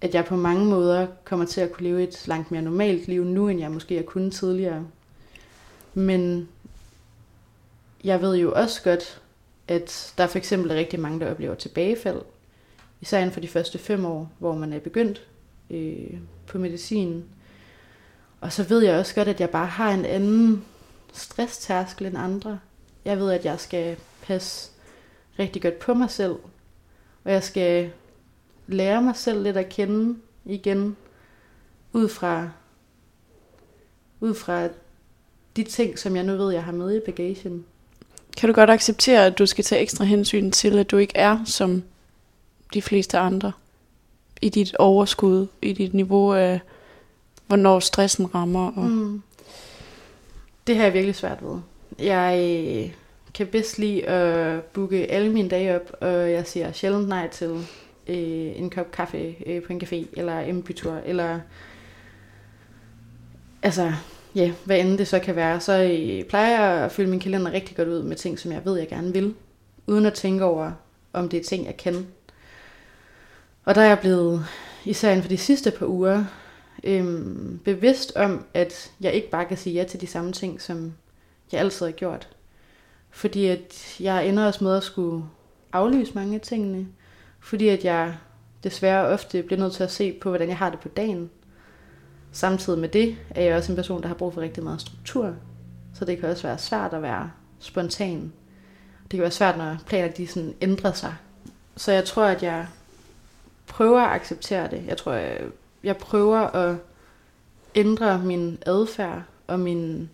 at 0.00 0.14
jeg 0.14 0.24
på 0.24 0.36
mange 0.36 0.64
måder 0.64 1.06
kommer 1.24 1.46
til 1.46 1.60
at 1.60 1.72
kunne 1.72 1.88
leve 1.88 2.02
et 2.02 2.28
langt 2.28 2.50
mere 2.50 2.62
normalt 2.62 3.08
liv 3.08 3.24
nu, 3.24 3.48
end 3.48 3.60
jeg 3.60 3.70
måske 3.70 3.96
har 3.96 4.02
kunnet 4.02 4.32
tidligere. 4.32 4.86
Men 5.94 6.48
jeg 8.04 8.20
ved 8.20 8.36
jo 8.36 8.52
også 8.52 8.82
godt, 8.82 9.20
at 9.68 10.14
der 10.18 10.26
for 10.26 10.38
eksempel 10.38 10.70
er 10.70 10.74
rigtig 10.74 11.00
mange, 11.00 11.20
der 11.20 11.30
oplever 11.30 11.54
tilbagefald. 11.54 12.22
Især 13.00 13.18
inden 13.18 13.32
for 13.32 13.40
de 13.40 13.48
første 13.48 13.78
fem 13.78 14.04
år, 14.04 14.32
hvor 14.38 14.54
man 14.54 14.72
er 14.72 14.78
begyndt 14.78 15.26
øh, 15.70 16.18
på 16.46 16.58
medicinen. 16.58 17.24
Og 18.40 18.52
så 18.52 18.62
ved 18.62 18.84
jeg 18.84 18.98
også 18.98 19.14
godt, 19.14 19.28
at 19.28 19.40
jeg 19.40 19.50
bare 19.50 19.66
har 19.66 19.90
en 19.90 20.04
anden 20.04 20.64
stresstærskel 21.12 22.06
end 22.06 22.18
andre. 22.18 22.58
Jeg 23.04 23.18
ved, 23.18 23.30
at 23.30 23.44
jeg 23.44 23.60
skal 23.60 23.96
passe 24.22 24.70
rigtig 25.38 25.62
godt 25.62 25.78
på 25.78 25.94
mig 25.94 26.10
selv, 26.10 26.36
og 27.24 27.32
jeg 27.32 27.42
skal 27.42 27.90
lære 28.66 29.02
mig 29.02 29.16
selv 29.16 29.42
lidt 29.42 29.56
at 29.56 29.68
kende 29.68 30.18
igen, 30.44 30.96
ud 31.92 32.08
fra, 32.08 32.50
ud 34.20 34.34
fra 34.34 34.68
de 35.56 35.62
ting, 35.62 35.98
som 35.98 36.16
jeg 36.16 36.24
nu 36.24 36.36
ved, 36.36 36.52
jeg 36.52 36.64
har 36.64 36.72
med 36.72 36.96
i 36.96 37.00
bagagen. 37.00 37.64
Kan 38.36 38.48
du 38.48 38.54
godt 38.54 38.70
acceptere, 38.70 39.26
at 39.26 39.38
du 39.38 39.46
skal 39.46 39.64
tage 39.64 39.82
ekstra 39.82 40.04
hensyn 40.04 40.50
til, 40.50 40.78
at 40.78 40.90
du 40.90 40.96
ikke 40.96 41.16
er 41.16 41.38
som 41.44 41.82
de 42.74 42.82
fleste 42.82 43.18
andre? 43.18 43.52
I 44.42 44.48
dit 44.48 44.76
overskud, 44.76 45.46
i 45.62 45.72
dit 45.72 45.94
niveau 45.94 46.32
af, 46.32 46.60
hvornår 47.46 47.80
stressen 47.80 48.34
rammer? 48.34 48.72
Og... 48.76 48.84
Mm. 48.84 49.22
Det 50.66 50.76
har 50.76 50.84
jeg 50.84 50.92
virkelig 50.92 51.14
svært 51.14 51.38
ved. 51.42 51.58
Jeg 51.98 52.38
øh, 52.40 52.92
kan 53.34 53.46
bedst 53.46 53.78
lide 53.78 54.06
at 54.06 54.62
booke 54.62 55.10
alle 55.10 55.32
mine 55.32 55.48
dage 55.48 55.76
op, 55.76 55.92
og 56.00 56.32
jeg 56.32 56.46
siger 56.46 56.72
sjældent 56.72 57.08
nej 57.08 57.28
til 57.28 57.50
øh, 58.06 58.58
en 58.58 58.70
kop 58.70 58.90
kaffe 58.90 59.36
øh, 59.46 59.62
på 59.62 59.72
en 59.72 59.82
café, 59.82 60.06
eller 60.12 60.40
en 60.40 60.62
bytur, 60.62 61.00
eller 61.06 61.40
altså, 63.62 63.92
ja, 64.34 64.52
hvad 64.64 64.80
end 64.80 64.98
det 64.98 65.08
så 65.08 65.18
kan 65.18 65.36
være. 65.36 65.60
Så 65.60 65.82
øh, 65.82 66.24
plejer 66.24 66.60
jeg 66.60 66.84
at 66.84 66.92
fylde 66.92 67.10
min 67.10 67.20
kalender 67.20 67.52
rigtig 67.52 67.76
godt 67.76 67.88
ud 67.88 68.02
med 68.02 68.16
ting, 68.16 68.38
som 68.38 68.52
jeg 68.52 68.64
ved, 68.64 68.78
jeg 68.78 68.88
gerne 68.88 69.12
vil, 69.12 69.34
uden 69.86 70.06
at 70.06 70.14
tænke 70.14 70.44
over, 70.44 70.72
om 71.12 71.28
det 71.28 71.40
er 71.40 71.44
ting, 71.44 71.66
jeg 71.66 71.76
kan. 71.76 72.06
Og 73.66 73.74
der 73.74 73.80
er 73.80 73.86
jeg 73.86 73.98
blevet, 73.98 74.46
især 74.84 75.10
inden 75.10 75.22
for 75.22 75.28
de 75.28 75.36
sidste 75.36 75.70
par 75.70 75.86
uger, 75.86 76.24
øhm, 76.84 77.60
bevidst 77.64 78.16
om, 78.16 78.44
at 78.54 78.92
jeg 79.00 79.12
ikke 79.12 79.30
bare 79.30 79.44
kan 79.44 79.56
sige 79.56 79.74
ja 79.74 79.84
til 79.84 80.00
de 80.00 80.06
samme 80.06 80.32
ting, 80.32 80.62
som 80.62 80.94
jeg 81.52 81.60
altid 81.60 81.86
har 81.86 81.92
gjort. 81.92 82.28
Fordi 83.10 83.46
at 83.46 83.96
jeg 84.00 84.28
ender 84.28 84.46
også 84.46 84.64
med 84.64 84.76
at 84.76 84.82
skulle 84.82 85.24
aflyse 85.72 86.14
mange 86.14 86.34
af 86.34 86.40
tingene. 86.40 86.86
Fordi 87.40 87.68
at 87.68 87.84
jeg 87.84 88.16
desværre 88.64 89.06
ofte 89.06 89.42
bliver 89.42 89.60
nødt 89.60 89.72
til 89.72 89.84
at 89.84 89.92
se 89.92 90.12
på, 90.12 90.28
hvordan 90.28 90.48
jeg 90.48 90.58
har 90.58 90.70
det 90.70 90.80
på 90.80 90.88
dagen. 90.88 91.30
Samtidig 92.32 92.78
med 92.78 92.88
det 92.88 93.16
er 93.30 93.42
jeg 93.42 93.56
også 93.56 93.72
en 93.72 93.76
person, 93.76 94.02
der 94.02 94.08
har 94.08 94.14
brug 94.14 94.34
for 94.34 94.40
rigtig 94.40 94.64
meget 94.64 94.80
struktur. 94.80 95.34
Så 95.94 96.04
det 96.04 96.18
kan 96.18 96.28
også 96.28 96.42
være 96.42 96.58
svært 96.58 96.92
at 96.92 97.02
være 97.02 97.30
spontan. 97.58 98.32
Det 99.02 99.10
kan 99.10 99.20
være 99.20 99.30
svært, 99.30 99.58
når 99.58 99.76
planer 99.86 100.12
de 100.12 100.26
sådan 100.26 100.54
ændrer 100.60 100.92
sig. 100.92 101.14
Så 101.76 101.92
jeg 101.92 102.04
tror, 102.04 102.24
at 102.24 102.42
jeg 102.42 102.66
prøver 103.66 104.00
at 104.00 104.14
acceptere 104.14 104.70
det. 104.70 104.82
Jeg 104.86 104.96
tror, 104.96 105.12
jeg, 105.12 105.40
jeg 105.82 105.96
prøver 105.96 106.38
at 106.38 106.76
ændre 107.74 108.18
min 108.18 108.58
adfærd 108.66 109.22
og 109.46 109.60
min 109.60 110.10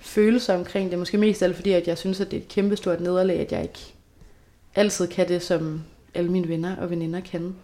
følelser 0.00 0.54
omkring 0.54 0.90
det. 0.90 0.98
Måske 0.98 1.18
mest 1.18 1.42
alt 1.42 1.56
fordi, 1.56 1.72
at 1.72 1.88
jeg 1.88 1.98
synes, 1.98 2.20
at 2.20 2.30
det 2.30 2.36
er 2.36 2.40
et 2.40 2.48
kæmpestort 2.48 3.00
nederlag, 3.00 3.40
at 3.40 3.52
jeg 3.52 3.62
ikke 3.62 3.94
altid 4.74 5.08
kan 5.08 5.28
det, 5.28 5.42
som 5.42 5.82
alle 6.14 6.30
mine 6.30 6.48
venner 6.48 6.76
og 6.76 6.90
veninder 6.90 7.20
kan. 7.20 7.56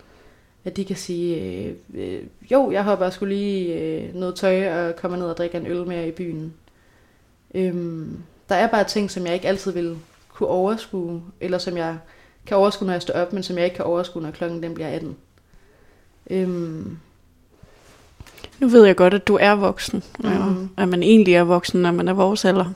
At 0.65 0.77
de 0.77 0.85
kan 0.85 0.97
sige, 0.97 1.43
øh, 1.43 1.75
øh, 1.95 2.23
jo, 2.51 2.71
jeg 2.71 2.85
hopper 2.85 3.11
skulle 3.11 3.35
lige 3.35 3.75
øh, 3.75 4.15
noget 4.15 4.35
tøj 4.35 4.73
og 4.73 4.97
kommer 4.97 5.19
ned 5.19 5.27
og 5.27 5.37
drikker 5.37 5.61
en 5.61 5.67
øl 5.67 5.87
mere 5.87 6.09
i 6.09 6.11
byen. 6.11 6.55
Øhm, 7.55 8.23
der 8.49 8.55
er 8.55 8.67
bare 8.67 8.85
ting, 8.85 9.11
som 9.11 9.27
jeg 9.27 9.35
ikke 9.35 9.49
altid 9.49 9.73
vil 9.73 9.99
kunne 10.29 10.49
overskue, 10.49 11.23
eller 11.41 11.59
som 11.59 11.77
jeg 11.77 11.99
kan 12.49 12.57
overskue, 12.57 12.87
når 12.87 12.93
jeg 12.93 13.03
står 13.03 13.15
op, 13.15 13.33
men 13.33 13.43
som 13.43 13.57
jeg 13.57 13.65
ikke 13.65 13.77
kan 13.77 13.85
overskue, 13.85 14.23
når 14.23 14.31
klokken 14.31 14.63
den 14.63 14.75
bliver 14.75 14.89
18. 14.89 15.17
Øhm, 16.31 16.99
nu 18.59 18.69
ved 18.69 18.85
jeg 18.85 18.97
godt, 18.97 19.15
at 19.15 19.29
du 19.29 19.39
er 19.41 19.53
voksen, 19.53 20.03
mm. 20.19 20.29
og 20.77 20.83
at 20.83 20.89
man 20.89 21.03
egentlig 21.03 21.35
er 21.35 21.43
voksen, 21.43 21.83
når 21.83 21.93
man 21.93 22.09
er 22.09 22.13
vores 22.13 22.45
alder. 22.45 22.73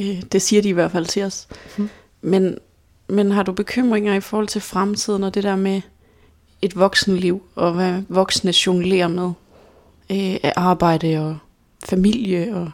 Øh, 0.00 0.22
det 0.32 0.42
siger 0.42 0.62
de 0.62 0.68
i 0.68 0.72
hvert 0.72 0.90
fald 0.90 1.06
til 1.06 1.22
os. 1.22 1.48
Mm. 1.78 1.88
Men, 2.20 2.58
men 3.08 3.30
har 3.30 3.42
du 3.42 3.52
bekymringer 3.52 4.14
i 4.14 4.20
forhold 4.20 4.48
til 4.48 4.60
fremtiden 4.60 5.24
og 5.24 5.34
det 5.34 5.42
der 5.42 5.56
med 5.56 5.80
et 6.62 6.76
voksenliv, 6.76 7.42
og 7.54 7.72
hvad 7.72 8.02
voksne 8.08 8.52
jonglerer 8.66 9.08
med 9.08 9.30
øh, 10.10 10.36
af 10.42 10.52
arbejde 10.56 11.18
og 11.18 11.38
familie? 11.84 12.56
Og 12.56 12.70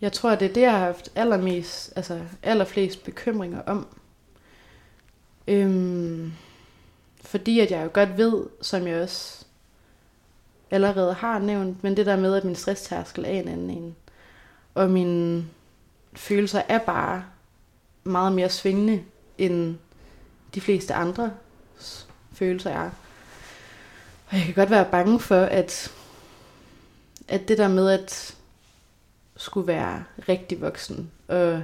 jeg 0.00 0.12
tror, 0.12 0.34
det 0.34 0.48
er 0.48 0.52
det, 0.52 0.60
jeg 0.60 0.70
har 0.70 0.78
haft 0.78 1.10
allermest, 1.14 1.92
altså 1.96 2.18
allerflest 2.42 3.04
bekymringer 3.04 3.62
om. 3.66 3.86
Øhm, 5.48 6.32
fordi 7.24 7.60
at 7.60 7.70
jeg 7.70 7.84
jo 7.84 7.90
godt 7.92 8.16
ved, 8.16 8.46
som 8.62 8.86
jeg 8.86 9.02
også 9.02 9.44
allerede 10.70 11.14
har 11.14 11.38
nævnt, 11.38 11.82
men 11.82 11.96
det 11.96 12.06
der 12.06 12.16
med, 12.16 12.34
at 12.34 12.44
min 12.44 12.56
stresstærskel 12.56 13.24
er 13.24 13.28
en 13.28 13.48
anden 13.48 13.70
en. 13.70 13.96
Og 14.74 14.90
mine 14.90 15.44
følelser 16.14 16.62
er 16.68 16.78
bare 16.78 17.24
meget 18.04 18.32
mere 18.32 18.50
svingende, 18.50 19.02
end 19.38 19.78
de 20.54 20.60
fleste 20.60 20.94
andre 20.94 21.32
følelser 22.32 22.70
er. 22.70 22.90
Og 24.26 24.36
jeg 24.36 24.44
kan 24.44 24.54
godt 24.54 24.70
være 24.70 24.88
bange 24.90 25.20
for, 25.20 25.40
at, 25.40 25.92
at 27.28 27.48
det 27.48 27.58
der 27.58 27.68
med 27.68 27.90
at 27.90 28.36
skulle 29.36 29.66
være 29.66 30.04
rigtig 30.28 30.60
voksen, 30.60 31.10
og 31.28 31.62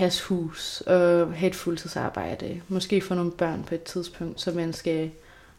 passe 0.00 0.24
hus, 0.24 0.80
og 0.80 1.34
have 1.34 1.48
et 1.48 1.54
fuldtidsarbejde, 1.54 2.60
måske 2.68 3.00
få 3.00 3.14
nogle 3.14 3.32
børn 3.32 3.64
på 3.64 3.74
et 3.74 3.82
tidspunkt, 3.82 4.40
så 4.40 4.52
man 4.52 4.72
skal 4.72 5.10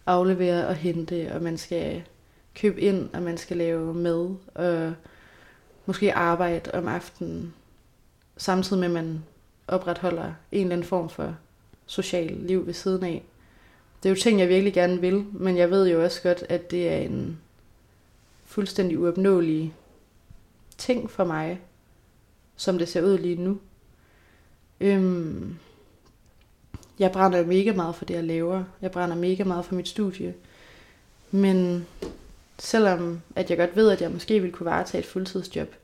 aflevere 0.06 0.68
og 0.68 0.76
hente, 0.76 1.32
og 1.34 1.42
man 1.42 1.58
skal 1.58 2.04
købe 2.56 2.82
ind, 2.82 3.10
og 3.14 3.22
man 3.22 3.38
skal 3.38 3.58
lave 3.58 3.94
mad, 3.94 4.36
og 4.56 4.94
måske 5.86 6.14
arbejde 6.14 6.72
om 6.74 6.88
aftenen, 6.88 7.54
samtidig 8.38 8.80
med, 8.80 8.88
at 8.88 8.94
man 8.94 9.24
opretholder 9.68 10.34
en 10.52 10.62
eller 10.62 10.76
anden 10.76 10.88
form 10.88 11.10
for 11.10 11.36
social 11.86 12.34
liv 12.34 12.66
ved 12.66 12.74
siden 12.74 13.04
af. 13.04 13.24
Det 14.04 14.10
er 14.10 14.14
jo 14.14 14.22
ting, 14.22 14.40
jeg 14.40 14.50
virkelig 14.50 14.74
gerne 14.74 15.02
vil, 15.02 15.26
men 15.32 15.58
jeg 15.58 15.72
ved 15.72 15.90
jo 15.90 16.04
også 16.04 16.22
godt, 16.22 16.44
at 16.50 16.72
det 16.72 16.90
er 16.90 16.98
en 16.98 17.40
fuldstændig 18.46 19.00
uopnåelig 19.00 19.74
ting 20.78 21.12
for 21.12 21.24
mig, 21.24 21.60
som 22.56 22.78
det 22.78 22.88
ser 22.88 23.02
ud 23.02 23.18
lige 23.18 23.44
nu. 23.44 23.60
Øhm, 24.82 25.56
jeg 27.00 27.12
brænder 27.12 27.38
jo 27.40 27.46
mega 27.46 27.74
meget 27.74 27.96
for 27.96 28.06
det, 28.06 28.14
jeg 28.14 28.24
laver. 28.24 28.64
Jeg 28.82 28.92
brænder 28.92 29.16
mega 29.16 29.44
meget 29.44 29.66
for 29.66 29.76
mit 29.76 29.88
studie. 29.88 30.34
Men 31.32 31.88
selvom 32.60 33.22
at 33.36 33.50
jeg 33.50 33.58
godt 33.58 33.76
ved, 33.76 33.90
at 33.90 34.02
jeg 34.02 34.12
måske 34.12 34.40
ville 34.40 34.54
kunne 34.54 34.66
varetage 34.66 35.00
et 35.00 35.06
fuldtidsjob, 35.06 35.76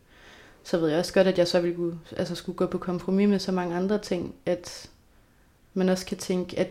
så 0.63 0.77
ved 0.77 0.89
jeg 0.89 0.99
også 0.99 1.13
godt, 1.13 1.27
at 1.27 1.37
jeg 1.37 1.47
så 1.47 1.61
ville 1.61 1.75
kunne, 1.75 1.99
altså 2.17 2.35
skulle 2.35 2.55
gå 2.55 2.65
på 2.65 2.77
kompromis 2.77 3.29
med 3.29 3.39
så 3.39 3.51
mange 3.51 3.75
andre 3.75 3.97
ting, 3.97 4.35
at 4.45 4.89
man 5.73 5.89
også 5.89 6.05
kan 6.05 6.17
tænke, 6.17 6.59
at, 6.59 6.67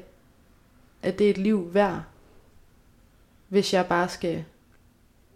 at 1.03 1.19
det 1.19 1.27
er 1.27 1.31
et 1.31 1.39
liv 1.39 1.75
værd, 1.75 2.03
hvis 3.49 3.75
jeg 3.75 3.87
bare 3.87 4.09
skal 4.09 4.45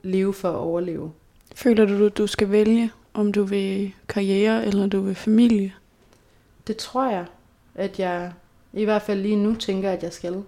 leve 0.03 0.35
for 0.35 0.51
at 0.51 0.57
overleve. 0.57 1.13
Føler 1.55 1.85
du, 1.87 2.07
at 2.07 2.19
du 2.19 2.27
skal 2.27 2.51
vælge, 2.51 2.91
om 3.15 3.33
du 3.33 3.43
vil 3.43 3.93
karriere 4.09 4.67
eller 4.67 4.87
du 4.87 5.01
vil 5.01 5.15
familie? 5.15 5.73
Det 6.67 6.77
tror 6.77 7.11
jeg, 7.11 7.27
at 7.75 7.99
jeg 7.99 8.33
i 8.73 8.85
hvert 8.85 9.03
fald 9.03 9.21
lige 9.21 9.37
nu 9.37 9.55
tænker, 9.55 9.91
at 9.91 10.03
jeg 10.03 10.13
skal. 10.13 10.45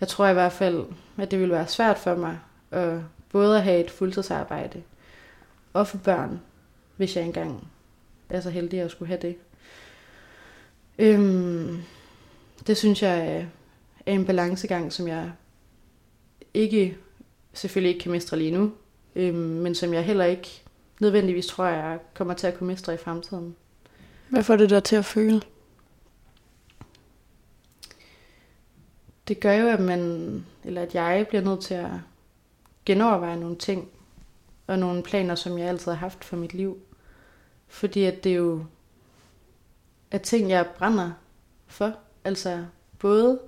Jeg 0.00 0.08
tror 0.08 0.26
i 0.26 0.32
hvert 0.32 0.52
fald, 0.52 0.84
at 1.18 1.30
det 1.30 1.40
vil 1.40 1.50
være 1.50 1.66
svært 1.66 1.98
for 1.98 2.14
mig 2.14 2.38
at 2.70 3.00
både 3.32 3.56
at 3.56 3.62
have 3.62 3.84
et 3.84 3.90
fuldtidsarbejde 3.90 4.82
og 5.72 5.86
for 5.86 5.98
børn, 5.98 6.40
hvis 6.96 7.16
jeg 7.16 7.24
engang 7.24 7.68
er 8.28 8.40
så 8.40 8.50
heldig 8.50 8.80
at 8.80 8.90
skulle 8.90 9.08
have 9.08 9.20
det. 9.22 9.36
Øhm, 10.98 11.82
det 12.66 12.76
synes 12.76 13.02
jeg 13.02 13.36
er 14.06 14.12
en 14.12 14.26
balancegang, 14.26 14.92
som 14.92 15.08
jeg 15.08 15.32
ikke, 16.54 16.96
selvfølgelig 17.52 17.88
ikke 17.88 18.02
kan 18.02 18.12
mestre 18.12 18.38
lige 18.38 18.50
nu, 18.50 18.72
øhm, 19.16 19.36
men 19.36 19.74
som 19.74 19.94
jeg 19.94 20.04
heller 20.04 20.24
ikke 20.24 20.62
nødvendigvis 21.00 21.46
tror, 21.46 21.64
jeg 21.64 21.98
kommer 22.14 22.34
til 22.34 22.46
at 22.46 22.58
kunne 22.58 22.66
mestre 22.66 22.94
i 22.94 22.96
fremtiden. 22.96 23.56
Hvad 24.28 24.42
får 24.42 24.56
det 24.56 24.70
der 24.70 24.80
til 24.80 24.96
at 24.96 25.04
føle? 25.04 25.42
Det 29.28 29.40
gør 29.40 29.52
jo, 29.52 29.68
at 29.68 29.80
man, 29.80 30.44
eller 30.64 30.82
at 30.82 30.94
jeg 30.94 31.26
bliver 31.28 31.42
nødt 31.42 31.60
til 31.60 31.74
at 31.74 31.90
genoverveje 32.84 33.36
nogle 33.36 33.56
ting, 33.56 33.88
og 34.66 34.78
nogle 34.78 35.02
planer, 35.02 35.34
som 35.34 35.58
jeg 35.58 35.68
altid 35.68 35.92
har 35.92 35.98
haft 35.98 36.24
for 36.24 36.36
mit 36.36 36.54
liv. 36.54 36.78
Fordi 37.68 38.04
at 38.04 38.24
det 38.24 38.36
jo 38.36 38.64
er 40.10 40.18
ting, 40.18 40.50
jeg 40.50 40.66
brænder 40.78 41.10
for. 41.66 41.94
Altså 42.24 42.66
både 42.98 43.40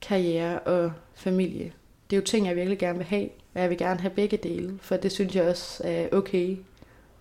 karriere 0.00 0.58
og 0.58 0.92
familie. 1.14 1.72
Det 2.10 2.16
er 2.16 2.20
jo 2.20 2.26
ting, 2.26 2.46
jeg 2.46 2.56
virkelig 2.56 2.78
gerne 2.78 2.98
vil 2.98 3.06
have. 3.06 3.28
Og 3.54 3.60
jeg 3.60 3.70
vil 3.70 3.78
gerne 3.78 4.00
have 4.00 4.14
begge 4.14 4.36
dele, 4.36 4.78
for 4.82 4.96
det 4.96 5.12
synes 5.12 5.36
jeg 5.36 5.48
også 5.48 5.82
er 5.84 6.08
okay 6.12 6.56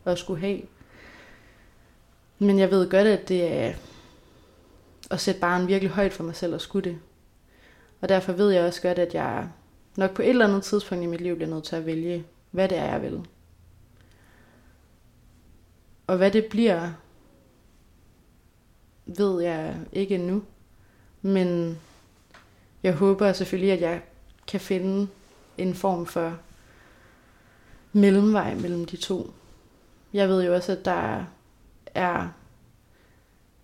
at 0.05 0.17
skulle 0.17 0.39
have. 0.39 0.61
Men 2.39 2.59
jeg 2.59 2.71
ved 2.71 2.89
godt, 2.89 3.07
at 3.07 3.29
det 3.29 3.53
er 3.53 3.73
at 5.11 5.19
sætte 5.19 5.41
barn 5.41 5.67
virkelig 5.67 5.91
højt 5.91 6.13
for 6.13 6.23
mig 6.23 6.35
selv 6.35 6.53
og 6.53 6.61
skulle 6.61 6.89
det. 6.89 6.99
Og 8.01 8.09
derfor 8.09 8.33
ved 8.33 8.51
jeg 8.51 8.65
også 8.65 8.81
godt, 8.81 8.99
at 8.99 9.13
jeg 9.13 9.49
nok 9.97 10.13
på 10.13 10.21
et 10.21 10.29
eller 10.29 10.47
andet 10.47 10.63
tidspunkt 10.63 11.03
i 11.03 11.07
mit 11.07 11.21
liv 11.21 11.35
bliver 11.35 11.49
nødt 11.49 11.63
til 11.63 11.75
at 11.75 11.85
vælge, 11.85 12.25
hvad 12.51 12.69
det 12.69 12.77
er, 12.77 12.85
jeg 12.85 13.01
vil. 13.01 13.27
Og 16.07 16.17
hvad 16.17 16.31
det 16.31 16.45
bliver, 16.45 16.91
ved 19.05 19.41
jeg 19.41 19.77
ikke 19.93 20.15
endnu. 20.15 20.43
Men 21.21 21.79
jeg 22.83 22.93
håber 22.93 23.33
selvfølgelig, 23.33 23.71
at 23.71 23.81
jeg 23.81 24.01
kan 24.47 24.59
finde 24.59 25.07
en 25.57 25.75
form 25.75 26.05
for 26.05 26.37
mellemvej 27.93 28.55
mellem 28.55 28.85
de 28.85 28.97
to. 28.97 29.33
Jeg 30.13 30.29
ved 30.29 30.45
jo 30.45 30.55
også, 30.55 30.71
at 30.71 30.85
der 30.85 31.25
er, 31.97 32.29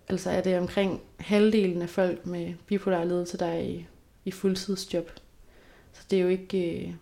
altså 0.08 0.30
er 0.30 0.40
det 0.40 0.58
omkring 0.58 1.00
halvdelen 1.20 1.82
af 1.82 1.88
folk 1.88 2.26
med 2.26 2.54
bipolar 2.66 3.04
lidelse, 3.04 3.38
der 3.38 3.46
er 3.46 3.58
i, 3.58 3.86
i 4.24 4.30
fuldtidsjob. 4.30 5.10
Så 5.92 6.02
det 6.10 6.18
er 6.18 6.22
jo 6.22 6.28
ikke, 6.28 6.86
øh, 6.86 6.94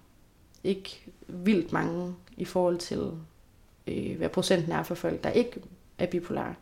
ikke 0.65 1.05
vildt 1.29 1.73
mange 1.73 2.15
i 2.37 2.45
forhold 2.45 2.79
til, 2.79 3.11
øh, 3.87 4.17
hvad 4.17 4.29
procenten 4.29 4.73
er 4.73 4.83
for 4.83 4.95
folk, 4.95 5.25
der 5.25 5.31
ikke 5.31 5.61
er 5.99 6.07
bipolar. 6.07 6.57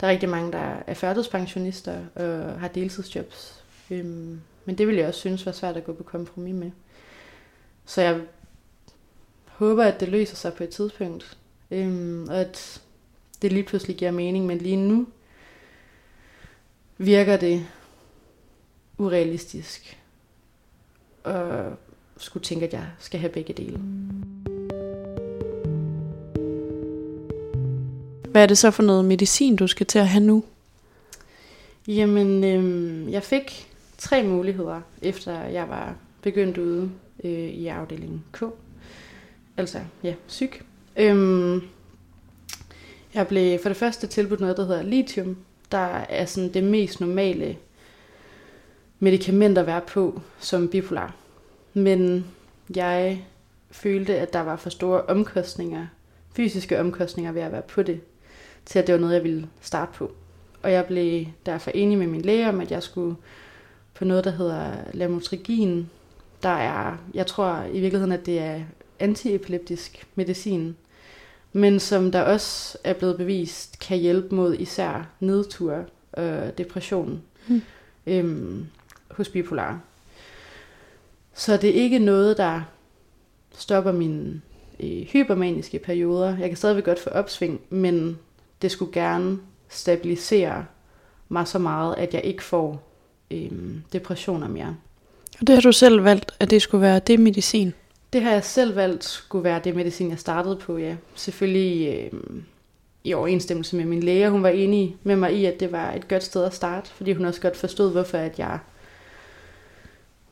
Der 0.00 0.06
er 0.06 0.10
rigtig 0.10 0.28
mange, 0.28 0.52
der 0.52 0.82
er 0.86 0.94
førtidspensionister 0.94 2.04
og 2.14 2.60
har 2.60 2.68
deltidsjobs. 2.68 3.64
Øhm, 3.90 4.40
men 4.64 4.78
det 4.78 4.88
vil 4.88 4.96
jeg 4.96 5.08
også 5.08 5.20
synes 5.20 5.46
var 5.46 5.52
svært 5.52 5.76
at 5.76 5.84
gå 5.84 5.92
på 5.92 6.02
kompromis 6.02 6.54
med. 6.54 6.70
Så 7.84 8.02
jeg 8.02 8.20
håber, 9.46 9.84
at 9.84 10.00
det 10.00 10.08
løser 10.08 10.36
sig 10.36 10.54
på 10.54 10.64
et 10.64 10.70
tidspunkt. 10.70 11.38
Øhm, 11.70 12.28
og 12.28 12.36
at 12.36 12.82
det 13.42 13.52
lige 13.52 13.62
pludselig 13.62 13.96
giver 13.96 14.10
mening. 14.10 14.46
Men 14.46 14.58
lige 14.58 14.76
nu 14.76 15.06
virker 16.98 17.36
det 17.36 17.66
urealistisk. 18.98 19.98
Og 21.24 21.72
skulle 22.16 22.44
tænke, 22.44 22.66
at 22.66 22.72
jeg 22.72 22.86
skal 22.98 23.20
have 23.20 23.32
begge 23.32 23.52
dele. 23.52 23.78
Hvad 28.30 28.42
er 28.42 28.46
det 28.46 28.58
så 28.58 28.70
for 28.70 28.82
noget 28.82 29.04
medicin, 29.04 29.56
du 29.56 29.66
skal 29.66 29.86
til 29.86 29.98
at 29.98 30.08
have 30.08 30.24
nu? 30.24 30.44
Jamen, 31.88 32.44
øhm, 32.44 33.08
jeg 33.08 33.22
fik 33.22 33.68
tre 33.98 34.22
muligheder, 34.22 34.80
efter 35.02 35.42
jeg 35.42 35.68
var 35.68 35.96
begyndt 36.22 36.58
ude 36.58 36.90
øh, 37.24 37.30
i 37.30 37.66
afdelingen 37.66 38.24
K. 38.32 38.42
Altså, 39.56 39.78
ja, 40.02 40.14
syg. 40.26 40.52
Øhm, 40.96 41.62
jeg 43.14 43.28
blev 43.28 43.58
for 43.58 43.68
det 43.68 43.76
første 43.76 44.06
tilbudt 44.06 44.40
noget, 44.40 44.56
der 44.56 44.66
hedder 44.66 44.82
lithium, 44.82 45.36
der 45.72 46.04
er 46.08 46.24
sådan 46.24 46.54
det 46.54 46.64
mest 46.64 47.00
normale 47.00 47.56
medicament 48.98 49.58
at 49.58 49.66
være 49.66 49.80
på 49.80 50.20
som 50.38 50.68
bipolar. 50.68 51.14
Men 51.74 52.26
jeg 52.76 53.24
følte, 53.70 54.18
at 54.18 54.32
der 54.32 54.40
var 54.40 54.56
for 54.56 54.70
store 54.70 55.02
omkostninger, 55.02 55.86
fysiske 56.36 56.80
omkostninger 56.80 57.32
ved 57.32 57.42
at 57.42 57.52
være 57.52 57.62
på 57.62 57.82
det, 57.82 58.00
til 58.66 58.78
at 58.78 58.86
det 58.86 58.92
var 58.92 59.00
noget, 59.00 59.14
jeg 59.14 59.24
ville 59.24 59.48
starte 59.60 59.92
på. 59.94 60.12
Og 60.62 60.72
jeg 60.72 60.86
blev 60.86 61.26
derfor 61.46 61.70
enig 61.70 61.98
med 61.98 62.06
min 62.06 62.22
læge 62.22 62.48
om, 62.48 62.60
at 62.60 62.70
jeg 62.70 62.82
skulle 62.82 63.16
på 63.94 64.04
noget, 64.04 64.24
der 64.24 64.30
hedder 64.30 64.72
lamotrigin. 64.92 65.90
Der 66.42 66.48
er, 66.48 66.96
jeg 67.14 67.26
tror 67.26 67.62
i 67.72 67.80
virkeligheden, 67.80 68.12
at 68.12 68.26
det 68.26 68.38
er 68.38 68.60
antiepileptisk 68.98 70.06
medicin, 70.14 70.76
men 71.56 71.80
som 71.80 72.12
der 72.12 72.22
også 72.22 72.78
er 72.84 72.92
blevet 72.92 73.16
bevist, 73.16 73.78
kan 73.78 73.98
hjælpe 73.98 74.34
mod 74.34 74.54
især 74.58 75.08
nedtur 75.20 75.84
og 76.12 76.58
depression 76.58 77.22
hmm. 77.46 77.62
øhm, 78.06 78.66
hos 79.10 79.28
bipolar. 79.28 79.80
Så 81.34 81.56
det 81.56 81.70
er 81.70 81.82
ikke 81.82 81.98
noget, 81.98 82.36
der 82.36 82.62
stopper 83.58 83.92
mine 83.92 84.40
øh, 84.80 85.02
hypermaniske 85.02 85.78
perioder. 85.78 86.38
Jeg 86.38 86.48
kan 86.48 86.56
stadigvæk 86.56 86.84
godt 86.84 86.98
få 86.98 87.10
opsving, 87.10 87.60
men 87.70 88.18
det 88.62 88.70
skulle 88.70 88.92
gerne 88.92 89.38
stabilisere 89.68 90.64
mig 91.28 91.48
så 91.48 91.58
meget, 91.58 91.94
at 91.98 92.14
jeg 92.14 92.24
ikke 92.24 92.42
får 92.42 92.82
øh, 93.30 93.50
depressioner 93.92 94.48
mere. 94.48 94.76
Og 95.40 95.46
det 95.46 95.54
har 95.54 95.60
du 95.62 95.72
selv 95.72 96.04
valgt, 96.04 96.32
at 96.40 96.50
det 96.50 96.62
skulle 96.62 96.82
være 96.82 96.98
det 96.98 97.20
medicin? 97.20 97.72
Det 98.14 98.22
har 98.22 98.30
jeg 98.30 98.44
selv 98.44 98.76
valgt 98.76 99.04
skulle 99.04 99.44
være 99.44 99.60
det 99.64 99.76
medicin, 99.76 100.10
jeg 100.10 100.18
startede 100.18 100.56
på, 100.56 100.78
ja. 100.78 100.96
Selvfølgelig 101.14 102.10
øh, 102.12 102.20
i 103.04 103.14
overensstemmelse 103.14 103.76
med 103.76 103.84
min 103.84 104.02
læge. 104.02 104.30
Hun 104.30 104.42
var 104.42 104.48
enig 104.48 104.96
med 105.02 105.16
mig 105.16 105.34
i, 105.34 105.44
at 105.44 105.60
det 105.60 105.72
var 105.72 105.92
et 105.92 106.08
godt 106.08 106.22
sted 106.22 106.44
at 106.44 106.54
starte, 106.54 106.90
fordi 106.90 107.12
hun 107.12 107.26
også 107.26 107.40
godt 107.40 107.56
forstod, 107.56 107.92
hvorfor 107.92 108.18
at 108.18 108.38
jeg 108.38 108.58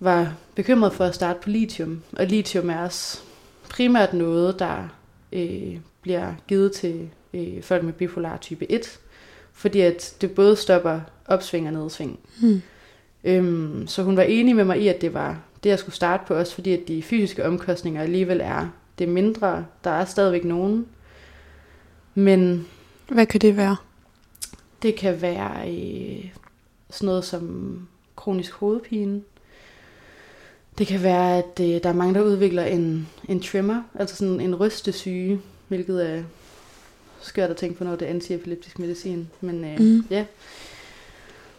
var 0.00 0.34
bekymret 0.54 0.92
for 0.92 1.04
at 1.04 1.14
starte 1.14 1.38
på 1.42 1.50
lithium. 1.50 2.02
Og 2.12 2.26
lithium 2.26 2.70
er 2.70 2.84
også 2.84 3.20
primært 3.68 4.14
noget, 4.14 4.58
der 4.58 4.88
øh, 5.32 5.76
bliver 6.02 6.34
givet 6.48 6.72
til 6.72 7.10
øh, 7.34 7.62
folk 7.62 7.82
med 7.82 7.92
bipolar 7.92 8.36
type 8.36 8.70
1, 8.70 9.00
fordi 9.52 9.80
at 9.80 10.16
det 10.20 10.30
både 10.30 10.56
stopper 10.56 11.00
opsving 11.26 11.66
og 11.66 11.72
nedsving. 11.72 12.18
Hmm. 12.40 12.62
Øhm, 13.24 13.86
så 13.86 14.02
hun 14.02 14.16
var 14.16 14.22
enig 14.22 14.56
med 14.56 14.64
mig 14.64 14.80
i, 14.80 14.88
at 14.88 15.00
det 15.00 15.14
var 15.14 15.40
det, 15.62 15.70
jeg 15.70 15.78
skulle 15.78 15.94
starte 15.94 16.24
på, 16.26 16.34
også 16.34 16.54
fordi 16.54 16.72
at 16.72 16.88
de 16.88 17.02
fysiske 17.02 17.46
omkostninger 17.46 18.02
alligevel 18.02 18.40
er 18.42 18.68
det 18.98 19.08
mindre. 19.08 19.66
Der 19.84 19.90
er 19.90 20.04
stadigvæk 20.04 20.44
nogen. 20.44 20.86
Men... 22.14 22.66
Hvad 23.08 23.26
kan 23.26 23.40
det 23.40 23.56
være? 23.56 23.76
Det 24.82 24.94
kan 24.94 25.22
være 25.22 25.70
øh, 25.70 26.30
sådan 26.90 27.06
noget 27.06 27.24
som 27.24 27.78
kronisk 28.16 28.52
hovedpine. 28.52 29.22
Det 30.78 30.86
kan 30.86 31.02
være, 31.02 31.38
at 31.38 31.60
øh, 31.60 31.82
der 31.82 31.88
er 31.88 31.92
mange, 31.92 32.14
der 32.14 32.20
udvikler 32.20 32.64
en, 32.64 33.08
en 33.28 33.40
tremor, 33.40 33.84
altså 33.94 34.16
sådan 34.16 34.40
en 34.40 34.54
rystesyge, 34.54 35.40
hvilket 35.68 36.10
er 36.10 36.22
skørt 37.20 37.50
at 37.50 37.56
tænke 37.56 37.78
på, 37.78 37.84
når 37.84 37.96
det 37.96 38.06
er 38.06 38.10
antiepileptisk 38.10 38.78
medicin. 38.78 39.30
Men 39.40 39.64
øh, 39.64 39.78
mm. 39.78 40.06
ja. 40.10 40.24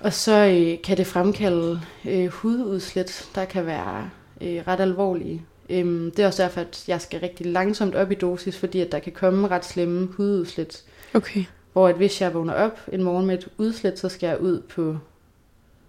Og 0.04 0.14
så 0.14 0.32
øh, 0.32 0.82
kan 0.82 0.98
det 0.98 1.08
fremkalde 1.08 1.82
øh, 2.06 2.28
hududslæt, 2.28 3.30
der 3.36 3.46
kan 3.46 3.66
være 3.66 4.10
øh, 4.42 4.64
ret 4.68 4.80
alvorlige. 4.80 5.42
Øhm, 5.70 6.12
det 6.12 6.24
er 6.24 6.28
også 6.28 6.44
derfor, 6.44 6.62
at 6.62 6.84
jeg 6.88 7.02
skal 7.02 7.20
rigtig 7.20 7.46
langsomt 7.46 7.96
op 7.96 8.12
i 8.12 8.16
dosis, 8.16 8.58
fordi 8.58 8.80
at 8.80 8.92
der 8.92 9.00
kan 9.00 9.12
komme 9.12 9.48
ret 9.48 9.66
slemme 9.66 10.08
hududslæt. 10.08 10.84
Okay. 11.14 11.44
Hvor 11.74 11.88
at 11.88 11.96
hvis 11.96 12.22
jeg 12.22 12.34
vågner 12.34 12.54
op 12.54 12.80
en 12.92 13.04
morgen 13.04 13.26
med 13.26 13.38
et 13.38 13.48
udslæt, 13.58 14.00
så 14.00 14.10
skal 14.10 14.28
jeg 14.28 14.42
ud 14.42 14.62
på 14.62 14.98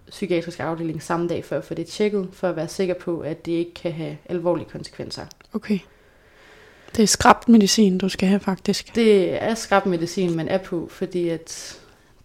psykiatrisk 0.09 0.61
afdeling 0.61 1.03
samme 1.03 1.29
dag 1.29 1.45
for 1.45 1.57
at 1.57 1.65
få 1.65 1.75
det 1.75 1.87
tjekket, 1.87 2.29
for 2.33 2.49
at 2.49 2.57
være 2.57 2.69
sikker 2.69 2.95
på, 2.95 3.21
at 3.21 3.47
det 3.47 3.53
ikke 3.53 3.75
kan 3.75 3.93
have 3.93 4.17
alvorlige 4.29 4.69
konsekvenser. 4.71 5.27
Okay. 5.53 5.79
Det 6.97 7.03
er 7.03 7.07
skrabt 7.07 7.49
medicin, 7.49 7.99
du 7.99 8.09
skal 8.09 8.29
have 8.29 8.41
faktisk. 8.41 8.95
Det 8.95 9.43
er 9.43 9.55
skrab 9.55 9.87
medicin, 9.87 10.37
man 10.37 10.49
er 10.49 10.59
på, 10.59 10.89
fordi 10.91 11.29
at 11.29 11.79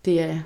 det 0.06 0.22
er 0.22 0.40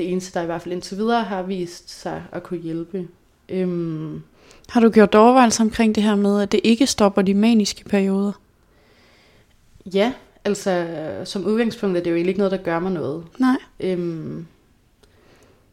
det 0.00 0.12
eneste, 0.12 0.34
der 0.38 0.42
i 0.42 0.46
hvert 0.46 0.62
fald 0.62 0.72
indtil 0.72 0.96
videre 0.96 1.22
har 1.24 1.42
vist 1.42 2.00
sig 2.00 2.22
at 2.32 2.42
kunne 2.42 2.60
hjælpe. 2.60 3.08
Øhm, 3.48 4.22
Har 4.68 4.80
du 4.80 4.90
gjort 4.90 5.14
overvejelser 5.14 5.64
omkring 5.64 5.94
det 5.94 6.02
her 6.02 6.14
med, 6.14 6.42
at 6.42 6.52
det 6.52 6.60
ikke 6.64 6.86
stopper 6.86 7.22
de 7.22 7.34
maniske 7.34 7.84
perioder? 7.84 8.32
ja, 9.94 10.12
altså 10.44 10.86
som 11.24 11.46
udgangspunkt 11.46 11.96
er 11.98 12.02
det 12.02 12.10
jo 12.10 12.14
egentlig 12.16 12.28
ikke 12.30 12.38
noget, 12.38 12.50
der 12.52 12.56
gør 12.58 12.78
mig 12.78 12.92
noget. 12.92 13.24
Nej. 13.38 13.56
Øhm, 13.80 14.46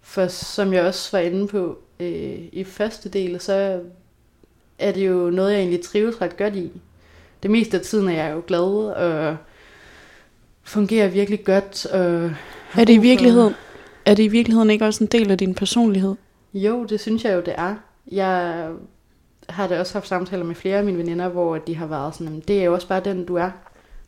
for 0.02 0.28
som 0.28 0.74
jeg 0.74 0.84
også 0.86 1.10
var 1.18 1.20
inde 1.24 1.48
på 1.48 1.78
øh, 2.00 2.38
i 2.52 2.64
første 2.64 3.10
del, 3.10 3.40
så 3.40 3.80
er 4.80 4.92
det 4.92 5.08
jo 5.08 5.30
noget, 5.30 5.52
jeg 5.52 5.60
egentlig 5.60 5.82
trives 5.82 6.22
ret 6.22 6.38
godt 6.38 6.56
i. 6.56 6.72
Det 7.44 7.52
meste 7.52 7.78
af 7.78 7.84
tiden 7.84 8.08
er 8.10 8.24
jeg 8.26 8.34
jo 8.36 8.44
glad 8.48 8.60
og 8.96 9.38
fungerer 10.64 11.08
virkelig 11.08 11.44
godt. 11.44 11.86
Og 11.86 12.02
Er 12.02 12.30
det 12.76 12.80
i 12.80 12.84
brug 12.86 12.96
for- 12.96 13.02
virkeligheden, 13.02 13.54
er 14.08 14.16
det 14.16 14.24
i 14.24 14.28
virkeligheden 14.28 14.70
ikke 14.70 14.86
også 14.86 15.04
en 15.04 15.10
del 15.12 15.32
af 15.32 15.38
din 15.38 15.56
personlighed? 15.56 16.16
Jo, 16.54 16.84
det 16.84 17.00
synes 17.00 17.24
jeg 17.24 17.36
jo, 17.36 17.42
det 17.42 17.54
er. 17.58 17.76
Jeg 18.12 18.68
har 19.50 19.68
da 19.68 19.80
også 19.80 19.94
haft 19.94 20.08
samtaler 20.08 20.44
med 20.46 20.56
flere 20.56 20.78
af 20.78 20.84
mine 20.84 20.98
veninder, 20.98 21.28
hvor 21.28 21.58
de 21.58 21.76
har 21.76 21.86
været 21.86 22.14
sådan, 22.14 22.28
"Jamen, 22.28 22.44
det 22.48 22.60
er 22.60 22.64
jo 22.64 22.74
også 22.74 22.88
bare 22.88 23.00
den, 23.00 23.26
du 23.26 23.36
er. 23.36 23.52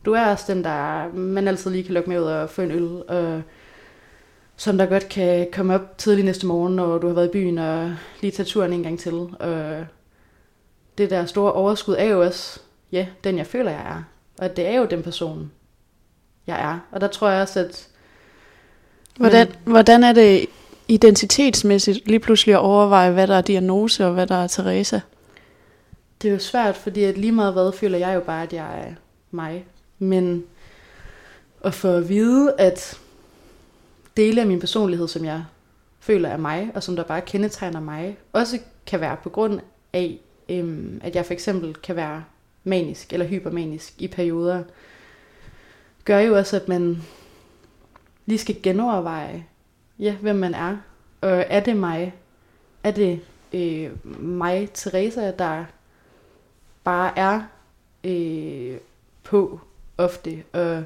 Du 0.04 0.12
er 0.12 0.26
også 0.26 0.54
den, 0.54 0.64
der 0.64 1.08
man 1.14 1.48
altid 1.48 1.70
lige 1.70 1.84
kan 1.84 1.94
lukke 1.94 2.10
med 2.10 2.20
ud 2.20 2.24
og 2.24 2.50
få 2.50 2.62
en 2.62 2.70
øl, 2.70 3.02
og 3.08 3.42
som 4.56 4.78
der 4.78 4.86
godt 4.86 5.08
kan 5.08 5.48
komme 5.52 5.74
op 5.74 5.98
tidlig 5.98 6.24
næste 6.24 6.46
morgen, 6.46 6.76
når 6.76 6.98
du 6.98 7.06
har 7.06 7.14
været 7.14 7.28
i 7.28 7.32
byen, 7.32 7.58
og 7.58 7.94
lige 8.20 8.30
tage 8.30 8.46
turen 8.46 8.72
en 8.72 8.82
gang 8.82 8.98
til. 8.98 9.14
Og 9.14 9.86
det 10.98 11.10
der 11.10 11.24
store 11.26 11.52
overskud 11.52 11.94
er 11.98 12.04
jo 12.04 12.22
også, 12.22 12.60
ja, 12.92 13.06
den 13.24 13.38
jeg 13.38 13.46
føler, 13.46 13.70
jeg 13.70 13.80
er. 13.80 14.02
Og 14.38 14.56
det 14.56 14.66
er 14.66 14.78
jo 14.78 14.84
den 14.84 15.02
person, 15.02 15.50
jeg 16.46 16.60
er. 16.60 16.78
Og 16.92 17.00
der 17.00 17.06
tror 17.06 17.28
jeg 17.28 17.42
også, 17.42 17.60
at 17.60 17.88
Hvordan, 19.16 19.48
hvordan 19.64 20.04
er 20.04 20.12
det 20.12 20.46
identitetsmæssigt 20.88 22.06
lige 22.06 22.18
pludselig 22.20 22.54
at 22.54 22.60
overveje, 22.60 23.10
hvad 23.10 23.26
der 23.26 23.34
er 23.34 23.40
diagnose 23.40 24.06
og 24.06 24.12
hvad 24.12 24.26
der 24.26 24.34
er 24.34 24.46
Teresa? 24.46 25.00
Det 26.22 26.28
er 26.28 26.32
jo 26.32 26.38
svært, 26.38 26.76
fordi 26.76 27.04
at 27.04 27.18
lige 27.18 27.32
meget 27.32 27.52
hvad 27.52 27.72
føler 27.72 27.98
jeg 27.98 28.14
jo 28.14 28.20
bare, 28.20 28.42
at 28.42 28.52
jeg 28.52 28.80
er 28.80 28.94
mig. 29.30 29.64
Men 29.98 30.44
at 31.64 31.74
få 31.74 31.88
at 31.88 32.08
vide, 32.08 32.54
at 32.58 32.98
dele 34.16 34.40
af 34.40 34.46
min 34.46 34.60
personlighed, 34.60 35.08
som 35.08 35.24
jeg 35.24 35.44
føler 36.00 36.28
er 36.28 36.36
mig, 36.36 36.70
og 36.74 36.82
som 36.82 36.96
der 36.96 37.02
bare 37.02 37.20
kendetegner 37.20 37.80
mig, 37.80 38.16
også 38.32 38.58
kan 38.86 39.00
være 39.00 39.16
på 39.22 39.28
grund 39.28 39.60
af, 39.92 40.18
øhm, 40.48 41.00
at 41.04 41.16
jeg 41.16 41.26
for 41.26 41.32
eksempel 41.32 41.74
kan 41.74 41.96
være 41.96 42.24
manisk 42.64 43.12
eller 43.12 43.26
hypermanisk 43.26 43.94
i 43.98 44.08
perioder, 44.08 44.62
gør 46.04 46.18
jo 46.18 46.36
også, 46.36 46.56
at 46.56 46.68
man 46.68 47.02
lige 48.30 48.38
skal 48.38 48.62
genoverveje, 48.62 49.46
ja, 49.98 50.16
hvem 50.16 50.36
man 50.36 50.54
er. 50.54 50.76
Og 51.20 51.44
er 51.48 51.60
det 51.60 51.76
mig? 51.76 52.14
Er 52.84 52.90
det 52.90 53.20
øh, 53.52 54.06
mig, 54.22 54.70
Teresa, 54.74 55.30
der 55.30 55.64
bare 56.84 57.18
er 57.18 57.42
øh, 58.04 58.76
på 59.22 59.60
ofte, 59.98 60.42
og 60.52 60.84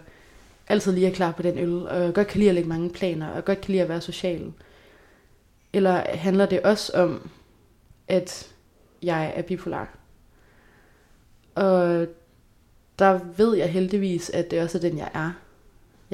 altid 0.69 0.93
lige 0.93 1.07
er 1.07 1.15
klar 1.15 1.33
på 1.33 1.43
den 1.43 1.59
øl, 1.59 1.89
og 1.89 2.15
godt 2.15 2.27
kan 2.27 2.39
lide 2.39 2.49
at 2.49 2.55
lægge 2.55 2.69
mange 2.69 2.91
planer, 2.91 3.29
og 3.29 3.45
godt 3.45 3.61
kan 3.61 3.73
lide 3.73 3.83
at 3.83 3.89
være 3.89 4.01
social? 4.01 4.53
Eller 5.73 6.17
handler 6.17 6.47
det 6.47 6.63
også 6.63 6.93
om, 6.95 7.31
at 8.09 8.55
jeg 9.03 9.33
er 9.37 9.43
bipolar? 9.43 9.89
Og 11.55 12.07
der 12.99 13.21
ved 13.37 13.57
jeg 13.57 13.71
heldigvis, 13.71 14.31
at 14.31 14.51
det 14.51 14.63
også 14.63 14.79
er 14.79 14.83
den, 14.83 14.99
jeg 14.99 15.11
er. 15.15 15.33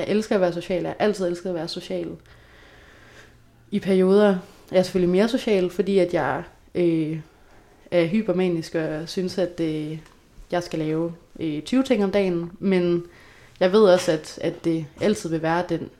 Jeg 0.00 0.08
elsker 0.08 0.34
at 0.34 0.40
være 0.40 0.52
social. 0.52 0.82
Jeg 0.82 0.90
har 0.90 0.96
altid 1.04 1.26
elsket 1.26 1.48
at 1.48 1.54
være 1.54 1.68
social. 1.68 2.08
I 3.70 3.80
perioder 3.80 4.28
er 4.28 4.36
jeg 4.72 4.84
selvfølgelig 4.84 5.12
mere 5.12 5.28
social, 5.28 5.70
fordi 5.70 5.98
at 5.98 6.14
jeg 6.14 6.42
øh, 6.74 7.20
er 7.90 8.06
hypermanisk 8.06 8.74
og 8.74 9.08
synes, 9.08 9.38
at 9.38 9.60
øh, 9.60 9.98
jeg 10.50 10.62
skal 10.62 10.78
lave 10.78 11.14
øh, 11.40 11.62
20 11.62 11.82
ting 11.82 12.04
om 12.04 12.10
dagen. 12.10 12.52
Men 12.58 13.04
jeg 13.60 13.72
ved 13.72 13.82
også, 13.82 14.12
at, 14.12 14.38
at 14.42 14.64
det 14.64 14.86
altid 15.00 15.30
vil 15.30 15.42
være 15.42 15.64
den, 15.68 15.90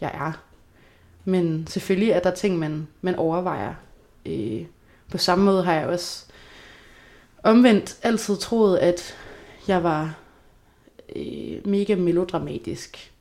jeg 0.00 0.10
er. 0.14 0.32
Men 1.24 1.66
selvfølgelig 1.66 2.10
er 2.10 2.20
der 2.20 2.30
ting, 2.30 2.58
man, 2.58 2.88
man 3.00 3.14
overvejer. 3.14 3.74
Øh, 4.26 4.64
på 5.10 5.18
samme 5.18 5.44
måde 5.44 5.64
har 5.64 5.74
jeg 5.74 5.86
også 5.86 6.24
omvendt 7.42 7.98
altid 8.02 8.36
troet, 8.36 8.78
at 8.78 9.16
jeg 9.68 9.82
var 9.82 10.14
øh, 11.16 11.66
mega 11.66 11.94
melodramatisk. 11.94 13.13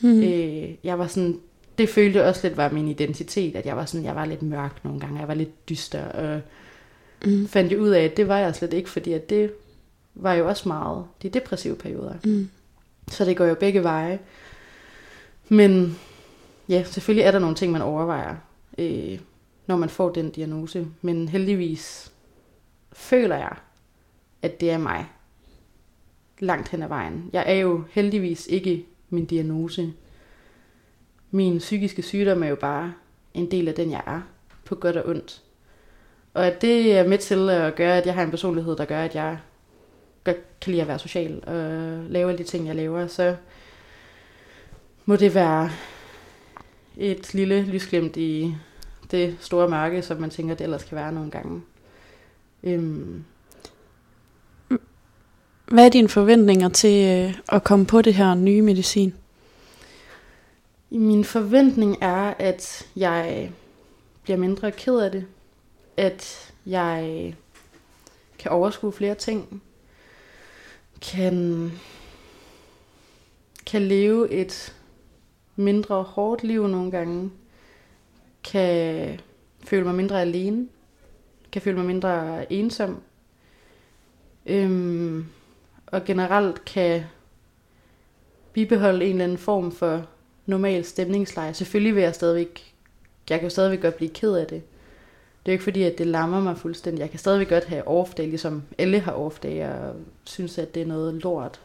Mm. 0.00 0.22
Øh, 0.22 0.74
jeg 0.84 0.98
var 0.98 1.06
sådan, 1.06 1.40
det 1.78 1.88
følte 1.88 2.24
også 2.24 2.46
lidt 2.48 2.56
var 2.56 2.70
min 2.70 2.88
identitet, 2.88 3.56
at 3.56 3.66
jeg 3.66 3.76
var 3.76 3.84
sådan, 3.84 4.04
jeg 4.04 4.14
var 4.16 4.24
lidt 4.24 4.42
mørk 4.42 4.84
nogle 4.84 5.00
gange, 5.00 5.18
jeg 5.18 5.28
var 5.28 5.34
lidt 5.34 5.68
dyster, 5.68 6.04
og 6.04 6.40
Mm. 7.24 7.48
fandt 7.48 7.72
jo 7.72 7.78
ud 7.78 7.88
af, 7.88 8.04
at 8.04 8.16
det 8.16 8.28
var 8.28 8.38
jeg 8.38 8.54
slet 8.54 8.72
ikke, 8.72 8.90
fordi 8.90 9.12
at 9.12 9.30
det 9.30 9.52
var 10.14 10.34
jo 10.34 10.48
også 10.48 10.68
meget 10.68 11.04
de 11.22 11.28
depressive 11.28 11.76
perioder. 11.76 12.14
Mm. 12.24 12.50
Så 13.08 13.24
det 13.24 13.36
går 13.36 13.44
jo 13.44 13.54
begge 13.54 13.82
veje. 13.82 14.18
Men 15.48 15.98
ja, 16.68 16.84
selvfølgelig 16.84 17.22
er 17.24 17.30
der 17.30 17.38
nogle 17.38 17.56
ting, 17.56 17.72
man 17.72 17.82
overvejer, 17.82 18.36
øh, 18.78 19.18
når 19.66 19.76
man 19.76 19.88
får 19.88 20.10
den 20.10 20.30
diagnose. 20.30 20.86
Men 21.02 21.28
heldigvis 21.28 22.12
føler 22.92 23.36
jeg, 23.36 23.56
at 24.42 24.60
det 24.60 24.70
er 24.70 24.78
mig 24.78 25.06
langt 26.38 26.68
hen 26.68 26.82
ad 26.82 26.88
vejen. 26.88 27.30
Jeg 27.32 27.44
er 27.46 27.54
jo 27.54 27.84
heldigvis 27.90 28.46
ikke 28.46 28.86
min 29.10 29.24
diagnose. 29.24 29.92
Min 31.30 31.58
psykiske 31.58 32.02
sygdom 32.02 32.42
er 32.42 32.48
jo 32.48 32.56
bare 32.56 32.94
en 33.34 33.50
del 33.50 33.68
af 33.68 33.74
den, 33.74 33.90
jeg 33.90 34.02
er, 34.06 34.20
på 34.64 34.74
godt 34.74 34.96
og 34.96 35.08
ondt. 35.08 35.42
Og 36.34 36.46
at 36.46 36.62
det 36.62 36.98
er 36.98 37.08
med 37.08 37.18
til 37.18 37.50
at 37.50 37.74
gøre, 37.74 37.96
at 37.98 38.06
jeg 38.06 38.14
har 38.14 38.22
en 38.22 38.30
personlighed, 38.30 38.76
der 38.76 38.84
gør, 38.84 39.02
at 39.02 39.14
jeg 39.14 39.38
godt 40.24 40.60
kan 40.60 40.70
lide 40.70 40.82
at 40.82 40.88
være 40.88 40.98
social 40.98 41.42
og 41.46 41.60
lave 42.10 42.28
alle 42.28 42.38
de 42.38 42.44
ting, 42.44 42.66
jeg 42.66 42.76
laver, 42.76 43.06
så 43.06 43.36
må 45.04 45.16
det 45.16 45.34
være 45.34 45.70
et 46.96 47.34
lille 47.34 47.62
lysglimt 47.62 48.16
i 48.16 48.54
det 49.10 49.36
store 49.40 49.68
mørke, 49.68 50.02
som 50.02 50.20
man 50.20 50.30
tænker, 50.30 50.54
det 50.54 50.64
ellers 50.64 50.84
kan 50.84 50.96
være 50.96 51.12
nogle 51.12 51.30
gange. 51.30 51.62
Øhm, 52.62 53.24
hvad 55.70 55.84
er 55.84 55.88
dine 55.88 56.08
forventninger 56.08 56.68
til 56.68 57.26
øh, 57.28 57.38
at 57.48 57.64
komme 57.64 57.86
på 57.86 58.02
det 58.02 58.14
her 58.14 58.34
nye 58.34 58.62
medicin? 58.62 59.14
Min 60.90 61.24
forventning 61.24 61.96
er, 62.00 62.34
at 62.38 62.86
jeg 62.96 63.50
bliver 64.22 64.36
mindre 64.36 64.72
ked 64.72 64.98
af 64.98 65.10
det. 65.10 65.26
At 65.96 66.52
jeg 66.66 67.34
kan 68.38 68.50
overskue 68.50 68.92
flere 68.92 69.14
ting. 69.14 69.62
Kan, 71.12 71.70
kan 73.66 73.82
leve 73.82 74.30
et 74.30 74.76
mindre 75.56 76.02
hårdt 76.02 76.44
liv 76.44 76.68
nogle 76.68 76.90
gange. 76.90 77.30
Kan 78.44 79.20
føle 79.64 79.84
mig 79.84 79.94
mindre 79.94 80.20
alene. 80.20 80.68
Kan 81.52 81.62
føle 81.62 81.76
mig 81.76 81.86
mindre 81.86 82.52
ensom. 82.52 83.02
Øhm, 84.46 85.26
og 85.92 86.04
generelt 86.04 86.64
kan 86.64 87.02
bibeholde 88.52 89.04
en 89.04 89.10
eller 89.10 89.24
anden 89.24 89.38
form 89.38 89.72
for 89.72 90.06
normal 90.46 90.84
stemningsleje. 90.84 91.54
Selvfølgelig 91.54 91.94
vil 91.94 92.02
jeg 92.02 92.14
stadigvæk, 92.14 92.74
jeg 93.30 93.38
kan 93.38 93.46
jo 93.46 93.50
stadigvæk 93.50 93.82
godt 93.82 93.96
blive 93.96 94.10
ked 94.10 94.34
af 94.34 94.46
det. 94.46 94.62
Det 95.42 95.52
er 95.52 95.52
jo 95.52 95.54
ikke 95.54 95.64
fordi, 95.64 95.82
at 95.82 95.98
det 95.98 96.06
lammer 96.06 96.40
mig 96.40 96.58
fuldstændig. 96.58 97.00
Jeg 97.00 97.10
kan 97.10 97.18
stadigvæk 97.18 97.48
godt 97.48 97.64
have 97.64 97.88
off-day, 97.88 98.22
ligesom 98.22 98.62
alle 98.78 99.00
har 99.00 99.12
off-day, 99.12 99.64
og 99.64 99.94
synes, 100.24 100.58
at 100.58 100.74
det 100.74 100.82
er 100.82 100.86
noget 100.86 101.14
lort. 101.14 101.60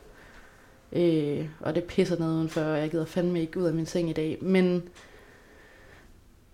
Øh, 0.91 1.45
og 1.59 1.76
det 1.76 1.84
pisser 1.84 2.19
ned 2.19 2.28
udenfor, 2.28 2.61
og 2.61 2.80
jeg 2.80 2.89
gider 2.89 3.05
fandme 3.05 3.41
ikke 3.41 3.59
ud 3.59 3.65
af 3.65 3.74
min 3.74 3.86
seng 3.86 4.09
i 4.09 4.13
dag. 4.13 4.38
Men 4.41 4.84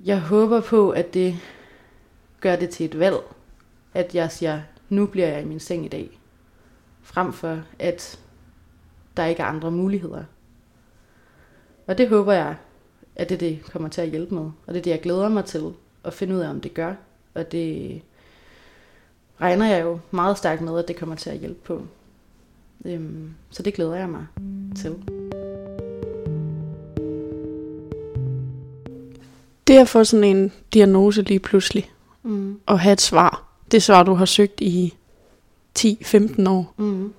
jeg 0.05 0.19
håber 0.19 0.61
på, 0.61 0.89
at 0.89 1.13
det 1.13 1.35
gør 2.39 2.55
det 2.55 2.69
til 2.69 2.85
et 2.85 2.99
valg. 2.99 3.17
At 3.93 4.15
jeg 4.15 4.31
siger, 4.31 4.61
nu 4.89 5.05
bliver 5.05 5.27
jeg 5.27 5.41
i 5.41 5.45
min 5.45 5.59
seng 5.59 5.85
i 5.85 5.87
dag. 5.87 6.18
Frem 7.13 7.33
for, 7.33 7.59
at 7.79 8.19
der 9.17 9.25
ikke 9.25 9.41
er 9.41 9.45
andre 9.47 9.71
muligheder. 9.71 10.23
Og 11.87 11.97
det 11.97 12.09
håber 12.09 12.33
jeg, 12.33 12.55
at 13.15 13.29
det, 13.29 13.39
det 13.39 13.59
kommer 13.71 13.89
til 13.89 14.01
at 14.01 14.09
hjælpe 14.09 14.33
med. 14.35 14.41
Og 14.41 14.73
det 14.73 14.77
er 14.77 14.81
det, 14.81 14.91
jeg 14.91 15.01
glæder 15.01 15.29
mig 15.29 15.45
til 15.45 15.73
at 16.03 16.13
finde 16.13 16.35
ud 16.35 16.39
af, 16.39 16.49
om 16.49 16.61
det 16.61 16.73
gør. 16.73 16.93
Og 17.33 17.51
det 17.51 18.01
regner 19.41 19.65
jeg 19.65 19.83
jo 19.83 19.99
meget 20.11 20.37
stærkt 20.37 20.61
med, 20.61 20.79
at 20.79 20.87
det 20.87 20.95
kommer 20.95 21.15
til 21.15 21.29
at 21.29 21.37
hjælpe 21.37 21.59
på. 21.63 21.81
Øhm, 22.85 23.33
så 23.49 23.63
det 23.63 23.73
glæder 23.73 23.95
jeg 23.95 24.09
mig 24.09 24.25
til. 24.75 24.95
Det 29.67 29.77
at 29.77 29.87
få 29.87 30.03
sådan 30.03 30.23
en 30.23 30.51
diagnose 30.73 31.21
lige 31.21 31.39
pludselig, 31.39 31.91
Mm. 32.23 32.59
og 32.65 32.79
have 32.79 32.93
et 32.93 33.01
svar, 33.01 33.43
det 33.71 33.83
svar, 33.83 34.03
du 34.03 34.13
har 34.13 34.25
søgt 34.25 34.61
i 34.61 34.97
10-15 35.79 36.49
år, 36.49 36.73
Mm. 36.77 37.13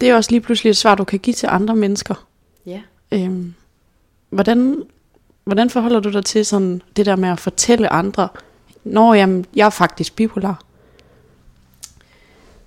det 0.00 0.10
er 0.10 0.14
også 0.16 0.30
lige 0.30 0.40
pludselig 0.40 0.70
et 0.70 0.76
svar, 0.76 0.94
du 0.94 1.04
kan 1.04 1.18
give 1.18 1.34
til 1.34 1.46
andre 1.46 1.76
mennesker. 1.76 2.26
Ja. 2.66 2.82
Øhm, 3.12 3.54
hvordan, 4.30 4.82
hvordan 5.44 5.70
forholder 5.70 6.00
du 6.00 6.10
dig 6.12 6.24
til 6.24 6.46
sådan 6.46 6.82
det 6.96 7.06
der 7.06 7.16
med 7.16 7.28
at 7.28 7.40
fortælle 7.40 7.88
andre, 7.92 8.28
når 8.84 9.14
jamen, 9.14 9.46
jeg 9.54 9.66
er 9.66 9.70
faktisk 9.70 10.16
bipolar? 10.16 10.62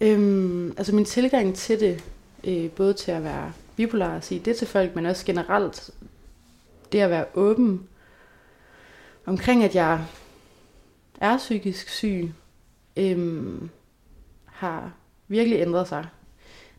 Øhm, 0.01 0.73
altså 0.77 0.95
min 0.95 1.05
tilgang 1.05 1.55
til 1.55 1.79
det, 1.79 2.03
øh, 2.43 2.69
både 2.69 2.93
til 2.93 3.11
at 3.11 3.23
være 3.23 3.51
bipolar 3.75 4.15
og 4.15 4.23
sige 4.23 4.41
det 4.45 4.55
til 4.57 4.67
folk, 4.67 4.95
men 4.95 5.05
også 5.05 5.25
generelt 5.25 5.89
det 6.91 6.99
at 6.99 7.09
være 7.09 7.25
åben 7.36 7.84
omkring, 9.25 9.63
at 9.63 9.75
jeg 9.75 10.05
er 11.21 11.38
psykisk 11.38 11.89
syg, 11.89 12.32
øhm, 12.97 13.69
har 14.62 14.91
virkelig 15.28 15.59
ændret 15.59 15.88
sig. 15.88 16.05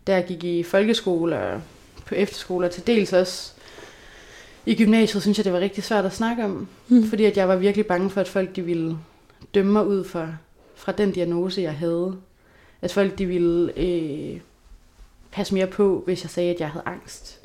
Da 0.06 0.14
jeg 0.14 0.24
gik 0.26 0.44
i 0.44 0.62
folkeskole 0.62 1.38
og 1.38 1.62
på 2.06 2.14
efterskole, 2.14 2.66
og 2.66 2.70
til 2.72 2.86
dels 2.86 3.12
også 3.12 3.52
i 4.66 4.74
gymnasiet, 4.74 5.22
synes 5.22 5.38
jeg, 5.38 5.44
det 5.44 5.52
var 5.52 5.60
rigtig 5.60 5.84
svært 5.84 6.04
at 6.04 6.12
snakke 6.12 6.44
om. 6.44 6.68
Mm. 6.88 7.04
Fordi 7.04 7.24
at 7.24 7.36
jeg 7.36 7.48
var 7.48 7.56
virkelig 7.56 7.86
bange 7.86 8.10
for, 8.10 8.20
at 8.20 8.28
folk 8.28 8.56
de 8.56 8.62
ville 8.62 8.98
dømme 9.54 9.72
mig 9.72 9.86
ud 9.86 10.04
fra, 10.04 10.34
fra 10.74 10.92
den 10.92 11.12
diagnose, 11.12 11.62
jeg 11.62 11.74
havde. 11.74 12.16
At 12.82 12.92
folk 12.92 13.18
de 13.18 13.26
ville 13.26 13.78
øh, 13.78 14.40
passe 15.32 15.54
mere 15.54 15.66
på, 15.66 16.02
hvis 16.04 16.22
jeg 16.22 16.30
sagde, 16.30 16.54
at 16.54 16.60
jeg 16.60 16.70
havde 16.70 16.86
angst. 16.86 17.40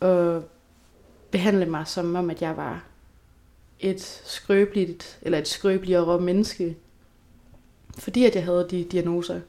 Og 0.00 0.44
behandle 1.30 1.66
mig 1.66 1.86
som 1.86 2.14
om, 2.14 2.30
at 2.30 2.42
jeg 2.42 2.56
var 2.56 2.84
et 3.80 4.22
skrøbeligt, 4.24 5.18
eller 5.22 5.38
et 5.38 5.48
skrøbeligere 5.48 6.20
menneske. 6.20 6.76
Fordi 7.98 8.24
at 8.24 8.34
jeg 8.34 8.44
havde 8.44 8.66
de 8.70 8.84
diagnoser. 8.84 9.40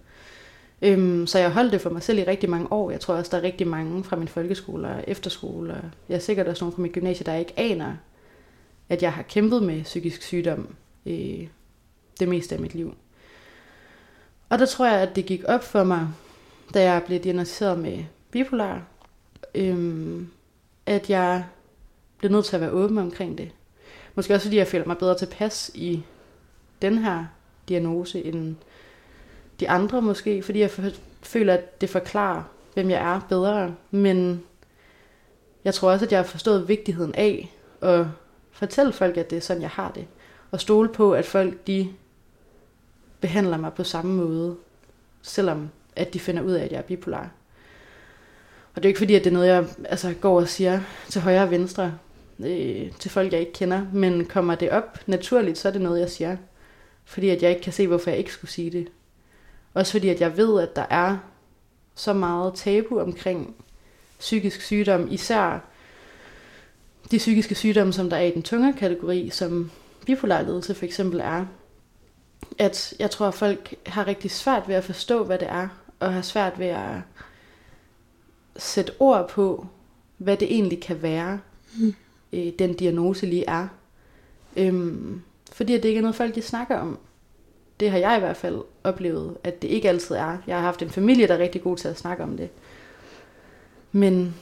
Øhm, 0.81 1.27
så 1.27 1.39
jeg 1.39 1.51
holdt 1.51 1.71
det 1.71 1.81
for 1.81 1.89
mig 1.89 2.03
selv 2.03 2.19
i 2.19 2.23
rigtig 2.23 2.49
mange 2.49 2.71
år. 2.71 2.91
Jeg 2.91 2.99
tror 2.99 3.15
også, 3.15 3.31
der 3.31 3.37
er 3.37 3.43
rigtig 3.43 3.67
mange 3.67 4.03
fra 4.03 4.15
min 4.15 4.27
folkeskole 4.27 4.87
og 4.87 5.03
efterskole. 5.07 5.73
Og 5.73 5.81
jeg 6.09 6.15
er 6.15 6.19
sikkert 6.19 6.47
også 6.47 6.63
nogle 6.63 6.75
fra 6.75 6.81
mit 6.81 6.91
gymnasie, 6.91 7.25
der 7.25 7.35
ikke 7.35 7.53
aner, 7.59 7.93
at 8.89 9.03
jeg 9.03 9.13
har 9.13 9.21
kæmpet 9.21 9.63
med 9.63 9.83
psykisk 9.83 10.21
sygdom 10.21 10.75
øh, 11.05 11.47
det 12.19 12.29
meste 12.29 12.55
af 12.55 12.61
mit 12.61 12.75
liv. 12.75 12.95
Og 14.49 14.59
der 14.59 14.65
tror 14.65 14.85
jeg, 14.85 14.99
at 14.99 15.15
det 15.15 15.25
gik 15.25 15.43
op 15.47 15.63
for 15.63 15.83
mig, 15.83 16.07
da 16.73 16.83
jeg 16.83 17.03
blev 17.05 17.19
diagnosticeret 17.19 17.79
med 17.79 18.03
bipolar, 18.31 18.81
øhm, 19.55 20.29
at 20.85 21.09
jeg 21.09 21.45
blev 22.17 22.31
nødt 22.31 22.45
til 22.45 22.55
at 22.55 22.61
være 22.61 22.71
åben 22.71 22.97
omkring 22.97 23.37
det. 23.37 23.51
Måske 24.15 24.33
også 24.33 24.45
fordi 24.45 24.57
jeg 24.57 24.67
føler 24.67 24.85
mig 24.85 24.97
bedre 24.97 25.17
tilpas 25.17 25.71
i 25.73 26.03
den 26.81 26.97
her 26.97 27.25
diagnose 27.69 28.25
end 28.25 28.55
de 29.59 29.69
andre 29.69 30.01
måske, 30.01 30.43
fordi 30.43 30.59
jeg 30.59 30.71
føler, 31.23 31.53
at 31.53 31.81
det 31.81 31.89
forklarer, 31.89 32.43
hvem 32.73 32.89
jeg 32.89 33.15
er 33.15 33.21
bedre. 33.29 33.75
Men 33.91 34.43
jeg 35.63 35.73
tror 35.73 35.91
også, 35.91 36.05
at 36.05 36.11
jeg 36.11 36.19
har 36.19 36.25
forstået 36.25 36.67
vigtigheden 36.67 37.15
af 37.15 37.55
at 37.81 38.05
fortælle 38.51 38.93
folk, 38.93 39.17
at 39.17 39.29
det 39.29 39.37
er 39.37 39.41
sådan, 39.41 39.61
jeg 39.61 39.69
har 39.69 39.91
det. 39.91 40.05
Og 40.51 40.61
stole 40.61 40.89
på, 40.89 41.13
at 41.13 41.25
folk 41.25 41.67
de 41.67 41.89
behandler 43.19 43.57
mig 43.57 43.73
på 43.73 43.83
samme 43.83 44.15
måde, 44.15 44.55
selvom 45.21 45.69
at 45.95 46.13
de 46.13 46.19
finder 46.19 46.41
ud 46.41 46.51
af, 46.51 46.63
at 46.63 46.71
jeg 46.71 46.77
er 46.77 46.81
bipolar. 46.81 47.29
Og 48.75 48.83
det 48.83 48.85
er 48.85 48.89
ikke 48.89 48.97
fordi, 48.97 49.15
at 49.15 49.23
det 49.23 49.29
er 49.29 49.33
noget, 49.33 49.47
jeg 49.47 49.65
altså, 49.85 50.13
går 50.21 50.39
og 50.39 50.49
siger 50.49 50.81
til 51.09 51.21
højre 51.21 51.43
og 51.43 51.51
venstre 51.51 51.93
øh, 52.39 52.91
til 52.99 53.11
folk, 53.11 53.33
jeg 53.33 53.39
ikke 53.39 53.53
kender. 53.53 53.85
Men 53.93 54.25
kommer 54.25 54.55
det 54.55 54.69
op 54.69 54.99
naturligt, 55.05 55.57
så 55.57 55.67
er 55.67 55.71
det 55.71 55.81
noget, 55.81 55.99
jeg 55.99 56.09
siger. 56.09 56.37
Fordi 57.11 57.29
at 57.29 57.41
jeg 57.43 57.49
ikke 57.49 57.61
kan 57.61 57.73
se, 57.73 57.87
hvorfor 57.87 58.09
jeg 58.09 58.19
ikke 58.19 58.33
skulle 58.33 58.51
sige 58.51 58.69
det. 58.71 58.87
Også 59.73 59.91
fordi, 59.91 60.09
at 60.09 60.21
jeg 60.21 60.37
ved, 60.37 60.61
at 60.61 60.75
der 60.75 60.85
er 60.89 61.17
så 61.95 62.13
meget 62.13 62.53
tabu 62.55 62.99
omkring 62.99 63.55
psykisk 64.19 64.61
sygdom, 64.61 65.07
især 65.11 65.59
de 67.11 67.17
psykiske 67.17 67.55
sygdomme, 67.55 67.93
som 67.93 68.09
der 68.09 68.17
er 68.17 68.21
i 68.21 68.31
den 68.31 68.43
tunge 68.43 68.73
kategori, 68.73 69.29
som 69.29 69.71
bipolar 70.05 70.41
lidelse 70.41 70.75
for 70.75 70.85
eksempel 70.85 71.19
er, 71.19 71.45
at 72.57 72.93
jeg 72.99 73.11
tror, 73.11 73.27
at 73.27 73.33
folk 73.33 73.75
har 73.85 74.07
rigtig 74.07 74.31
svært 74.31 74.67
ved 74.67 74.75
at 74.75 74.83
forstå, 74.83 75.23
hvad 75.23 75.39
det 75.39 75.47
er, 75.49 75.67
og 75.99 76.13
har 76.13 76.21
svært 76.21 76.59
ved 76.59 76.67
at 76.67 76.95
sætte 78.57 78.91
ord 78.99 79.29
på, 79.29 79.67
hvad 80.17 80.37
det 80.37 80.53
egentlig 80.53 80.81
kan 80.81 81.01
være, 81.01 81.39
Mm. 81.79 81.93
øh, 82.33 82.53
den 82.59 82.73
diagnose 82.73 83.25
lige 83.25 83.45
er. 83.47 83.67
Øhm, 84.57 85.21
fordi 85.61 85.73
at 85.73 85.83
det 85.83 85.89
ikke 85.89 85.97
er 85.97 86.01
noget, 86.01 86.15
folk 86.15 86.35
de 86.35 86.41
snakker 86.41 86.77
om. 86.77 86.99
Det 87.79 87.91
har 87.91 87.97
jeg 87.97 88.17
i 88.17 88.19
hvert 88.19 88.37
fald 88.37 88.61
oplevet, 88.83 89.37
at 89.43 89.61
det 89.61 89.67
ikke 89.67 89.89
altid 89.89 90.15
er. 90.15 90.37
Jeg 90.47 90.55
har 90.55 90.61
haft 90.61 90.81
en 90.81 90.89
familie, 90.89 91.27
der 91.27 91.33
er 91.33 91.37
rigtig 91.37 91.61
god 91.61 91.77
til 91.77 91.87
at 91.87 91.97
snakke 91.97 92.23
om 92.23 92.37
det. 92.37 92.49
Men, 93.91 94.35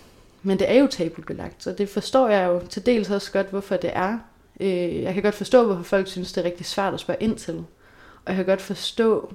men 0.44 0.60
det 0.60 0.72
er 0.72 0.80
jo 0.80 0.88
tabubelagt, 0.88 1.64
så 1.64 1.72
det 1.72 1.90
forstår 1.90 2.28
jeg 2.30 2.48
jo 2.48 2.62
til 2.70 2.86
dels 2.86 3.10
også 3.10 3.32
godt, 3.32 3.50
hvorfor 3.50 3.78
det 3.78 3.92
er. 3.94 4.20
Øh, 4.60 5.02
jeg 5.02 5.14
kan 5.14 5.24
godt 5.24 5.36
forstå, 5.36 5.66
hvorfor 5.66 5.84
folk 5.84 6.08
synes, 6.08 6.34
det 6.34 6.42
er 6.42 6.46
rigtig 6.46 6.66
svært 6.66 6.94
at 6.94 7.00
spørge 7.00 7.24
ind 7.24 7.38
til. 7.38 7.56
Og 8.26 8.28
jeg 8.28 8.36
kan 8.36 8.46
godt 8.46 8.62
forstå 8.62 9.34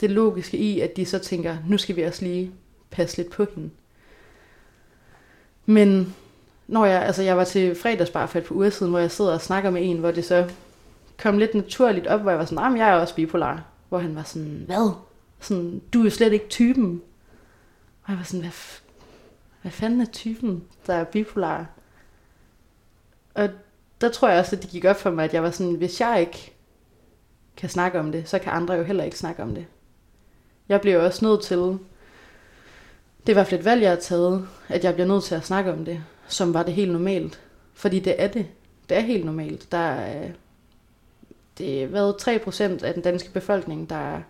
det 0.00 0.10
logiske 0.10 0.56
i, 0.56 0.80
at 0.80 0.96
de 0.96 1.06
så 1.06 1.18
tænker, 1.18 1.56
nu 1.68 1.78
skal 1.78 1.96
vi 1.96 2.02
også 2.02 2.24
lige 2.24 2.52
passe 2.90 3.16
lidt 3.16 3.30
på 3.30 3.46
hende. 3.54 3.70
Men 5.66 6.14
når 6.66 6.84
jeg, 6.84 7.02
altså 7.02 7.22
jeg 7.22 7.36
var 7.36 7.44
til 7.44 7.74
fredagsbar 7.74 8.26
for 8.26 8.38
et 8.38 8.44
par 8.44 8.54
uger 8.54 8.70
siden, 8.70 8.90
hvor 8.90 9.00
jeg 9.00 9.10
sidder 9.10 9.32
og 9.32 9.40
snakker 9.40 9.70
med 9.70 9.90
en, 9.90 9.98
hvor 9.98 10.10
det 10.10 10.24
så 10.24 10.48
kom 11.22 11.38
lidt 11.38 11.54
naturligt 11.54 12.06
op, 12.06 12.20
hvor 12.20 12.30
jeg 12.30 12.38
var 12.38 12.44
sådan, 12.44 12.72
nah, 12.72 12.78
jeg 12.78 12.88
er 12.88 12.94
også 12.94 13.14
bipolar. 13.14 13.64
Hvor 13.88 13.98
han 13.98 14.16
var 14.16 14.22
sådan, 14.22 14.62
hvad? 14.66 14.90
Sådan, 15.40 15.82
du 15.92 16.00
er 16.00 16.04
jo 16.04 16.10
slet 16.10 16.32
ikke 16.32 16.48
typen. 16.48 17.02
Og 18.02 18.10
jeg 18.10 18.18
var 18.18 18.24
sådan, 18.24 18.40
hvad, 18.40 18.50
f- 18.50 18.82
hvad 19.62 19.72
fanden 19.72 20.00
er 20.00 20.06
typen, 20.06 20.64
der 20.86 20.94
er 20.94 21.04
bipolar? 21.04 21.66
Og 23.34 23.48
der 24.00 24.08
tror 24.08 24.28
jeg 24.28 24.38
også, 24.38 24.56
at 24.56 24.62
det 24.62 24.70
gik 24.70 24.84
op 24.84 24.96
for 24.96 25.10
mig, 25.10 25.24
at 25.24 25.34
jeg 25.34 25.42
var 25.42 25.50
sådan, 25.50 25.74
hvis 25.74 26.00
jeg 26.00 26.20
ikke 26.20 26.52
kan 27.56 27.68
snakke 27.68 27.98
om 28.00 28.12
det, 28.12 28.28
så 28.28 28.38
kan 28.38 28.52
andre 28.52 28.74
jo 28.74 28.82
heller 28.82 29.04
ikke 29.04 29.18
snakke 29.18 29.42
om 29.42 29.54
det. 29.54 29.66
Jeg 30.68 30.80
bliver 30.80 30.96
jo 30.96 31.04
også 31.04 31.24
nødt 31.24 31.42
til, 31.42 31.58
det 31.58 33.26
er 33.26 33.30
i 33.30 33.32
hvert 33.32 33.46
fald 33.46 33.60
et 33.60 33.64
valg, 33.64 33.82
jeg 33.82 33.90
har 33.90 33.96
taget, 33.96 34.48
at 34.68 34.84
jeg 34.84 34.94
bliver 34.94 35.06
nødt 35.06 35.24
til 35.24 35.34
at 35.34 35.44
snakke 35.44 35.72
om 35.72 35.84
det, 35.84 36.04
som 36.28 36.54
var 36.54 36.62
det 36.62 36.74
helt 36.74 36.92
normalt. 36.92 37.40
Fordi 37.74 38.00
det 38.00 38.22
er 38.22 38.28
det. 38.28 38.46
Det 38.88 38.96
er 38.96 39.00
helt 39.00 39.24
normalt. 39.24 39.72
Der 39.72 39.78
er, 39.78 40.28
det 41.60 41.82
er 41.82 41.86
været 41.86 42.14
3% 42.28 42.84
af 42.84 42.94
den 42.94 43.02
danske 43.02 43.32
befolkning, 43.32 43.90
der 43.90 44.20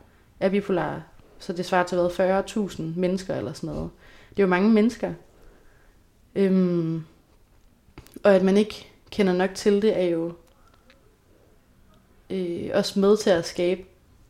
er 0.41 0.49
bipolar. 0.49 1.03
Så 1.39 1.53
det 1.53 1.67
svarer 1.67 1.87
til 1.87 1.99
hvad, 1.99 2.45
40.000 2.71 2.83
mennesker 2.83 3.35
eller 3.35 3.53
sådan 3.53 3.75
noget. 3.75 3.91
Det 4.31 4.39
er 4.39 4.43
jo 4.43 4.49
mange 4.49 4.71
mennesker. 4.71 5.13
Øhm, 6.35 7.05
og 8.25 8.35
at 8.35 8.43
man 8.43 8.57
ikke 8.57 8.87
kender 9.11 9.33
nok 9.33 9.51
til 9.55 9.83
det, 9.83 9.99
er 9.99 10.05
jo 10.05 10.33
øh, 12.31 12.71
også 12.75 13.01
med 13.01 13.17
til 13.17 13.31
at 13.31 13.47
skabe 13.47 13.83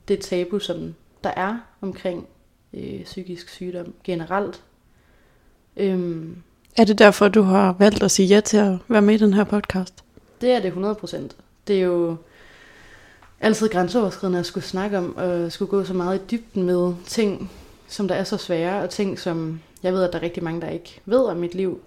det 0.08 0.20
tabu, 0.20 0.58
som 0.58 0.94
der 1.24 1.30
er 1.36 1.58
omkring 1.80 2.26
øh, 2.74 3.04
psykisk 3.04 3.48
sygdom 3.48 3.94
generelt. 4.04 4.62
Øhm, 5.76 6.42
Er 6.76 6.84
det 6.84 6.98
derfor, 6.98 7.28
du 7.28 7.42
har 7.42 7.76
valgt 7.78 8.02
at 8.02 8.10
sige 8.10 8.26
ja 8.26 8.40
til 8.40 8.56
at 8.56 8.78
være 8.88 9.02
med 9.02 9.14
i 9.14 9.18
den 9.18 9.34
her 9.34 9.44
podcast? 9.44 10.04
Det 10.40 10.50
er 10.50 10.60
det 10.60 10.72
100%. 10.72 11.16
Det 11.66 11.76
er 11.76 11.82
jo 11.82 12.16
altid 13.40 13.68
grænseoverskridende 13.68 14.38
at 14.38 14.46
skulle 14.46 14.64
snakke 14.64 14.98
om, 14.98 15.16
og 15.16 15.52
skulle 15.52 15.70
gå 15.70 15.84
så 15.84 15.94
meget 15.94 16.20
i 16.20 16.24
dybden 16.30 16.62
med 16.62 16.94
ting, 17.06 17.50
som 17.88 18.08
der 18.08 18.14
er 18.14 18.24
så 18.24 18.36
svære, 18.36 18.82
og 18.82 18.90
ting, 18.90 19.18
som 19.18 19.60
jeg 19.82 19.92
ved, 19.92 20.02
at 20.02 20.12
der 20.12 20.18
er 20.18 20.22
rigtig 20.22 20.44
mange, 20.44 20.60
der 20.60 20.68
ikke 20.68 21.00
ved 21.04 21.24
om 21.24 21.36
mit 21.36 21.54
liv. 21.54 21.80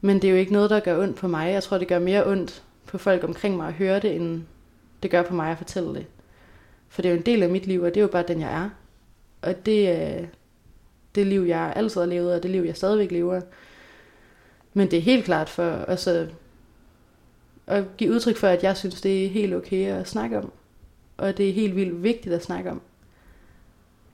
Men 0.00 0.16
det 0.16 0.28
er 0.28 0.32
jo 0.32 0.38
ikke 0.38 0.52
noget, 0.52 0.70
der 0.70 0.80
gør 0.80 1.02
ondt 1.02 1.16
på 1.16 1.28
mig. 1.28 1.52
Jeg 1.52 1.62
tror, 1.62 1.78
det 1.78 1.88
gør 1.88 1.98
mere 1.98 2.26
ondt 2.26 2.62
på 2.86 2.98
folk 2.98 3.24
omkring 3.24 3.56
mig 3.56 3.68
at 3.68 3.74
høre 3.74 4.00
det, 4.00 4.16
end 4.16 4.42
det 5.02 5.10
gør 5.10 5.22
på 5.22 5.34
mig 5.34 5.50
at 5.50 5.58
fortælle 5.58 5.94
det. 5.94 6.06
For 6.88 7.02
det 7.02 7.08
er 7.08 7.12
jo 7.12 7.18
en 7.18 7.26
del 7.26 7.42
af 7.42 7.48
mit 7.48 7.66
liv, 7.66 7.82
og 7.82 7.88
det 7.88 7.96
er 7.96 8.02
jo 8.02 8.08
bare 8.08 8.24
den, 8.28 8.40
jeg 8.40 8.52
er. 8.64 8.70
Og 9.42 9.66
det 9.66 9.88
er 9.88 10.26
det 11.14 11.26
liv, 11.26 11.40
jeg 11.40 11.72
altid 11.76 12.00
har 12.00 12.08
levet, 12.08 12.34
og 12.34 12.42
det 12.42 12.50
liv, 12.50 12.62
jeg 12.62 12.76
stadigvæk 12.76 13.10
lever. 13.10 13.40
Men 14.74 14.90
det 14.90 14.96
er 14.96 15.02
helt 15.02 15.24
klart 15.24 15.48
for 15.48 15.84
os 15.88 16.06
at, 16.06 16.28
at 17.66 17.84
give 17.96 18.12
udtryk 18.12 18.36
for, 18.36 18.48
at 18.48 18.62
jeg 18.62 18.76
synes, 18.76 19.00
det 19.00 19.24
er 19.24 19.28
helt 19.28 19.54
okay 19.54 19.86
at 19.86 20.08
snakke 20.08 20.38
om. 20.38 20.52
Og 21.16 21.36
det 21.36 21.48
er 21.48 21.52
helt 21.52 21.76
vildt 21.76 22.02
vigtigt 22.02 22.34
at 22.34 22.44
snakke 22.44 22.70
om. 22.70 22.80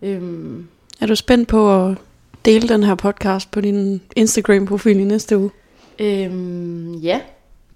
Øhm, 0.02 0.68
Er 1.00 1.06
du 1.06 1.14
spændt 1.14 1.48
på 1.48 1.86
at 1.86 1.98
dele 2.44 2.68
den 2.68 2.82
her 2.82 2.94
podcast 2.94 3.50
på 3.50 3.60
din 3.60 4.02
Instagram-profil 4.16 5.00
i 5.00 5.04
næste 5.04 5.38
uge? 5.38 5.50
øhm, 5.98 6.94
ja, 6.94 7.20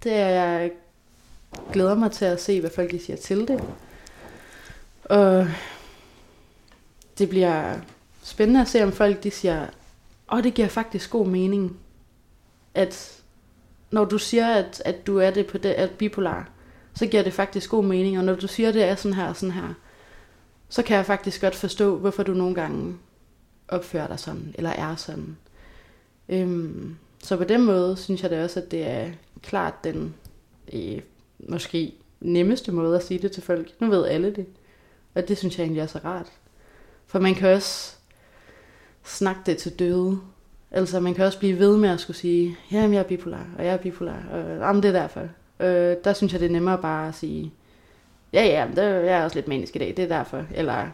det 0.05 0.13
er 0.13 0.29
jeg 0.29 0.71
glæder 1.73 1.95
mig 1.95 2.13
til 2.13 2.25
at 2.25 2.43
se, 2.43 2.61
hvad 2.61 2.71
folk 2.71 2.91
de 2.91 2.99
siger 2.99 3.17
til 3.17 3.49
det. 3.49 3.61
Og 5.05 5.49
det 7.19 7.29
bliver 7.29 7.75
spændende 8.23 8.61
at 8.61 8.69
se, 8.69 8.83
om 8.83 8.93
folk 8.93 9.23
de 9.23 9.31
siger, 9.31 9.63
åh, 9.63 9.69
oh, 10.39 10.45
det 10.45 10.55
giver 10.55 10.69
faktisk 10.69 11.11
god 11.11 11.27
mening, 11.27 11.77
at 12.75 13.23
når 13.91 14.05
du 14.05 14.19
siger, 14.19 14.47
at, 14.47 14.83
at 14.85 15.07
du 15.07 15.19
er 15.19 15.31
det 15.31 15.47
på 15.47 15.59
det, 15.59 15.69
at 15.69 15.91
bipolar, 15.91 16.49
så 16.97 17.07
giver 17.07 17.23
det 17.23 17.33
faktisk 17.33 17.71
god 17.71 17.85
mening. 17.85 18.19
Og 18.19 18.25
når 18.25 18.35
du 18.35 18.47
siger, 18.47 18.69
at 18.69 18.75
det 18.75 18.85
er 18.85 18.95
sådan 18.95 19.15
her 19.15 19.29
og 19.29 19.37
sådan 19.37 19.53
her, 19.53 19.75
så 20.69 20.83
kan 20.83 20.97
jeg 20.97 21.07
faktisk 21.07 21.41
godt 21.41 21.55
forstå, 21.55 21.97
hvorfor 21.97 22.23
du 22.23 22.33
nogle 22.33 22.55
gange 22.55 22.97
opfører 23.69 24.07
dig 24.07 24.19
sådan, 24.19 24.55
eller 24.55 24.71
er 24.71 24.97
sådan. 24.97 25.37
Øhm, 26.29 26.97
så 27.23 27.37
på 27.37 27.45
den 27.45 27.65
måde 27.65 27.97
synes 27.97 28.23
jeg 28.23 28.31
det 28.31 28.45
også, 28.45 28.61
at 28.61 28.71
det 28.71 28.87
er 28.87 29.11
klart 29.43 29.85
den 29.85 30.15
øh, 30.73 31.01
måske 31.39 31.95
nemmeste 32.21 32.73
måde 32.73 32.97
at 32.97 33.05
sige 33.05 33.23
det 33.23 33.33
til 33.33 33.43
folk. 33.43 33.81
Nu 33.81 33.91
ved 33.91 34.07
alle 34.07 34.31
det. 34.31 34.47
Og 35.15 35.29
det 35.29 35.39
synes 35.39 35.59
jeg 35.59 35.65
egentlig 35.65 35.81
er 35.81 35.87
så 35.87 36.01
rart. 36.05 36.33
For 37.07 37.19
man 37.19 37.35
kan 37.35 37.49
også 37.49 37.97
snakke 39.05 39.41
det 39.47 39.59
til 39.59 39.79
døde. 39.79 40.21
Altså 40.71 41.01
man 41.01 41.15
kan 41.15 41.25
også 41.25 41.39
blive 41.39 41.59
ved 41.59 41.77
med 41.77 41.89
at 41.89 42.01
skulle 42.01 42.17
sige, 42.17 42.57
jamen 42.73 42.93
jeg 42.95 42.99
er 43.01 43.05
bipolar, 43.05 43.47
og 43.59 43.65
jeg 43.65 43.73
er 43.73 43.77
bipolar, 43.77 44.23
og 44.33 44.41
jamen, 44.41 44.83
det 44.83 44.89
er 44.89 45.01
derfor. 45.01 45.29
Øh, 45.61 45.97
der 46.05 46.13
synes 46.13 46.33
jeg 46.33 46.41
det 46.41 46.47
er 46.47 46.53
nemmere 46.53 46.79
bare 46.79 47.09
at 47.09 47.15
sige, 47.15 47.53
ja 48.33 48.45
ja, 48.45 48.67
det, 48.71 48.83
jeg 48.83 49.19
er 49.21 49.25
også 49.25 49.37
lidt 49.37 49.49
manisk 49.49 49.77
i 49.77 49.79
dag, 49.79 49.89
det 49.97 49.99
er 49.99 50.09
derfor. 50.09 50.45
Eller, 50.55 50.89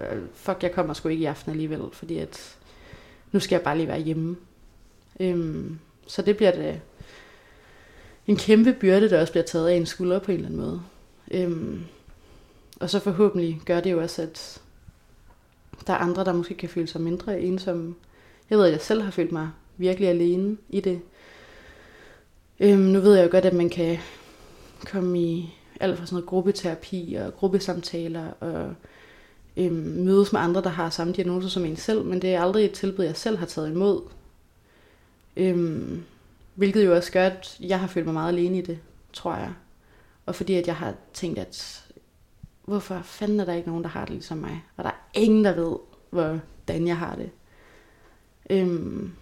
øh, 0.00 0.18
fuck, 0.34 0.62
jeg 0.62 0.72
kommer 0.72 0.94
sgu 0.94 1.08
ikke 1.08 1.22
i 1.22 1.26
aften 1.26 1.52
alligevel, 1.52 1.82
fordi 1.92 2.18
at 2.18 2.56
nu 3.32 3.40
skal 3.40 3.56
jeg 3.56 3.62
bare 3.62 3.76
lige 3.76 3.88
være 3.88 4.00
hjemme. 4.00 4.36
Øhm, 5.20 5.78
så 6.06 6.22
det 6.22 6.36
bliver 6.36 6.52
det 6.52 6.80
en 8.26 8.36
kæmpe 8.36 8.72
byrde, 8.72 9.10
der 9.10 9.20
også 9.20 9.32
bliver 9.32 9.44
taget 9.44 9.68
af 9.68 9.74
en 9.74 9.86
skulder 9.86 10.18
på 10.18 10.32
en 10.32 10.36
eller 10.36 10.48
anden 10.48 10.60
måde. 10.60 10.82
Øhm, 11.30 11.84
og 12.80 12.90
så 12.90 12.98
forhåbentlig 12.98 13.60
gør 13.66 13.80
det 13.80 13.92
jo 13.92 14.02
også, 14.02 14.22
at 14.22 14.62
der 15.86 15.92
er 15.92 15.98
andre, 15.98 16.24
der 16.24 16.32
måske 16.32 16.54
kan 16.54 16.68
føle 16.68 16.86
sig 16.86 17.00
mindre 17.00 17.40
ensomme. 17.40 17.94
Jeg 18.50 18.58
ved, 18.58 18.66
at 18.66 18.72
jeg 18.72 18.80
selv 18.80 19.02
har 19.02 19.10
følt 19.10 19.32
mig 19.32 19.50
virkelig 19.76 20.08
alene 20.08 20.56
i 20.68 20.80
det. 20.80 21.00
Øhm, 22.60 22.80
nu 22.80 23.00
ved 23.00 23.16
jeg 23.16 23.24
jo 23.24 23.30
godt, 23.30 23.44
at 23.44 23.52
man 23.52 23.70
kan 23.70 23.98
komme 24.86 25.20
i 25.20 25.54
alt 25.80 25.98
fra 25.98 26.06
sådan 26.06 26.14
noget 26.14 26.28
gruppeterapi 26.28 27.14
og 27.14 27.34
gruppesamtaler 27.34 28.30
og 28.40 28.74
øhm, 29.56 29.74
mødes 29.74 30.32
med 30.32 30.40
andre, 30.40 30.62
der 30.62 30.68
har 30.68 30.90
samme 30.90 31.12
diagnose 31.12 31.50
som 31.50 31.64
en 31.64 31.76
selv, 31.76 32.04
men 32.04 32.22
det 32.22 32.34
er 32.34 32.42
aldrig 32.42 32.64
et 32.64 32.72
tilbud, 32.72 33.04
jeg 33.04 33.16
selv 33.16 33.38
har 33.38 33.46
taget 33.46 33.70
imod. 33.70 34.02
Øhm, 35.36 36.02
hvilket 36.54 36.84
jo 36.84 36.96
også 36.96 37.12
gør, 37.12 37.26
at 37.26 37.56
jeg 37.60 37.80
har 37.80 37.86
følt 37.86 38.06
mig 38.06 38.14
meget 38.14 38.32
alene 38.32 38.58
i 38.58 38.62
det, 38.62 38.78
tror 39.12 39.34
jeg. 39.34 39.52
Og 40.26 40.34
fordi 40.34 40.54
at 40.54 40.66
jeg 40.66 40.76
har 40.76 40.94
tænkt, 41.12 41.38
at 41.38 41.84
hvorfor 42.64 43.00
fanden 43.04 43.40
er 43.40 43.44
der 43.44 43.54
ikke 43.54 43.68
nogen, 43.68 43.84
der 43.84 43.90
har 43.90 44.04
det 44.04 44.10
ligesom 44.10 44.38
mig? 44.38 44.64
Og 44.76 44.84
der 44.84 44.90
er 44.90 45.04
ingen, 45.14 45.44
der 45.44 45.54
ved, 45.54 45.76
hvordan 46.10 46.86
jeg 46.86 46.96
har 46.96 47.16
det. 47.16 47.30
Øhm, 48.50 49.12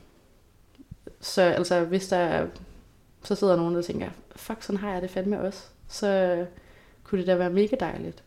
så 1.20 1.43
altså, 1.43 1.84
hvis 1.84 2.09
der 2.09 2.47
så 3.24 3.34
sidder 3.34 3.56
nogen, 3.56 3.74
der 3.74 3.82
tænker, 3.82 4.10
fuck, 4.36 4.62
sådan 4.62 4.80
har 4.80 4.92
jeg 4.92 5.02
det 5.02 5.10
fandme 5.10 5.40
også, 5.40 5.64
så 5.88 6.06
øh, 6.06 6.46
kunne 7.04 7.18
det 7.18 7.26
da 7.26 7.36
være 7.36 7.50
mega 7.50 7.76
dejligt. 7.80 8.22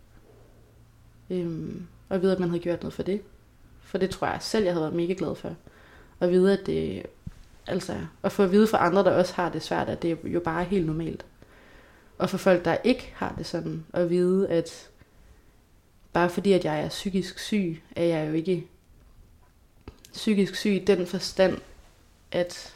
Øhm, 1.29 1.87
og 2.09 2.21
vide, 2.21 2.31
at 2.31 2.39
man 2.39 2.49
havde 2.49 2.63
gjort 2.63 2.81
noget 2.81 2.93
for 2.93 3.03
det. 3.03 3.21
For 3.81 3.97
det 3.97 4.09
tror 4.09 4.27
jeg 4.27 4.37
selv, 4.41 4.63
jeg 4.63 4.73
havde 4.73 4.83
været 4.83 4.95
mega 4.95 5.13
glad 5.17 5.35
for. 5.35 5.55
Og 6.19 6.29
vide, 6.29 6.59
at 6.59 6.65
det, 6.65 7.05
altså, 7.67 7.97
at 8.23 8.31
få 8.31 8.43
at 8.43 8.51
vide 8.51 8.67
fra 8.67 8.85
andre, 8.85 9.03
der 9.03 9.11
også 9.11 9.33
har 9.33 9.49
det 9.49 9.61
svært, 9.61 9.89
at 9.89 10.01
det 10.01 10.11
er 10.11 10.29
jo 10.29 10.39
bare 10.39 10.63
helt 10.63 10.85
normalt. 10.85 11.25
Og 12.17 12.29
for 12.29 12.37
folk, 12.37 12.65
der 12.65 12.77
ikke 12.83 13.13
har 13.15 13.35
det 13.37 13.45
sådan, 13.45 13.85
at 13.93 14.09
vide, 14.09 14.49
at 14.49 14.89
bare 16.13 16.29
fordi, 16.29 16.53
at 16.53 16.65
jeg 16.65 16.81
er 16.81 16.89
psykisk 16.89 17.39
syg, 17.39 17.81
er 17.95 18.03
jeg 18.03 18.27
jo 18.27 18.33
ikke 18.33 18.67
psykisk 20.13 20.55
syg 20.55 20.71
i 20.71 20.85
den 20.85 21.07
forstand, 21.07 21.57
at 22.31 22.73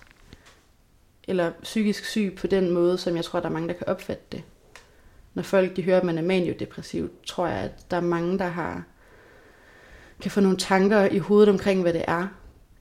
eller 1.27 1.51
psykisk 1.63 2.05
syg 2.05 2.33
på 2.37 2.47
den 2.47 2.71
måde, 2.71 2.97
som 2.97 3.15
jeg 3.15 3.23
tror, 3.25 3.39
der 3.39 3.47
er 3.47 3.53
mange, 3.53 3.67
der 3.67 3.73
kan 3.73 3.87
opfatte 3.87 4.23
det. 4.31 4.43
Når 5.33 5.43
folk 5.43 5.75
de 5.75 5.83
hører, 5.83 5.97
at 5.97 6.03
man 6.03 6.17
er 6.17 6.21
maniodepressiv, 6.21 7.09
tror 7.25 7.47
jeg, 7.47 7.57
at 7.57 7.91
der 7.91 7.97
er 7.97 8.01
mange, 8.01 8.39
der 8.39 8.47
har 8.47 8.83
kan 10.21 10.31
få 10.31 10.39
nogle 10.39 10.57
tanker 10.57 11.05
i 11.11 11.17
hovedet 11.17 11.49
omkring, 11.49 11.81
hvad 11.81 11.93
det 11.93 12.03
er. 12.07 12.27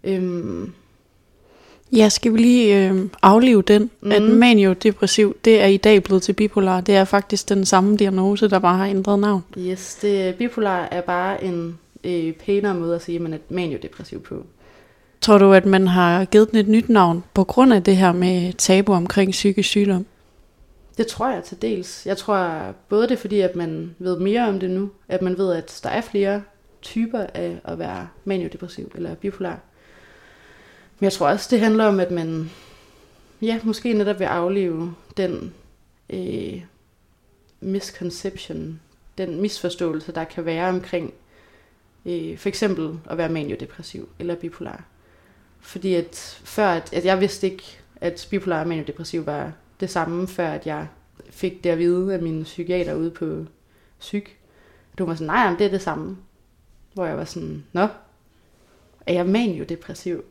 Øhm. 0.05 0.73
Ja, 1.93 2.09
skal 2.09 2.33
vi 2.33 2.39
lige 2.39 2.89
øh, 2.89 3.09
aflive 3.23 3.63
den, 3.63 3.91
mm. 4.01 4.13
at 4.13 4.23
maniodepressiv, 4.23 5.37
det 5.45 5.61
er 5.61 5.67
i 5.67 5.77
dag 5.77 6.03
blevet 6.03 6.23
til 6.23 6.33
bipolar. 6.33 6.81
Det 6.81 6.95
er 6.97 7.05
faktisk 7.05 7.49
den 7.49 7.65
samme 7.65 7.97
diagnose, 7.97 8.51
der 8.51 8.59
bare 8.59 8.77
har 8.77 8.87
ændret 8.87 9.19
navn. 9.19 9.45
Yes, 9.59 9.99
det, 10.03 10.35
bipolar 10.35 10.89
er 10.91 11.01
bare 11.01 11.45
en 11.45 11.79
øh, 12.05 12.33
pænere 12.33 12.75
måde 12.75 12.95
at 12.95 13.03
sige, 13.03 13.17
at 13.17 13.23
man 13.23 13.33
er 13.33 13.39
maniodepressiv 13.49 14.23
på. 14.23 14.47
Tror 15.25 15.39
du, 15.39 15.53
at 15.53 15.67
man 15.67 15.89
har 15.89 16.25
givet 16.25 16.51
den 16.51 16.59
et 16.59 16.69
nyt 16.69 16.89
navn 16.89 17.25
på 17.35 17.45
grund 17.45 17.73
af 17.73 17.83
det 17.83 17.97
her 17.97 18.13
med 18.13 18.53
tabu 18.53 18.93
omkring 18.93 19.31
psykisk 19.31 19.69
sygdom? 19.69 20.07
Det 20.97 21.07
tror 21.07 21.31
jeg 21.31 21.45
til 21.45 21.63
dels. 21.63 22.07
Jeg 22.07 22.17
tror 22.17 22.75
både 22.89 23.03
det 23.03 23.11
er 23.11 23.17
fordi, 23.17 23.41
at 23.41 23.57
man 23.57 23.95
ved 23.99 24.19
mere 24.19 24.49
om 24.49 24.61
det 24.61 24.71
nu, 24.71 24.91
at 25.09 25.23
man 25.23 25.39
ved, 25.39 25.53
at 25.53 25.81
der 25.83 25.89
er 25.89 26.01
flere 26.01 26.43
typer 26.83 27.27
af 27.35 27.61
at 27.65 27.79
være 27.79 28.09
maniodepressiv 28.25 28.93
eller 28.95 29.15
bipolar. 29.15 29.59
Men 30.99 31.05
jeg 31.05 31.13
tror 31.13 31.29
også, 31.29 31.49
det 31.51 31.61
handler 31.61 31.85
om, 31.85 32.01
at 32.01 32.11
man 32.11 32.51
ja, 33.43 33.61
måske 33.63 33.93
netop 33.93 34.19
vil 34.19 34.25
afleve 34.25 34.95
den 35.17 35.55
øh, 36.11 36.63
misconception, 37.61 38.81
den 39.19 39.41
misforståelse, 39.41 40.13
der 40.13 40.25
kan 40.25 40.45
være 40.45 40.69
omkring 40.69 41.15
øh, 42.07 42.39
for 42.39 42.49
eksempel 42.49 42.99
at 43.11 43.19
være 43.19 43.29
maniodepressiv 43.29 44.09
eller 44.19 44.35
bipolar. 44.35 44.85
Fordi 45.65 45.95
at 45.95 46.41
før, 46.45 46.69
at, 46.69 46.93
at 46.93 47.05
jeg 47.05 47.21
vidste 47.21 47.51
ikke, 47.51 47.79
at 47.97 48.27
bipolar 48.31 48.61
og 48.61 48.69
maniodepressiv 48.69 49.27
var 49.27 49.53
det 49.81 49.91
samme, 49.91 50.29
før 50.29 50.49
at 50.49 50.67
jeg 50.67 50.87
fik 51.31 51.65
det 51.65 51.71
at 51.71 51.79
vide 51.79 52.15
af 52.15 52.23
min 52.23 52.43
psykiater 52.43 52.95
ude 52.95 53.11
på 53.11 53.45
psyk. 54.01 54.39
Du 54.99 55.05
var 55.07 55.15
sådan, 55.15 55.27
nej, 55.27 55.55
det 55.59 55.67
er 55.67 55.71
det 55.71 55.83
samme. 55.83 56.17
Hvor 56.95 57.07
jeg 57.07 57.17
var 57.17 57.25
sådan, 57.25 57.65
nå, 57.73 57.89
er 59.07 59.13
jeg 59.13 59.27
maniodepressiv? 59.27 60.25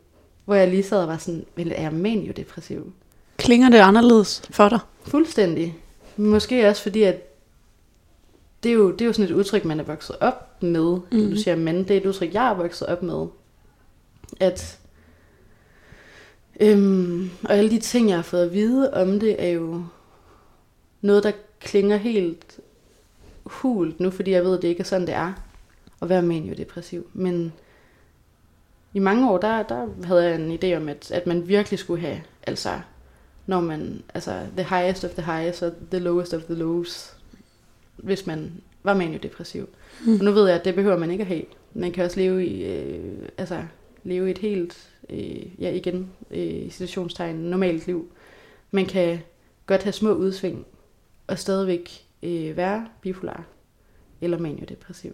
Hvor 0.46 0.56
jeg 0.56 0.68
lige 0.68 0.84
sad 0.84 1.02
og 1.02 1.08
var 1.08 1.18
sådan, 1.18 1.46
er 1.58 1.82
jeg 1.82 1.94
maniodepressiv? 1.94 2.94
Klinger 3.38 3.70
det 3.70 3.78
anderledes 3.78 4.42
for 4.50 4.70
dig? 4.70 4.80
Fuldstændig. 5.04 5.78
Måske 6.18 6.68
også 6.70 6.84
fordi, 6.84 7.04
at 7.04 7.22
det 8.64 8.70
er 8.70 8.74
jo, 8.74 8.92
det 8.92 9.02
er 9.02 9.06
jo 9.06 9.14
sådan 9.14 9.32
et 9.32 9.36
udtryk, 9.36 9.66
man 9.66 9.80
er 9.80 9.84
vokset 9.84 10.16
op 10.20 10.64
med. 10.64 10.98
Mm. 11.12 11.30
Du 11.30 11.36
siger 11.36 11.56
men, 11.56 11.78
det 11.78 11.92
er 11.92 11.98
et 11.98 12.06
udtryk, 12.06 12.34
jeg 12.34 12.50
er 12.50 12.54
vokset 12.54 12.88
op 12.88 13.04
med. 13.04 13.28
At 14.40 14.80
Øhm, 16.60 17.30
og 17.44 17.58
alle 17.58 17.70
de 17.70 17.80
ting, 17.80 18.10
jeg 18.10 18.18
har 18.18 18.24
fået 18.24 18.46
at 18.46 18.54
vide 18.54 18.94
om 18.94 19.20
det, 19.20 19.44
er 19.44 19.50
jo 19.50 19.84
noget, 21.02 21.24
der 21.24 21.32
klinger 21.60 21.98
helt 21.98 22.60
hult 23.44 24.00
nu, 24.00 24.10
fordi 24.10 24.32
jeg 24.32 24.44
ved, 24.44 24.58
at 24.58 24.62
det 24.62 24.68
ikke 24.68 24.80
er 24.80 24.86
sådan, 24.86 25.08
det 25.08 25.16
er 25.16 25.34
at 26.02 26.10
være 26.10 26.22
maniodepressiv. 26.22 27.08
Men 27.14 27.54
i 28.94 29.00
mange 29.00 29.32
år, 29.32 29.38
der, 29.38 29.64
der 29.64 29.88
havde 30.04 30.24
jeg 30.24 30.36
en 30.36 30.60
idé 30.64 30.78
om, 30.78 30.90
at, 30.90 31.12
at 31.12 31.28
man 31.28 31.48
virkelig 31.48 31.80
skulle 31.80 32.02
have, 32.02 32.22
altså, 32.48 32.70
når 33.46 33.62
man, 33.62 34.04
altså, 34.14 34.40
the 34.58 34.76
highest 34.76 35.04
of 35.04 35.12
the 35.12 35.34
highest 35.34 35.64
og 35.64 35.72
the 35.92 36.00
lowest 36.00 36.34
of 36.34 36.42
the 36.44 36.56
lows, 36.56 37.16
hvis 37.98 38.28
man 38.28 38.52
var 38.84 38.94
maniodepressiv. 38.94 39.70
Mm. 40.06 40.14
Og 40.14 40.26
nu 40.26 40.32
ved 40.32 40.48
jeg, 40.48 40.60
at 40.60 40.66
det 40.66 40.76
behøver 40.76 40.98
man 40.98 41.12
ikke 41.12 41.22
at 41.22 41.28
have. 41.28 41.44
Man 41.74 41.92
kan 41.92 42.06
også 42.06 42.20
leve 42.20 42.46
i, 42.46 42.64
øh, 42.64 43.30
altså, 43.38 43.64
leve 44.04 44.32
et 44.32 44.38
helt, 44.38 44.90
øh, 45.10 45.62
ja 45.62 45.72
igen, 45.72 46.10
øh, 46.32 46.72
situationstegn, 46.72 47.36
normalt 47.36 47.88
liv. 47.88 48.12
Man 48.72 48.86
kan 48.86 49.20
godt 49.66 49.84
have 49.84 49.94
små 49.94 50.14
udsving, 50.14 50.66
og 51.28 51.40
stadigvæk 51.40 52.06
øh, 52.24 52.58
være 52.58 52.88
bipolar 53.02 53.44
eller 54.22 54.40
maniodepressiv. 54.40 55.14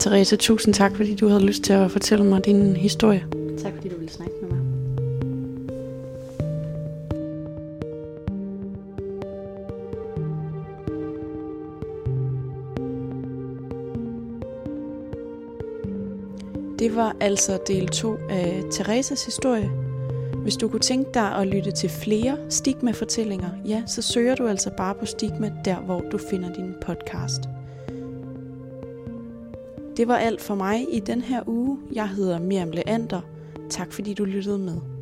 Therese, 0.00 0.36
tusind 0.36 0.74
tak, 0.74 0.96
fordi 0.96 1.14
du 1.14 1.28
havde 1.28 1.46
lyst 1.46 1.62
til 1.62 1.72
at 1.72 1.90
fortælle 1.90 2.24
mig 2.24 2.44
din 2.44 2.76
historie. 2.76 3.26
Tak 3.58 3.72
fordi 3.74 3.88
du 3.88 3.96
ville 3.96 4.12
snakke 4.12 4.39
Det 16.90 16.96
var 16.96 17.16
altså 17.20 17.58
del 17.66 17.88
2 17.88 18.16
af 18.30 18.62
Teresas 18.70 19.24
historie. 19.24 19.70
Hvis 20.42 20.56
du 20.56 20.68
kunne 20.68 20.80
tænke 20.80 21.10
dig 21.14 21.34
at 21.36 21.46
lytte 21.46 21.70
til 21.70 21.90
flere 21.90 22.36
stigma-fortællinger, 22.48 23.50
ja, 23.66 23.82
så 23.86 24.02
søger 24.02 24.34
du 24.34 24.46
altså 24.46 24.70
bare 24.76 24.94
på 24.94 25.06
Stigma, 25.06 25.52
der 25.64 25.76
hvor 25.76 26.00
du 26.00 26.18
finder 26.18 26.52
din 26.52 26.74
podcast. 26.80 27.40
Det 29.96 30.08
var 30.08 30.16
alt 30.16 30.40
for 30.40 30.54
mig 30.54 30.86
i 30.94 31.00
den 31.00 31.22
her 31.22 31.42
uge. 31.46 31.78
Jeg 31.92 32.08
hedder 32.08 32.38
Miriam 32.38 32.70
Leander. 32.70 33.20
Tak 33.70 33.92
fordi 33.92 34.14
du 34.14 34.24
lyttede 34.24 34.58
med. 34.58 34.99